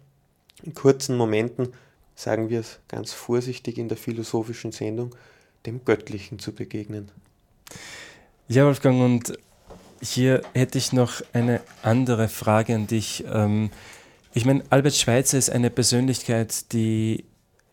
in 0.62 0.74
kurzen 0.74 1.16
Momenten, 1.16 1.72
sagen 2.14 2.48
wir 2.48 2.60
es 2.60 2.78
ganz 2.88 3.12
vorsichtig 3.12 3.76
in 3.76 3.88
der 3.88 3.98
philosophischen 3.98 4.72
Sendung, 4.72 5.14
dem 5.66 5.84
Göttlichen 5.84 6.38
zu 6.38 6.52
begegnen. 6.52 7.10
Ja, 8.48 8.64
Wolfgang, 8.64 9.00
und 9.02 9.38
hier 10.00 10.42
hätte 10.54 10.78
ich 10.78 10.92
noch 10.92 11.22
eine 11.32 11.60
andere 11.82 12.28
Frage 12.28 12.74
an 12.74 12.86
dich. 12.86 13.24
Ähm, 13.30 13.70
ich 14.32 14.44
meine, 14.44 14.62
Albert 14.70 14.94
Schweitzer 14.94 15.36
ist 15.36 15.50
eine 15.50 15.68
Persönlichkeit, 15.68 16.72
die 16.72 17.24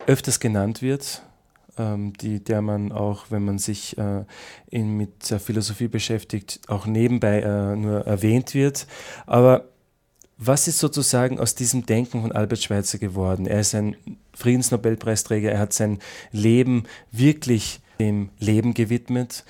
öfters 0.08 0.40
genannt 0.40 0.82
wird 0.82 1.22
die, 1.78 2.44
der 2.44 2.62
man 2.62 2.92
auch, 2.92 3.26
wenn 3.30 3.44
man 3.46 3.58
sich 3.58 3.98
äh, 3.98 4.26
in, 4.70 4.98
mit 4.98 5.30
der 5.30 5.40
Philosophie 5.40 5.88
beschäftigt, 5.88 6.62
auch 6.68 6.86
nebenbei 6.86 7.42
äh, 7.42 7.76
nur 7.76 8.06
erwähnt 8.06 8.54
wird. 8.54 8.88
Aber 9.26 9.66
was 10.38 10.68
ist 10.68 10.80
sozusagen 10.80 11.40
aus 11.40 11.56
diesem 11.56 11.86
Denken 11.86 12.22
von 12.22 12.32
Albert 12.32 12.62
Schweitzer 12.62 12.98
geworden? 12.98 13.46
Er 13.46 13.62
ist 13.62 13.76
ein 13.76 13.96
Friedensnobelpreisträger, 14.34 15.52
er 15.52 15.60
hat 15.60 15.74
sein 15.74 16.00
Leben 16.32 16.84
wirklich 17.12 17.82
dem 18.00 18.30
Leben 18.40 18.74
gewidmet. 18.74 19.46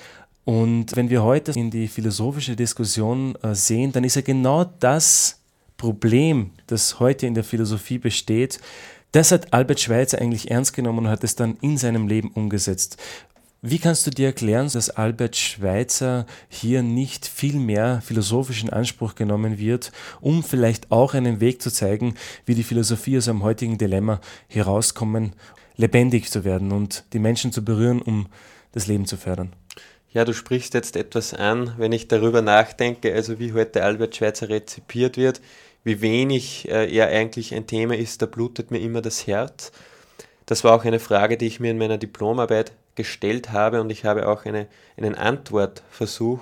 Und 0.45 0.95
wenn 0.95 1.09
wir 1.09 1.23
heute 1.23 1.53
in 1.53 1.71
die 1.71 1.87
philosophische 1.87 2.55
Diskussion 2.55 3.35
äh, 3.41 3.55
sehen, 3.55 3.91
dann 3.91 4.03
ist 4.03 4.15
ja 4.15 4.21
genau 4.21 4.65
das 4.65 5.39
Problem, 5.77 6.51
das 6.67 6.99
heute 6.99 7.27
in 7.27 7.33
der 7.33 7.43
Philosophie 7.43 7.97
besteht, 7.97 8.59
das 9.13 9.31
hat 9.31 9.53
Albert 9.53 9.79
Schweitzer 9.79 10.19
eigentlich 10.19 10.51
ernst 10.51 10.73
genommen 10.73 11.05
und 11.05 11.07
hat 11.07 11.23
es 11.23 11.35
dann 11.35 11.57
in 11.61 11.77
seinem 11.77 12.07
Leben 12.07 12.31
umgesetzt. 12.31 12.97
Wie 13.61 13.79
kannst 13.79 14.05
du 14.05 14.11
dir 14.11 14.25
erklären, 14.25 14.69
dass 14.73 14.89
Albert 14.89 15.37
Schweitzer 15.37 16.25
hier 16.49 16.83
nicht 16.83 17.27
viel 17.27 17.55
mehr 17.55 18.01
philosophischen 18.03 18.71
Anspruch 18.71 19.15
genommen 19.15 19.57
wird, 19.57 19.93
um 20.19 20.43
vielleicht 20.43 20.91
auch 20.91 21.13
einen 21.13 21.39
Weg 21.39 21.61
zu 21.61 21.71
zeigen, 21.71 22.15
wie 22.45 22.55
die 22.55 22.63
Philosophie 22.63 23.17
aus 23.17 23.29
einem 23.29 23.43
heutigen 23.43 23.77
Dilemma 23.77 24.19
herauskommen, 24.47 25.33
lebendig 25.77 26.29
zu 26.29 26.43
werden 26.43 26.71
und 26.71 27.05
die 27.13 27.19
Menschen 27.19 27.53
zu 27.53 27.63
berühren, 27.63 28.01
um 28.01 28.27
das 28.73 28.87
Leben 28.87 29.05
zu 29.05 29.15
fördern? 29.15 29.53
Ja, 30.11 30.25
du 30.25 30.33
sprichst 30.33 30.73
jetzt 30.73 30.95
etwas 30.95 31.33
an, 31.33 31.73
wenn 31.77 31.91
ich 31.91 32.07
darüber 32.07 32.41
nachdenke, 32.41 33.13
also 33.13 33.39
wie 33.39 33.53
heute 33.53 33.83
Albert 33.83 34.15
Schweitzer 34.15 34.49
rezipiert 34.49 35.17
wird 35.17 35.39
wie 35.83 36.01
wenig 36.01 36.69
äh, 36.69 36.93
er 36.93 37.07
eigentlich 37.07 37.53
ein 37.53 37.67
Thema 37.67 37.95
ist, 37.95 38.21
da 38.21 38.25
blutet 38.25 38.71
mir 38.71 38.79
immer 38.79 39.01
das 39.01 39.27
Herz. 39.27 39.71
Das 40.45 40.63
war 40.63 40.73
auch 40.73 40.85
eine 40.85 40.99
Frage, 40.99 41.37
die 41.37 41.47
ich 41.47 41.59
mir 41.59 41.71
in 41.71 41.77
meiner 41.77 41.97
Diplomarbeit 41.97 42.73
gestellt 42.95 43.51
habe 43.51 43.81
und 43.81 43.89
ich 43.89 44.05
habe 44.05 44.27
auch 44.27 44.45
eine, 44.45 44.67
einen 44.97 45.15
Antwortversuch 45.15 46.41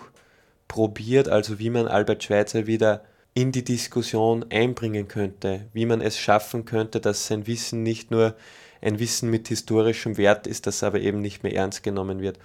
probiert, 0.68 1.30
also 1.30 1.60
wie 1.60 1.70
man 1.70 1.88
Albert 1.88 2.24
Schweitzer 2.24 2.68
wieder 2.68 3.04
in 3.34 3.52
die 3.52 3.64
Diskussion 3.64 4.46
einbringen 4.50 5.08
könnte, 5.08 5.66
wie 5.74 5.86
man 5.86 6.02
es 6.02 6.18
schaffen 6.18 6.66
könnte, 6.66 7.00
dass 7.00 7.28
sein 7.28 7.48
Wissen 7.48 7.84
nicht 7.84 8.12
nur 8.12 8.36
ein 8.82 9.00
Wissen 9.00 9.30
mit 9.30 9.48
historischem 9.48 10.18
Wert 10.18 10.48
ist, 10.48 10.68
das 10.68 10.84
aber 10.84 11.00
eben 11.00 11.22
nicht 11.22 11.44
mehr 11.44 11.56
ernst 11.56 11.84
genommen 11.84 12.20
wird. 12.22 12.40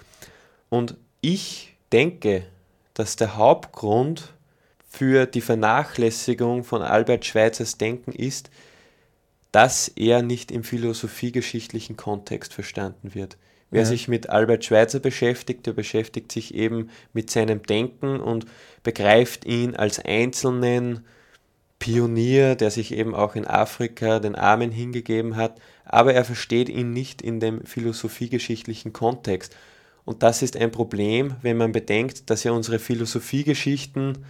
Und 0.69 0.95
ich 1.21 1.75
denke, 1.91 2.43
dass 2.93 3.15
der 3.15 3.35
Hauptgrund 3.35 4.33
für 4.97 5.27
die 5.27 5.41
Vernachlässigung 5.41 6.63
von 6.63 6.81
Albert 6.81 7.23
Schweitzers 7.23 7.77
Denken 7.77 8.11
ist, 8.11 8.49
dass 9.51 9.89
er 9.89 10.23
nicht 10.23 10.51
im 10.51 10.63
philosophiegeschichtlichen 10.63 11.97
Kontext 11.97 12.51
verstanden 12.51 13.13
wird. 13.13 13.37
Wer 13.69 13.81
ja. 13.83 13.87
sich 13.87 14.07
mit 14.07 14.29
Albert 14.29 14.65
Schweitzer 14.65 14.99
beschäftigt, 14.99 15.67
der 15.67 15.73
beschäftigt 15.73 16.31
sich 16.31 16.55
eben 16.55 16.89
mit 17.13 17.29
seinem 17.29 17.61
Denken 17.61 18.19
und 18.19 18.45
begreift 18.81 19.45
ihn 19.45 19.75
als 19.75 19.99
einzelnen 20.03 21.05
Pionier, 21.77 22.55
der 22.55 22.71
sich 22.71 22.91
eben 22.91 23.13
auch 23.13 23.35
in 23.35 23.45
Afrika 23.45 24.19
den 24.19 24.33
Armen 24.33 24.71
hingegeben 24.71 25.35
hat, 25.35 25.59
aber 25.85 26.15
er 26.15 26.25
versteht 26.25 26.69
ihn 26.69 26.91
nicht 26.91 27.21
in 27.21 27.39
dem 27.39 27.63
philosophiegeschichtlichen 27.65 28.93
Kontext. 28.93 29.55
Und 30.05 30.23
das 30.23 30.41
ist 30.41 30.57
ein 30.57 30.71
Problem, 30.71 31.35
wenn 31.43 31.57
man 31.57 31.71
bedenkt, 31.71 32.31
dass 32.31 32.43
ja 32.43 32.51
unsere 32.51 32.79
Philosophiegeschichten 32.79 34.25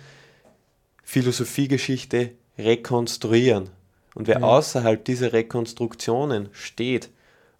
Philosophiegeschichte 1.08 2.32
rekonstruieren. 2.58 3.70
Und 4.14 4.28
wer 4.28 4.42
ja. 4.42 4.46
außerhalb 4.46 5.06
dieser 5.06 5.32
Rekonstruktionen 5.32 6.50
steht, 6.52 7.10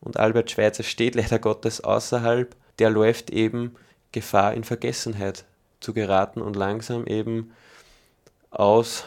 und 0.02 0.18
Albert 0.18 0.52
Schweitzer 0.52 0.84
steht 0.84 1.16
leider 1.16 1.40
Gottes 1.40 1.80
außerhalb, 1.80 2.54
der 2.80 2.90
läuft 2.90 3.30
eben 3.30 3.78
Gefahr 4.12 4.54
in 4.54 4.66
Vergessenheit 4.66 5.46
zu 5.80 5.94
geraten 5.94 6.42
und 6.42 6.58
langsam 6.58 7.08
eben 7.08 7.54
aus 8.52 9.06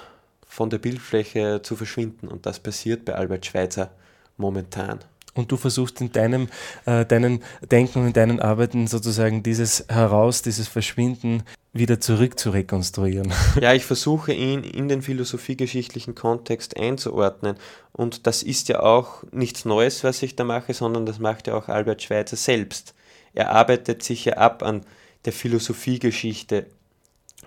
von 0.48 0.70
der 0.70 0.78
Bildfläche 0.78 1.60
zu 1.62 1.76
verschwinden. 1.76 2.26
Und 2.26 2.46
das 2.46 2.60
passiert 2.60 3.04
bei 3.04 3.16
Albert 3.16 3.44
Schweitzer 3.44 3.90
momentan. 4.38 5.00
Und 5.34 5.52
du 5.52 5.58
versuchst 5.58 6.00
in 6.00 6.12
deinem, 6.12 6.48
äh, 6.86 7.04
deinen 7.04 7.44
Denken 7.70 8.00
und 8.00 8.06
in 8.06 8.12
deinen 8.14 8.40
Arbeiten 8.40 8.86
sozusagen 8.86 9.42
dieses 9.42 9.84
Heraus, 9.88 10.40
dieses 10.40 10.66
Verschwinden 10.66 11.42
wieder 11.72 12.00
zurück 12.00 12.38
zu 12.38 12.50
rekonstruieren. 12.50 13.32
Ja, 13.60 13.74
ich 13.74 13.84
versuche 13.84 14.32
ihn 14.32 14.64
in 14.64 14.88
den 14.88 15.02
philosophiegeschichtlichen 15.02 16.14
Kontext 16.14 16.76
einzuordnen. 16.76 17.56
Und 17.92 18.26
das 18.26 18.42
ist 18.42 18.68
ja 18.68 18.80
auch 18.80 19.22
nichts 19.30 19.64
Neues, 19.64 20.02
was 20.02 20.22
ich 20.22 20.36
da 20.36 20.44
mache, 20.44 20.74
sondern 20.74 21.06
das 21.06 21.18
macht 21.18 21.46
ja 21.46 21.54
auch 21.54 21.68
Albert 21.68 22.02
Schweitzer 22.02 22.36
selbst. 22.36 22.94
Er 23.34 23.50
arbeitet 23.50 24.02
sich 24.02 24.24
ja 24.24 24.34
ab 24.34 24.62
an 24.62 24.82
der 25.24 25.32
Philosophiegeschichte, 25.32 26.66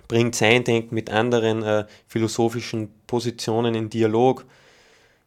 bringt 0.08 0.34
sein 0.34 0.64
Denken 0.64 0.94
mit 0.94 1.10
anderen 1.10 1.62
äh, 1.62 1.84
philosophischen 2.06 2.88
Positionen 3.06 3.74
in 3.74 3.90
Dialog. 3.90 4.44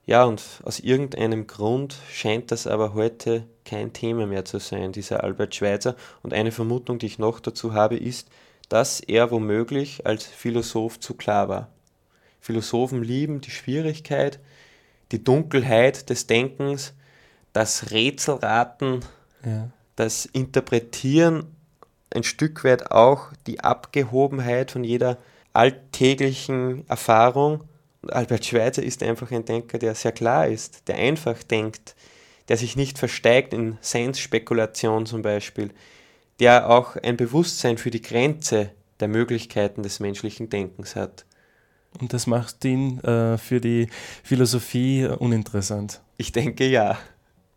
Ja, 0.05 0.23
und 0.23 0.41
aus 0.63 0.79
irgendeinem 0.79 1.47
Grund 1.47 1.97
scheint 2.11 2.51
das 2.51 2.65
aber 2.65 2.93
heute 2.93 3.43
kein 3.65 3.91
Thema 3.91 4.25
mehr 4.25 4.45
zu 4.45 4.59
sein, 4.59 4.93
dieser 4.93 5.23
Albert 5.23 5.53
Schweitzer. 5.53 5.95
Und 6.23 6.33
eine 6.33 6.51
Vermutung, 6.51 6.97
die 6.97 7.07
ich 7.07 7.19
noch 7.19 7.41
dazu 7.41 7.73
habe, 7.73 7.97
ist, 7.97 8.29
dass 8.69 8.99
er 8.99 9.31
womöglich 9.31 10.05
als 10.05 10.25
Philosoph 10.25 10.99
zu 10.99 11.13
klar 11.13 11.49
war. 11.49 11.69
Philosophen 12.39 13.03
lieben 13.03 13.41
die 13.41 13.51
Schwierigkeit, 13.51 14.39
die 15.11 15.23
Dunkelheit 15.23 16.09
des 16.09 16.27
Denkens, 16.27 16.93
das 17.53 17.91
Rätselraten, 17.91 19.01
ja. 19.45 19.69
das 19.95 20.25
Interpretieren, 20.25 21.55
ein 22.13 22.23
Stück 22.23 22.63
weit 22.63 22.91
auch 22.91 23.31
die 23.47 23.61
Abgehobenheit 23.61 24.71
von 24.71 24.83
jeder 24.83 25.17
alltäglichen 25.53 26.87
Erfahrung. 26.87 27.63
Und 28.01 28.13
Albert 28.13 28.45
Schweitzer 28.45 28.83
ist 28.83 29.03
einfach 29.03 29.31
ein 29.31 29.45
Denker, 29.45 29.79
der 29.79 29.95
sehr 29.95 30.11
klar 30.11 30.47
ist, 30.47 30.87
der 30.87 30.95
einfach 30.95 31.41
denkt, 31.43 31.95
der 32.47 32.57
sich 32.57 32.75
nicht 32.75 32.97
versteigt 32.97 33.53
in 33.53 33.77
Science-Spekulation 33.81 35.05
zum 35.05 35.21
Beispiel, 35.21 35.71
der 36.39 36.69
auch 36.69 36.95
ein 36.97 37.17
Bewusstsein 37.17 37.77
für 37.77 37.91
die 37.91 38.01
Grenze 38.01 38.71
der 38.99 39.07
Möglichkeiten 39.07 39.83
des 39.83 39.99
menschlichen 39.99 40.49
Denkens 40.49 40.95
hat. 40.95 41.25
Und 41.99 42.13
das 42.13 42.27
macht 42.27 42.63
ihn 42.65 42.99
äh, 43.01 43.37
für 43.37 43.59
die 43.59 43.87
Philosophie 44.23 45.05
uninteressant. 45.05 46.01
Ich 46.17 46.31
denke 46.31 46.67
ja. 46.67 46.97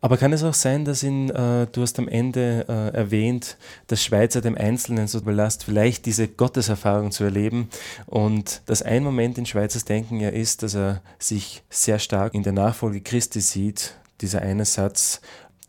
Aber 0.02 0.16
kann 0.16 0.32
es 0.32 0.42
auch 0.42 0.54
sein, 0.54 0.86
dass 0.86 1.02
ihn, 1.02 1.28
äh, 1.28 1.66
du 1.70 1.82
hast 1.82 1.98
am 1.98 2.08
Ende 2.08 2.64
äh, 2.68 2.96
erwähnt, 2.96 3.58
dass 3.86 4.02
Schweizer 4.02 4.40
dem 4.40 4.56
Einzelnen 4.56 5.08
so 5.08 5.20
belastet, 5.20 5.64
vielleicht 5.64 6.06
diese 6.06 6.26
Gotteserfahrung 6.26 7.10
zu 7.10 7.24
erleben 7.24 7.68
und 8.06 8.62
dass 8.64 8.80
ein 8.80 9.04
Moment 9.04 9.36
in 9.36 9.44
Schweizers 9.44 9.84
Denken 9.84 10.18
ja 10.18 10.30
ist, 10.30 10.62
dass 10.62 10.74
er 10.74 11.02
sich 11.18 11.62
sehr 11.68 11.98
stark 11.98 12.34
in 12.34 12.42
der 12.42 12.54
Nachfolge 12.54 13.02
Christi 13.02 13.42
sieht, 13.42 13.94
dieser 14.22 14.40
eine 14.40 14.64
Satz, 14.64 15.20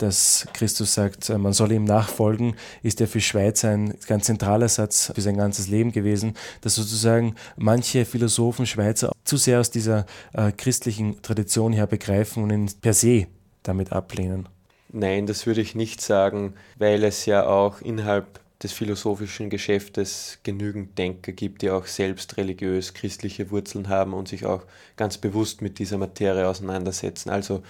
dass 0.02 0.48
Christus 0.54 0.94
sagt, 0.94 1.30
äh, 1.30 1.38
man 1.38 1.54
soll 1.54 1.72
ihm 1.72 1.84
nachfolgen, 1.84 2.56
ist 2.84 3.00
ja 3.00 3.08
für 3.08 3.22
Schweizer 3.22 3.70
ein 3.70 3.94
ganz 4.08 4.26
zentraler 4.26 4.70
Satz 4.70 5.12
für 5.14 5.22
sein 5.22 5.38
ganzes 5.38 5.68
Leben 5.68 5.92
gewesen, 5.92 6.36
dass 6.62 6.76
sozusagen 6.76 7.36
manche 7.58 8.06
Philosophen 8.06 8.66
Schweizer 8.66 9.12
zu 9.24 9.38
sehr 9.38 9.60
aus 9.60 9.72
dieser 9.72 10.06
äh, 10.34 10.52
christlichen 10.52 11.22
Tradition 11.22 11.74
her 11.74 11.88
begreifen 11.88 12.44
und 12.44 12.52
ihn 12.52 12.72
per 12.82 12.94
se 12.94 13.28
damit 13.64 13.92
ablehnen. 13.92 14.48
Nein, 14.90 15.26
das 15.26 15.46
würde 15.46 15.62
ich 15.62 15.76
nicht 15.76 16.02
sagen, 16.02 16.54
weil 16.78 17.04
es 17.04 17.26
ja 17.26 17.46
auch 17.46 17.82
innerhalb 17.82 18.42
des 18.62 18.74
philosophischen 18.74 19.50
Geschäftes 19.50 20.40
genügend 20.44 20.98
Denker 20.98 21.32
gibt, 21.32 21.62
die 21.62 21.72
auch 21.72 21.86
selbst 21.86 22.38
religiös 22.38 22.94
christliche 22.94 23.50
Wurzeln 23.52 23.90
haben 23.90 24.14
und 24.14 24.28
sich 24.28 24.46
auch 24.46 24.64
ganz 24.98 25.18
bewusst 25.18 25.62
mit 25.62 25.80
dieser 25.80 25.98
Materie 25.98 26.48
auseinandersetzen. 26.48 27.30
Also 27.30 27.64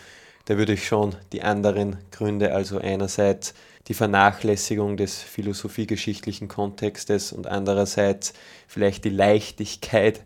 da 0.45 0.57
würde 0.57 0.73
ich 0.73 0.87
schon 0.87 1.15
die 1.33 1.43
anderen 1.43 1.97
Gründe, 2.11 2.53
also 2.53 2.77
einerseits 2.77 3.53
die 3.87 3.93
Vernachlässigung 3.93 4.97
des 4.97 5.21
philosophiegeschichtlichen 5.21 6.47
Kontextes 6.47 7.33
und 7.33 7.47
andererseits 7.47 8.33
vielleicht 8.67 9.05
die 9.05 9.09
Leichtigkeit 9.09 10.23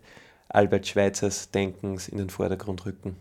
Albert 0.48 0.86
Schweitzers 0.86 1.50
Denkens 1.50 2.08
in 2.08 2.18
den 2.18 2.30
Vordergrund 2.30 2.86
rücken. 2.86 3.16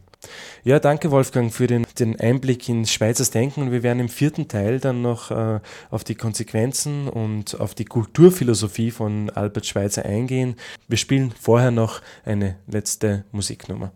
Ja, 0.64 0.80
danke 0.80 1.12
Wolfgang 1.12 1.54
für 1.54 1.68
den, 1.68 1.86
den 2.00 2.20
Einblick 2.20 2.68
ins 2.68 2.92
Schweizers 2.92 3.30
Denken 3.30 3.62
und 3.62 3.72
wir 3.72 3.84
werden 3.84 4.00
im 4.00 4.10
vierten 4.10 4.48
Teil 4.48 4.80
dann 4.80 5.02
noch 5.02 5.32
äh, 5.32 5.60
auf 5.92 6.04
die 6.04 6.16
Konsequenzen 6.16 7.08
und 7.08 7.60
auf 7.60 7.76
die 7.76 7.86
Kulturphilosophie 7.86 8.92
von 8.92 9.30
Albert 9.30 9.68
Schweitzer 9.68 10.06
eingehen. 10.06 10.56
Wir 10.88 10.98
spielen 10.98 11.32
vorher 11.40 11.72
noch 11.72 12.02
eine 12.24 12.58
letzte 12.68 13.26
Musiknummer. 13.32 13.92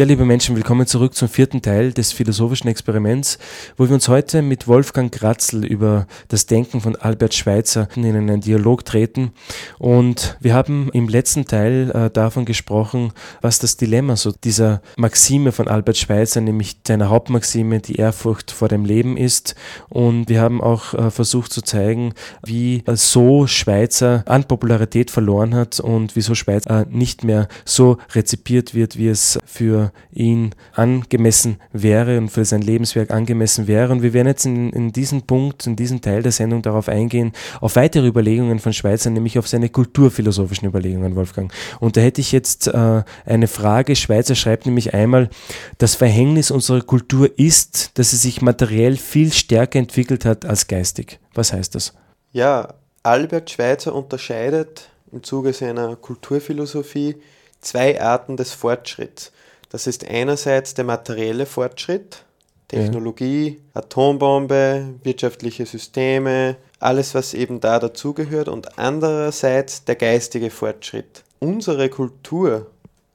Ja, 0.00 0.06
liebe 0.06 0.24
Menschen, 0.24 0.56
willkommen 0.56 0.86
zurück 0.86 1.14
zum 1.14 1.28
vierten 1.28 1.60
Teil 1.60 1.92
des 1.92 2.12
philosophischen 2.12 2.70
Experiments, 2.70 3.38
wo 3.76 3.86
wir 3.86 3.92
uns 3.92 4.08
heute 4.08 4.40
mit 4.40 4.66
Wolfgang 4.66 5.12
Kratzl 5.12 5.62
über 5.62 6.06
das 6.28 6.46
Denken 6.46 6.80
von 6.80 6.96
Albert 6.96 7.34
Schweitzer 7.34 7.86
in 7.94 8.06
einen 8.06 8.40
Dialog 8.40 8.86
treten. 8.86 9.32
Und 9.78 10.38
wir 10.40 10.54
haben 10.54 10.88
im 10.94 11.06
letzten 11.06 11.44
Teil 11.44 11.90
äh, 11.90 12.08
davon 12.08 12.46
gesprochen, 12.46 13.12
was 13.42 13.58
das 13.58 13.76
Dilemma 13.76 14.16
so 14.16 14.32
dieser 14.32 14.80
Maxime 14.96 15.52
von 15.52 15.68
Albert 15.68 15.98
Schweitzer, 15.98 16.40
nämlich 16.40 16.78
seiner 16.86 17.10
Hauptmaxime, 17.10 17.80
die 17.80 17.96
Ehrfurcht 17.96 18.52
vor 18.52 18.68
dem 18.68 18.86
Leben 18.86 19.18
ist. 19.18 19.54
Und 19.90 20.30
wir 20.30 20.40
haben 20.40 20.62
auch 20.62 20.94
äh, 20.94 21.10
versucht 21.10 21.52
zu 21.52 21.60
zeigen, 21.60 22.14
wie 22.42 22.84
äh, 22.86 22.96
so 22.96 23.46
Schweitzer 23.46 24.22
an 24.24 24.44
Popularität 24.44 25.10
verloren 25.10 25.54
hat 25.54 25.78
und 25.78 26.16
wieso 26.16 26.34
Schweizer 26.34 26.84
äh, 26.84 26.86
nicht 26.88 27.22
mehr 27.22 27.48
so 27.66 27.98
rezipiert 28.14 28.74
wird, 28.74 28.96
wie 28.96 29.08
es 29.08 29.38
für 29.44 29.89
ihn 30.12 30.54
angemessen 30.74 31.60
wäre 31.72 32.18
und 32.18 32.28
für 32.28 32.44
sein 32.44 32.62
Lebenswerk 32.62 33.10
angemessen 33.10 33.66
wäre. 33.66 33.92
Und 33.92 34.02
wir 34.02 34.12
werden 34.12 34.28
jetzt 34.28 34.46
in, 34.46 34.70
in 34.70 34.92
diesem 34.92 35.22
Punkt, 35.22 35.66
in 35.66 35.76
diesem 35.76 36.00
Teil 36.00 36.22
der 36.22 36.32
Sendung 36.32 36.62
darauf 36.62 36.88
eingehen, 36.88 37.32
auf 37.60 37.76
weitere 37.76 38.06
Überlegungen 38.06 38.58
von 38.58 38.72
Schweizer, 38.72 39.10
nämlich 39.10 39.38
auf 39.38 39.48
seine 39.48 39.68
kulturphilosophischen 39.68 40.68
Überlegungen, 40.68 41.16
Wolfgang. 41.16 41.52
Und 41.80 41.96
da 41.96 42.00
hätte 42.00 42.20
ich 42.20 42.32
jetzt 42.32 42.68
äh, 42.68 43.02
eine 43.24 43.48
Frage. 43.48 43.96
Schweizer 43.96 44.34
schreibt 44.34 44.66
nämlich 44.66 44.94
einmal, 44.94 45.30
das 45.78 45.94
Verhängnis 45.94 46.50
unserer 46.50 46.82
Kultur 46.82 47.30
ist, 47.38 47.98
dass 47.98 48.10
sie 48.10 48.16
sich 48.16 48.42
materiell 48.42 48.96
viel 48.96 49.32
stärker 49.32 49.78
entwickelt 49.78 50.24
hat 50.24 50.44
als 50.44 50.66
geistig. 50.66 51.18
Was 51.34 51.52
heißt 51.52 51.74
das? 51.74 51.94
Ja, 52.32 52.74
Albert 53.02 53.50
Schweitzer 53.50 53.94
unterscheidet 53.94 54.90
im 55.12 55.22
Zuge 55.22 55.52
seiner 55.52 55.96
Kulturphilosophie 55.96 57.16
zwei 57.60 58.00
Arten 58.00 58.36
des 58.36 58.52
Fortschritts. 58.52 59.32
Das 59.70 59.86
ist 59.86 60.06
einerseits 60.06 60.74
der 60.74 60.84
materielle 60.84 61.46
Fortschritt, 61.46 62.24
Technologie, 62.68 63.60
ja. 63.74 63.80
Atombombe, 63.80 64.94
wirtschaftliche 65.02 65.64
Systeme, 65.64 66.56
alles, 66.78 67.14
was 67.14 67.34
eben 67.34 67.60
da 67.60 67.78
dazugehört, 67.78 68.48
und 68.48 68.78
andererseits 68.78 69.84
der 69.84 69.96
geistige 69.96 70.50
Fortschritt. 70.50 71.24
Unsere 71.38 71.88
Kultur 71.88 72.66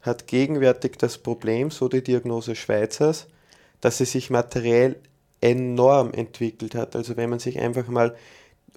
hat 0.01 0.27
gegenwärtig 0.27 0.97
das 0.97 1.17
Problem, 1.17 1.71
so 1.71 1.87
die 1.87 2.03
Diagnose 2.03 2.55
Schweizers, 2.55 3.27
dass 3.81 3.97
sie 3.97 4.05
sich 4.05 4.29
materiell 4.29 4.95
enorm 5.41 6.13
entwickelt 6.13 6.75
hat. 6.75 6.95
Also 6.95 7.17
wenn 7.17 7.29
man 7.29 7.39
sich 7.39 7.59
einfach 7.59 7.87
mal 7.87 8.15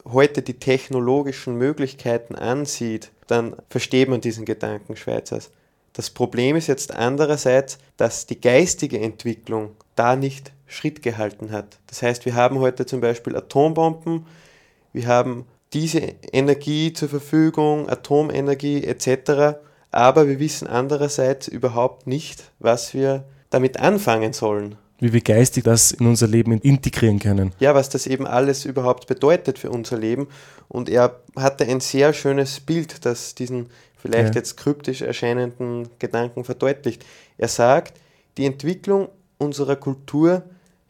heute 0.04 0.42
die 0.42 0.58
technologischen 0.58 1.56
Möglichkeiten 1.56 2.34
ansieht, 2.34 3.10
dann 3.26 3.56
versteht 3.68 4.08
man 4.08 4.20
diesen 4.20 4.44
Gedanken 4.44 4.96
Schweizers. 4.96 5.50
Das 5.98 6.10
Problem 6.10 6.54
ist 6.54 6.68
jetzt 6.68 6.94
andererseits, 6.94 7.78
dass 7.96 8.24
die 8.24 8.40
geistige 8.40 9.00
Entwicklung 9.00 9.70
da 9.96 10.14
nicht 10.14 10.52
Schritt 10.68 11.02
gehalten 11.02 11.50
hat. 11.50 11.78
Das 11.88 12.02
heißt, 12.02 12.24
wir 12.24 12.36
haben 12.36 12.60
heute 12.60 12.86
zum 12.86 13.00
Beispiel 13.00 13.34
Atombomben, 13.34 14.24
wir 14.92 15.08
haben 15.08 15.44
diese 15.72 15.98
Energie 16.30 16.92
zur 16.92 17.08
Verfügung, 17.08 17.88
Atomenergie 17.88 18.84
etc., 18.84 19.58
aber 19.90 20.28
wir 20.28 20.38
wissen 20.38 20.68
andererseits 20.68 21.48
überhaupt 21.48 22.06
nicht, 22.06 22.44
was 22.60 22.94
wir 22.94 23.24
damit 23.50 23.80
anfangen 23.80 24.32
sollen. 24.32 24.76
Wie 25.00 25.12
wir 25.12 25.20
geistig 25.20 25.64
das 25.64 25.90
in 25.90 26.06
unser 26.06 26.28
Leben 26.28 26.52
integrieren 26.60 27.18
können. 27.18 27.52
Ja, 27.58 27.74
was 27.74 27.88
das 27.88 28.06
eben 28.06 28.26
alles 28.26 28.64
überhaupt 28.64 29.08
bedeutet 29.08 29.58
für 29.58 29.70
unser 29.70 29.96
Leben. 29.96 30.28
Und 30.68 30.88
er 30.88 31.20
hatte 31.36 31.64
ein 31.66 31.80
sehr 31.80 32.12
schönes 32.12 32.60
Bild, 32.60 33.04
das 33.04 33.34
diesen 33.34 33.66
vielleicht 33.98 34.34
ja. 34.34 34.40
jetzt 34.40 34.56
kryptisch 34.56 35.02
erscheinenden 35.02 35.88
Gedanken 35.98 36.44
verdeutlicht. 36.44 37.04
Er 37.36 37.48
sagt, 37.48 37.98
die 38.36 38.46
Entwicklung 38.46 39.08
unserer 39.38 39.76
Kultur 39.76 40.42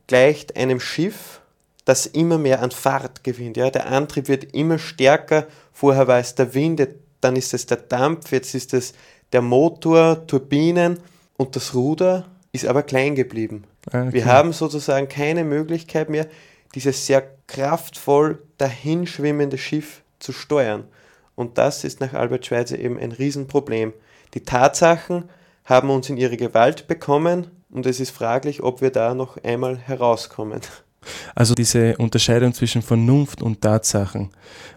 gleicht 0.06 0.56
einem 0.56 0.80
Schiff, 0.80 1.40
das 1.84 2.06
immer 2.06 2.38
mehr 2.38 2.62
an 2.62 2.70
Fahrt 2.70 3.24
gewinnt. 3.24 3.56
Ja? 3.56 3.70
Der 3.70 3.86
Antrieb 3.86 4.28
wird 4.28 4.54
immer 4.54 4.78
stärker. 4.78 5.46
Vorher 5.72 6.06
war 6.06 6.18
es 6.18 6.34
der 6.34 6.54
Wind, 6.54 6.86
dann 7.20 7.36
ist 7.36 7.54
es 7.54 7.66
der 7.66 7.78
Dampf, 7.78 8.30
jetzt 8.32 8.54
ist 8.54 8.74
es 8.74 8.94
der 9.32 9.42
Motor, 9.42 10.26
Turbinen 10.26 10.98
und 11.36 11.56
das 11.56 11.74
Ruder 11.74 12.26
ist 12.52 12.66
aber 12.66 12.82
klein 12.82 13.14
geblieben. 13.14 13.64
Ah, 13.90 14.02
okay. 14.02 14.12
Wir 14.12 14.24
haben 14.26 14.52
sozusagen 14.52 15.08
keine 15.08 15.44
Möglichkeit 15.44 16.08
mehr, 16.08 16.26
dieses 16.74 17.06
sehr 17.06 17.26
kraftvoll 17.46 18.42
dahinschwimmende 18.58 19.58
Schiff 19.58 20.02
zu 20.18 20.32
steuern. 20.32 20.84
Und 21.38 21.56
das 21.56 21.84
ist 21.84 22.00
nach 22.00 22.14
Albert 22.14 22.46
Schweitzer 22.46 22.80
eben 22.80 22.98
ein 22.98 23.12
Riesenproblem. 23.12 23.92
Die 24.34 24.40
Tatsachen 24.40 25.28
haben 25.64 25.88
uns 25.88 26.10
in 26.10 26.16
ihre 26.16 26.36
Gewalt 26.36 26.88
bekommen 26.88 27.46
und 27.70 27.86
es 27.86 28.00
ist 28.00 28.10
fraglich, 28.10 28.60
ob 28.60 28.80
wir 28.80 28.90
da 28.90 29.14
noch 29.14 29.36
einmal 29.44 29.78
herauskommen. 29.78 30.62
Also 31.36 31.54
diese 31.54 31.96
Unterscheidung 31.98 32.52
zwischen 32.54 32.82
Vernunft 32.82 33.40
und 33.40 33.60
Tatsachen. 33.60 34.30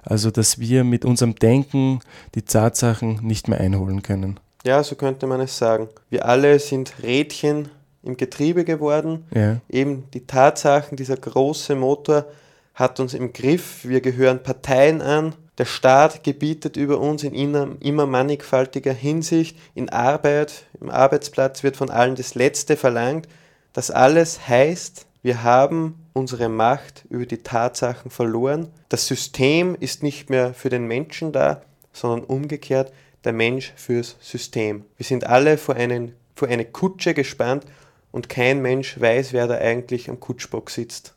Also 0.04 0.30
dass 0.30 0.60
wir 0.60 0.84
mit 0.84 1.04
unserem 1.04 1.34
Denken 1.34 2.02
die 2.36 2.44
Tatsachen 2.44 3.22
nicht 3.24 3.48
mehr 3.48 3.60
einholen 3.60 4.04
können. 4.04 4.40
Ja, 4.64 4.84
so 4.84 4.94
könnte 4.94 5.26
man 5.26 5.42
es 5.42 5.58
sagen. 5.58 5.90
Wir 6.12 6.28
alle 6.28 6.60
sind 6.60 7.02
Rädchen 7.02 7.70
im 8.04 8.18
Getriebe 8.18 8.66
geworden. 8.66 9.26
Ja. 9.34 9.58
Eben 9.68 10.04
die 10.14 10.28
Tatsachen, 10.28 10.96
dieser 10.96 11.18
große 11.18 11.74
Motor 11.74 12.28
hat 12.76 13.00
uns 13.00 13.16
im 13.16 13.34
Griff. 13.34 13.84
Wir 13.84 14.00
gehören 14.00 14.44
Parteien 14.44 15.02
an. 15.02 15.34
Der 15.58 15.66
Staat 15.66 16.24
gebietet 16.24 16.78
über 16.78 17.00
uns 17.00 17.24
in 17.24 17.34
immer 17.34 18.06
mannigfaltiger 18.06 18.94
Hinsicht. 18.94 19.58
In 19.76 19.90
Arbeit, 19.90 20.66
im 20.80 20.90
Arbeitsplatz 20.90 21.64
wird 21.64 21.78
von 21.78 21.90
allen 21.90 22.16
das 22.16 22.36
Letzte 22.36 22.78
verlangt. 22.78 23.28
Das 23.74 23.92
alles 23.92 24.48
heißt, 24.48 25.06
wir 25.24 25.44
haben 25.44 26.08
unsere 26.14 26.50
Macht 26.50 27.06
über 27.10 27.26
die 27.26 27.44
Tatsachen 27.44 28.12
verloren. 28.12 28.70
Das 28.90 29.08
System 29.08 29.76
ist 29.80 30.04
nicht 30.04 30.30
mehr 30.30 30.54
für 30.54 30.70
den 30.70 30.88
Menschen 30.88 31.32
da, 31.32 31.62
sondern 31.94 32.24
umgekehrt 32.24 32.92
der 33.24 33.34
Mensch 33.34 33.74
fürs 33.76 34.16
System. 34.20 34.86
Wir 34.98 35.06
sind 35.06 35.28
alle 35.28 35.58
vor, 35.58 35.76
einen, 35.76 36.16
vor 36.36 36.48
eine 36.48 36.66
Kutsche 36.66 37.14
gespannt 37.14 37.66
und 38.12 38.30
kein 38.30 38.62
Mensch 38.62 39.00
weiß, 39.00 39.34
wer 39.34 39.48
da 39.48 39.56
eigentlich 39.56 40.10
am 40.10 40.20
Kutschbock 40.20 40.70
sitzt. 40.70 41.14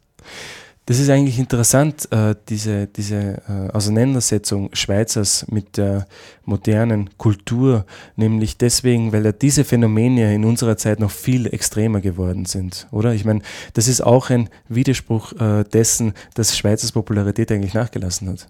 Das 0.87 0.99
ist 0.99 1.09
eigentlich 1.09 1.39
interessant, 1.39 2.13
äh, 2.13 2.35
diese, 2.51 2.87
diese 2.87 3.43
äh, 3.49 3.71
Auseinandersetzung 3.73 4.69
Schweizers 4.75 5.47
mit 5.49 5.79
der 5.79 6.07
modernen 6.45 7.17
Kultur, 7.17 7.87
nämlich 8.17 8.59
deswegen, 8.59 9.11
weil 9.11 9.25
ja 9.25 9.33
diese 9.33 9.65
Phänomene 9.65 10.35
in 10.35 10.45
unserer 10.45 10.77
Zeit 10.77 11.01
noch 11.01 11.11
viel 11.11 11.47
extremer 11.47 12.03
geworden 12.03 12.45
sind, 12.45 12.87
oder? 12.91 13.15
Ich 13.15 13.25
meine, 13.25 13.41
das 13.73 13.89
ist 13.89 14.03
auch 14.03 14.29
ein 14.29 14.51
Widerspruch 14.69 15.33
äh, 15.41 15.65
dessen, 15.65 16.13
dass 16.35 16.57
Schweizers 16.57 16.93
Popularität 16.93 17.51
eigentlich 17.51 17.73
nachgelassen 17.73 18.29
hat. 18.29 18.49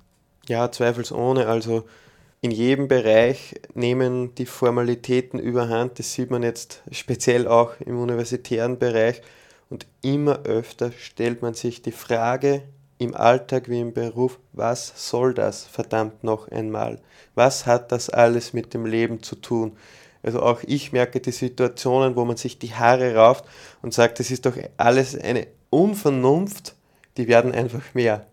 Ja, 0.49 0.72
zweifelsohne. 0.72 1.47
Also 1.47 1.85
in 2.41 2.51
jedem 2.51 2.89
Bereich 2.89 3.55
nehmen 3.74 4.35
die 4.35 4.47
Formalitäten 4.47 5.39
überhand. 5.39 6.01
Das 6.01 6.12
sieht 6.12 6.32
man 6.32 6.43
jetzt 6.43 6.82
speziell 6.91 7.47
auch 7.47 7.80
im 7.80 7.97
universitären 7.97 8.78
Bereich. 8.78 9.22
Und 9.70 9.86
immer 10.02 10.42
öfter 10.44 10.92
stellt 10.92 11.42
man 11.42 11.54
sich 11.54 11.82
die 11.82 11.92
Frage 11.92 12.62
im 12.98 13.14
Alltag 13.14 13.68
wie 13.68 13.80
im 13.80 13.92
Beruf, 13.92 14.38
was 14.52 14.92
soll 15.10 15.34
das 15.34 15.64
verdammt 15.64 16.22
noch 16.22 16.48
einmal? 16.48 17.00
Was 17.34 17.66
hat 17.66 17.92
das 17.92 18.10
alles 18.10 18.52
mit 18.52 18.74
dem 18.74 18.86
Leben 18.86 19.22
zu 19.22 19.36
tun? 19.36 19.76
Also 20.22 20.40
auch 20.40 20.62
ich 20.66 20.92
merke 20.92 21.20
die 21.20 21.32
Situationen, 21.32 22.16
wo 22.16 22.24
man 22.24 22.36
sich 22.36 22.58
die 22.58 22.74
Haare 22.74 23.14
rauft 23.14 23.44
und 23.82 23.92
sagt, 23.92 24.20
das 24.20 24.30
ist 24.30 24.46
doch 24.46 24.56
alles 24.76 25.18
eine 25.18 25.46
Unvernunft, 25.70 26.74
die 27.16 27.28
werden 27.28 27.52
einfach 27.52 27.94
mehr. 27.94 28.26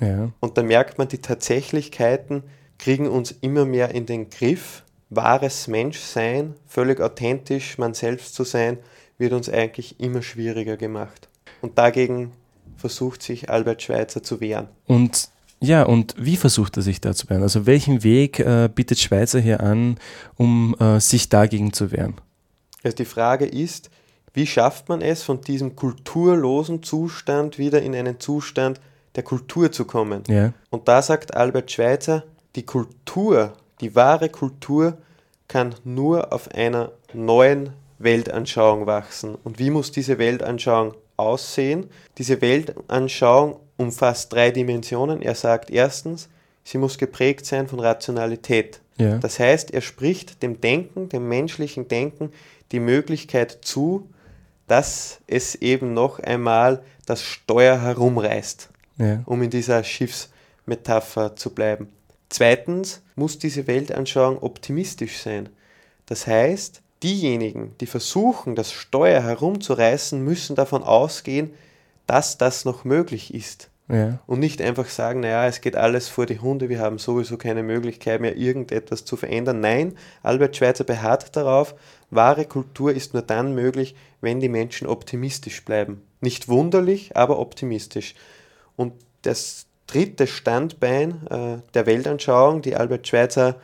Ja. 0.00 0.30
Und 0.40 0.56
dann 0.56 0.66
merkt 0.66 0.98
man 0.98 1.08
die 1.08 1.20
Tatsächlichkeiten, 1.20 2.44
kriegen 2.78 3.08
uns 3.08 3.32
immer 3.40 3.64
mehr 3.64 3.90
in 3.90 4.06
den 4.06 4.30
Griff. 4.30 4.82
Wahres 5.10 5.68
Menschsein, 5.68 6.54
völlig 6.66 7.00
authentisch 7.00 7.78
man 7.78 7.94
selbst 7.94 8.34
zu 8.34 8.42
sein, 8.42 8.78
wird 9.18 9.32
uns 9.32 9.48
eigentlich 9.48 10.00
immer 10.00 10.22
schwieriger 10.22 10.76
gemacht. 10.76 11.28
Und 11.60 11.78
dagegen 11.78 12.32
versucht 12.76 13.22
sich 13.22 13.50
Albert 13.50 13.82
Schweitzer 13.82 14.22
zu 14.22 14.40
wehren. 14.40 14.68
Und 14.86 15.28
ja, 15.60 15.84
und 15.84 16.14
wie 16.18 16.36
versucht 16.36 16.76
er 16.76 16.82
sich 16.82 17.00
da 17.00 17.14
zu 17.14 17.30
wehren? 17.30 17.42
Also 17.42 17.64
welchen 17.64 18.02
Weg 18.02 18.38
äh, 18.38 18.68
bietet 18.72 18.98
Schweitzer 18.98 19.40
hier 19.40 19.60
an, 19.60 19.96
um 20.36 20.76
äh, 20.78 21.00
sich 21.00 21.28
dagegen 21.28 21.72
zu 21.72 21.90
wehren? 21.90 22.14
Also 22.82 22.96
die 22.96 23.04
Frage 23.06 23.46
ist, 23.46 23.88
wie 24.34 24.46
schafft 24.46 24.88
man 24.88 25.00
es, 25.00 25.22
von 25.22 25.40
diesem 25.40 25.76
kulturlosen 25.76 26.82
Zustand 26.82 27.56
wieder 27.56 27.80
in 27.80 27.94
einen 27.94 28.20
Zustand 28.20 28.80
der 29.14 29.22
Kultur 29.22 29.72
zu 29.72 29.84
kommen? 29.84 30.24
Ja. 30.28 30.52
Und 30.70 30.88
da 30.88 31.00
sagt 31.00 31.34
Albert 31.34 31.70
Schweitzer, 31.70 32.24
die 32.56 32.66
Kultur, 32.66 33.54
die 33.80 33.94
wahre 33.94 34.28
Kultur 34.28 34.98
kann 35.48 35.74
nur 35.84 36.32
auf 36.32 36.48
einer 36.48 36.92
neuen 37.12 37.70
Weltanschauung 38.04 38.86
wachsen. 38.86 39.34
Und 39.34 39.58
wie 39.58 39.70
muss 39.70 39.92
diese 39.92 40.18
Weltanschauung 40.18 40.94
aussehen? 41.16 41.90
Diese 42.18 42.40
Weltanschauung 42.40 43.58
umfasst 43.76 44.32
drei 44.32 44.50
Dimensionen. 44.50 45.22
Er 45.22 45.34
sagt 45.34 45.70
erstens, 45.70 46.28
sie 46.62 46.78
muss 46.78 46.98
geprägt 46.98 47.46
sein 47.46 47.68
von 47.68 47.80
Rationalität. 47.80 48.80
Ja. 48.98 49.18
Das 49.18 49.38
heißt, 49.38 49.72
er 49.72 49.80
spricht 49.80 50.42
dem 50.42 50.60
Denken, 50.60 51.08
dem 51.08 51.28
menschlichen 51.28 51.88
Denken, 51.88 52.32
die 52.72 52.80
Möglichkeit 52.80 53.58
zu, 53.62 54.08
dass 54.66 55.20
es 55.26 55.56
eben 55.56 55.94
noch 55.94 56.20
einmal 56.20 56.82
das 57.06 57.22
Steuer 57.22 57.80
herumreißt, 57.80 58.70
ja. 58.98 59.22
um 59.26 59.42
in 59.42 59.50
dieser 59.50 59.84
Schiffsmetapher 59.84 61.36
zu 61.36 61.50
bleiben. 61.50 61.88
Zweitens 62.28 63.02
muss 63.14 63.38
diese 63.38 63.66
Weltanschauung 63.66 64.38
optimistisch 64.42 65.18
sein. 65.18 65.50
Das 66.06 66.26
heißt, 66.26 66.82
diejenigen, 67.02 67.74
die 67.80 67.86
versuchen, 67.86 68.54
das 68.54 68.72
Steuer 68.72 69.22
herumzureißen, 69.22 70.22
müssen 70.22 70.56
davon 70.56 70.82
ausgehen, 70.82 71.52
dass 72.06 72.38
das 72.38 72.64
noch 72.64 72.84
möglich 72.84 73.34
ist. 73.34 73.70
Ja. 73.88 74.18
Und 74.26 74.40
nicht 74.40 74.62
einfach 74.62 74.86
sagen, 74.86 75.20
naja, 75.20 75.46
es 75.46 75.60
geht 75.60 75.76
alles 75.76 76.08
vor 76.08 76.24
die 76.24 76.40
Hunde, 76.40 76.70
wir 76.70 76.78
haben 76.78 76.98
sowieso 76.98 77.36
keine 77.36 77.62
Möglichkeit 77.62 78.20
mehr, 78.20 78.36
irgendetwas 78.36 79.04
zu 79.04 79.16
verändern. 79.16 79.60
Nein, 79.60 79.94
Albert 80.22 80.56
Schweitzer 80.56 80.84
beharrt 80.84 81.36
darauf, 81.36 81.74
wahre 82.10 82.46
Kultur 82.46 82.92
ist 82.94 83.12
nur 83.12 83.22
dann 83.22 83.54
möglich, 83.54 83.94
wenn 84.22 84.40
die 84.40 84.48
Menschen 84.48 84.86
optimistisch 84.86 85.64
bleiben. 85.66 86.02
Nicht 86.22 86.48
wunderlich, 86.48 87.14
aber 87.14 87.38
optimistisch. 87.38 88.14
Und 88.76 88.94
das 89.20 89.66
dritte 89.86 90.26
Standbein 90.26 91.26
äh, 91.26 91.58
der 91.74 91.84
Weltanschauung, 91.84 92.62
die 92.62 92.76
Albert 92.76 93.06
Schweitzer 93.06 93.56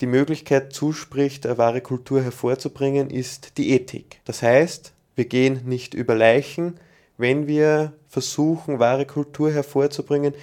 die 0.00 0.06
Möglichkeit 0.06 0.72
zuspricht, 0.72 1.46
wahre 1.58 1.80
Kultur 1.80 2.22
hervorzubringen, 2.22 3.10
ist 3.10 3.58
die 3.58 3.70
Ethik. 3.70 4.20
Das 4.24 4.42
heißt, 4.42 4.92
wir 5.14 5.26
gehen 5.26 5.62
nicht 5.66 5.94
über 5.94 6.14
Leichen, 6.14 6.78
wenn 7.18 7.46
wir 7.46 7.92
versuchen, 8.08 8.78
wahre 8.78 9.04
Kultur 9.04 9.50
hervorzubringen. 9.52 10.34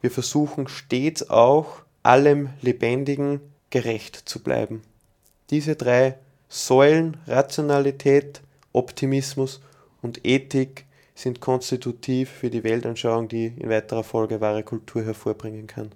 Wir 0.00 0.10
versuchen 0.10 0.68
stets 0.68 1.30
auch, 1.30 1.82
allem 2.02 2.50
Lebendigen 2.60 3.40
gerecht 3.70 4.16
zu 4.16 4.42
bleiben. 4.42 4.82
Diese 5.50 5.76
drei 5.76 6.18
Säulen, 6.48 7.16
Rationalität, 7.26 8.42
Optimismus 8.72 9.60
und 10.02 10.24
Ethik, 10.24 10.84
sind 11.14 11.40
konstitutiv 11.40 12.30
für 12.30 12.50
die 12.50 12.62
Weltanschauung, 12.62 13.28
die 13.28 13.46
in 13.46 13.70
weiterer 13.70 14.04
Folge 14.04 14.40
wahre 14.40 14.62
Kultur 14.62 15.02
hervorbringen 15.02 15.66
kann. 15.66 15.92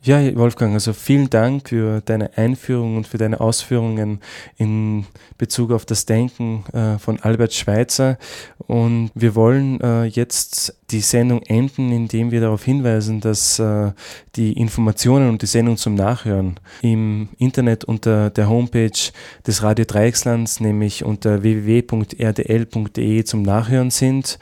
Ja, 0.00 0.36
Wolfgang, 0.36 0.74
also 0.74 0.92
vielen 0.92 1.28
Dank 1.28 1.70
für 1.70 2.00
deine 2.02 2.38
Einführung 2.38 2.96
und 2.96 3.08
für 3.08 3.18
deine 3.18 3.40
Ausführungen 3.40 4.20
in 4.56 5.06
Bezug 5.38 5.72
auf 5.72 5.84
das 5.86 6.06
Denken 6.06 6.64
äh, 6.72 6.98
von 6.98 7.18
Albert 7.18 7.52
Schweitzer. 7.52 8.16
Und 8.58 9.10
wir 9.16 9.34
wollen 9.34 9.80
äh, 9.80 10.04
jetzt 10.04 10.78
die 10.92 11.00
Sendung 11.00 11.42
enden, 11.42 11.90
indem 11.90 12.30
wir 12.30 12.40
darauf 12.40 12.62
hinweisen, 12.62 13.20
dass 13.20 13.58
äh, 13.58 13.90
die 14.36 14.52
Informationen 14.52 15.30
und 15.30 15.42
die 15.42 15.46
Sendung 15.46 15.76
zum 15.76 15.96
Nachhören 15.96 16.60
im 16.80 17.30
Internet 17.36 17.84
unter 17.84 18.30
der 18.30 18.48
Homepage 18.48 19.10
des 19.48 19.62
Radio 19.64 19.84
Dreieckslands, 19.84 20.60
nämlich 20.60 21.04
unter 21.04 21.42
www.rdl.de 21.42 23.24
zum 23.24 23.42
Nachhören 23.42 23.90
sind 23.90 24.38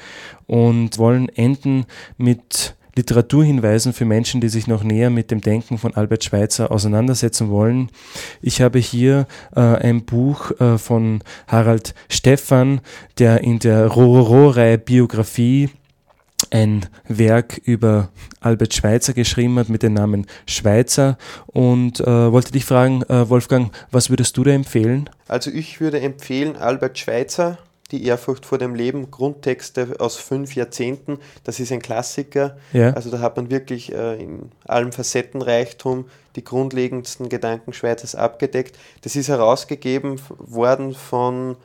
und 0.47 0.99
wollen 0.99 1.31
enden 1.31 1.87
mit 2.19 2.77
Literaturhinweisen 2.97 3.93
für 3.93 4.05
Menschen, 4.07 4.41
die 4.41 4.49
sich 4.49 4.67
noch 4.67 4.83
näher 4.83 5.11
mit 5.11 5.31
dem 5.31 5.41
Denken 5.41 5.79
von 5.79 5.95
Albert 5.95 6.25
Schweitzer 6.25 6.71
auseinandersetzen 6.71 7.51
wollen. 7.51 7.91
Ich 8.41 8.63
habe 8.63 8.79
hier 8.79 9.27
äh, 9.55 9.61
ein 9.61 10.05
Buch 10.05 10.51
äh, 10.61 10.79
von 10.79 11.23
Harald 11.47 11.95
Stephan, 12.09 12.81
der 13.19 13.43
in 13.43 13.59
der 13.59 13.87
Rororo-Reihe 13.87 14.79
Biografie 14.79 15.71
ein 16.51 16.87
Werk 17.09 17.61
über 17.65 18.11
Albert 18.41 18.75
Schweitzer 18.75 19.15
geschrieben 19.15 19.59
hat 19.59 19.69
mit 19.69 19.83
dem 19.83 19.95
Namen 19.95 20.27
Schweitzer 20.47 21.19
und 21.47 22.01
äh, 22.01 22.33
wollte 22.33 22.53
dich 22.53 22.65
fragen, 22.65 23.03
äh, 23.05 23.29
Wolfgang, 23.29 23.73
was 23.91 24.11
würdest 24.11 24.37
du 24.37 24.45
da 24.45 24.53
empfehlen? 24.53 25.11
Also 25.29 25.51
ich 25.51 25.81
würde 25.81 26.01
empfehlen 26.01 26.57
Albert 26.57 26.99
Schweitzer, 26.99 27.59
die 27.93 28.05
Ehrfurcht 28.05 28.47
vor 28.47 28.59
dem 28.59 28.75
Leben, 28.75 29.11
Grundtexte 29.11 29.97
aus 29.99 30.17
fünf 30.17 30.55
Jahrzehnten, 30.55 31.19
das 31.45 31.61
ist 31.61 31.73
ein 31.73 31.81
Klassiker. 31.81 32.57
Ja. 32.73 32.93
Also 32.93 33.11
da 33.11 33.21
hat 33.21 33.37
man 33.37 33.51
wirklich 33.51 33.93
äh, 33.93 34.23
in 34.23 34.51
allem 34.65 34.93
Facettenreichtum 34.93 36.07
die 36.35 36.45
grundlegendsten 36.45 37.29
Gedanken 37.29 37.73
Schweizers 37.73 38.15
abgedeckt. 38.15 38.77
Das 39.03 39.17
ist 39.17 39.29
herausgegeben 39.29 40.21
worden 40.39 40.95
von 40.95 41.57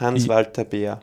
Hans-Walter 0.00 0.64
Beer. 0.64 1.00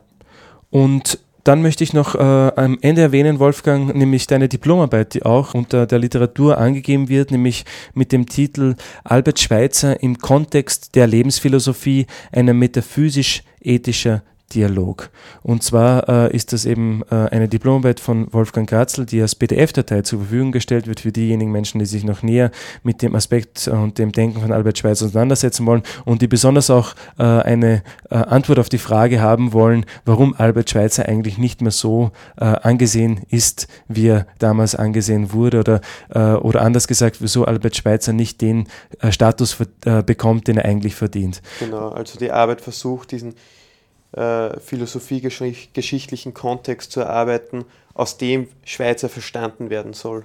Und 0.70 1.18
dann 1.46 1.62
möchte 1.62 1.84
ich 1.84 1.92
noch 1.92 2.16
äh, 2.16 2.18
am 2.18 2.76
Ende 2.80 3.02
erwähnen, 3.02 3.38
Wolfgang, 3.38 3.94
nämlich 3.94 4.26
deine 4.26 4.48
Diplomarbeit, 4.48 5.14
die 5.14 5.24
auch 5.24 5.54
unter 5.54 5.86
der 5.86 6.00
Literatur 6.00 6.58
angegeben 6.58 7.08
wird, 7.08 7.30
nämlich 7.30 7.64
mit 7.94 8.10
dem 8.10 8.26
Titel 8.26 8.74
Albert 9.04 9.38
Schweitzer 9.38 10.02
im 10.02 10.18
Kontext 10.18 10.96
der 10.96 11.06
Lebensphilosophie, 11.06 12.06
einer 12.32 12.52
metaphysisch-ethischer 12.52 14.22
Dialog. 14.54 15.10
Und 15.42 15.62
zwar 15.62 16.08
äh, 16.08 16.34
ist 16.34 16.52
das 16.52 16.66
eben 16.66 17.02
äh, 17.10 17.14
eine 17.14 17.48
Diplomarbeit 17.48 17.98
von 17.98 18.32
Wolfgang 18.32 18.68
Gratzel, 18.68 19.04
die 19.04 19.20
als 19.20 19.34
PDF-Datei 19.34 20.02
zur 20.02 20.20
Verfügung 20.20 20.52
gestellt 20.52 20.86
wird 20.86 21.00
für 21.00 21.10
diejenigen 21.10 21.50
Menschen, 21.50 21.80
die 21.80 21.86
sich 21.86 22.04
noch 22.04 22.22
näher 22.22 22.52
mit 22.84 23.02
dem 23.02 23.16
Aspekt 23.16 23.66
und 23.66 23.98
dem 23.98 24.12
Denken 24.12 24.40
von 24.40 24.52
Albert 24.52 24.78
Schweitzer 24.78 25.06
auseinandersetzen 25.06 25.66
wollen 25.66 25.82
und 26.04 26.22
die 26.22 26.28
besonders 26.28 26.70
auch 26.70 26.94
äh, 27.18 27.24
eine 27.24 27.82
äh, 28.10 28.14
Antwort 28.14 28.60
auf 28.60 28.68
die 28.68 28.78
Frage 28.78 29.20
haben 29.20 29.52
wollen, 29.52 29.84
warum 30.04 30.34
Albert 30.38 30.70
Schweitzer 30.70 31.08
eigentlich 31.08 31.38
nicht 31.38 31.60
mehr 31.60 31.72
so 31.72 32.12
äh, 32.36 32.44
angesehen 32.44 33.22
ist, 33.28 33.66
wie 33.88 34.08
er 34.08 34.26
damals 34.38 34.76
angesehen 34.76 35.32
wurde 35.32 35.58
oder, 35.58 35.80
äh, 36.10 36.34
oder 36.34 36.62
anders 36.62 36.86
gesagt, 36.86 37.16
wieso 37.20 37.44
Albert 37.44 37.76
Schweitzer 37.76 38.12
nicht 38.12 38.40
den 38.40 38.68
Status 39.10 39.56
bekommt, 40.06 40.48
den 40.48 40.58
er 40.58 40.64
eigentlich 40.64 40.94
verdient. 40.94 41.42
Genau, 41.58 41.90
also 41.90 42.18
die 42.18 42.30
Arbeit 42.30 42.60
versucht, 42.60 43.12
diesen 43.12 43.34
äh, 44.16 44.58
philosophiegeschichtlichen 44.60 46.34
Kontext 46.34 46.92
zu 46.92 47.00
erarbeiten, 47.00 47.64
aus 47.94 48.16
dem 48.18 48.48
Schweizer 48.64 49.08
verstanden 49.08 49.70
werden 49.70 49.92
soll. 49.92 50.24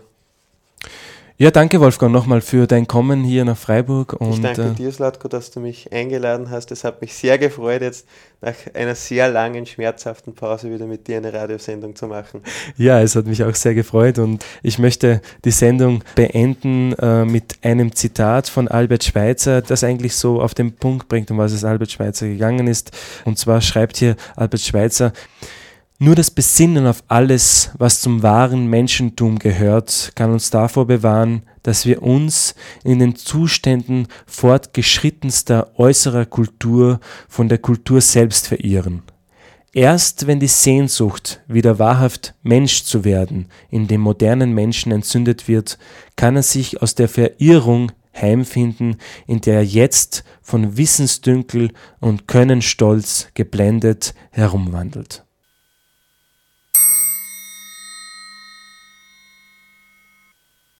Ja, 1.41 1.49
danke 1.49 1.79
Wolfgang 1.79 2.13
nochmal 2.13 2.41
für 2.41 2.67
dein 2.67 2.85
Kommen 2.85 3.23
hier 3.23 3.43
nach 3.45 3.57
Freiburg. 3.57 4.13
Und, 4.13 4.33
ich 4.33 4.41
danke 4.41 4.61
äh, 4.61 4.73
dir, 4.75 4.91
Slatko, 4.91 5.27
dass 5.27 5.49
du 5.49 5.59
mich 5.59 5.91
eingeladen 5.91 6.51
hast. 6.51 6.69
Es 6.69 6.83
hat 6.83 7.01
mich 7.01 7.15
sehr 7.15 7.39
gefreut, 7.39 7.81
jetzt 7.81 8.05
nach 8.41 8.53
einer 8.75 8.93
sehr 8.93 9.27
langen, 9.27 9.65
schmerzhaften 9.65 10.35
Pause 10.35 10.71
wieder 10.71 10.85
mit 10.85 11.07
dir 11.07 11.17
eine 11.17 11.33
Radiosendung 11.33 11.95
zu 11.95 12.05
machen. 12.05 12.41
Ja, 12.77 13.01
es 13.01 13.15
hat 13.15 13.25
mich 13.25 13.43
auch 13.43 13.55
sehr 13.55 13.73
gefreut 13.73 14.19
und 14.19 14.45
ich 14.61 14.77
möchte 14.77 15.19
die 15.43 15.49
Sendung 15.49 16.03
beenden 16.13 16.93
äh, 16.99 17.25
mit 17.25 17.55
einem 17.63 17.95
Zitat 17.95 18.47
von 18.47 18.67
Albert 18.67 19.03
Schweitzer, 19.03 19.63
das 19.63 19.83
eigentlich 19.83 20.15
so 20.15 20.43
auf 20.43 20.53
den 20.53 20.73
Punkt 20.75 21.07
bringt, 21.07 21.31
um 21.31 21.39
was 21.39 21.53
es 21.53 21.63
Albert 21.63 21.89
Schweitzer 21.89 22.27
gegangen 22.27 22.67
ist. 22.67 22.91
Und 23.25 23.39
zwar 23.39 23.61
schreibt 23.61 23.97
hier 23.97 24.15
Albert 24.35 24.61
Schweitzer, 24.61 25.11
nur 26.01 26.15
das 26.15 26.31
Besinnen 26.31 26.87
auf 26.87 27.03
alles, 27.09 27.69
was 27.77 28.01
zum 28.01 28.23
wahren 28.23 28.65
Menschentum 28.65 29.37
gehört, 29.37 30.13
kann 30.15 30.31
uns 30.31 30.49
davor 30.49 30.87
bewahren, 30.87 31.43
dass 31.61 31.85
wir 31.85 32.01
uns 32.01 32.55
in 32.83 32.97
den 32.97 33.15
Zuständen 33.15 34.07
fortgeschrittenster 34.25 35.73
äußerer 35.77 36.25
Kultur 36.25 36.99
von 37.29 37.49
der 37.49 37.59
Kultur 37.59 38.01
selbst 38.01 38.47
verirren. 38.47 39.03
Erst 39.73 40.25
wenn 40.25 40.39
die 40.39 40.47
Sehnsucht, 40.47 41.43
wieder 41.47 41.77
wahrhaft 41.77 42.33
Mensch 42.41 42.83
zu 42.83 43.03
werden, 43.03 43.45
in 43.69 43.87
dem 43.87 44.01
modernen 44.01 44.53
Menschen 44.53 44.91
entzündet 44.91 45.47
wird, 45.47 45.77
kann 46.15 46.35
er 46.35 46.43
sich 46.43 46.81
aus 46.81 46.95
der 46.95 47.09
Verirrung 47.09 47.91
heimfinden, 48.19 48.95
in 49.27 49.41
der 49.41 49.57
er 49.57 49.65
jetzt 49.65 50.23
von 50.41 50.77
Wissensdünkel 50.77 51.71
und 51.99 52.27
Könnenstolz 52.27 53.27
geblendet 53.35 54.15
herumwandelt. 54.31 55.25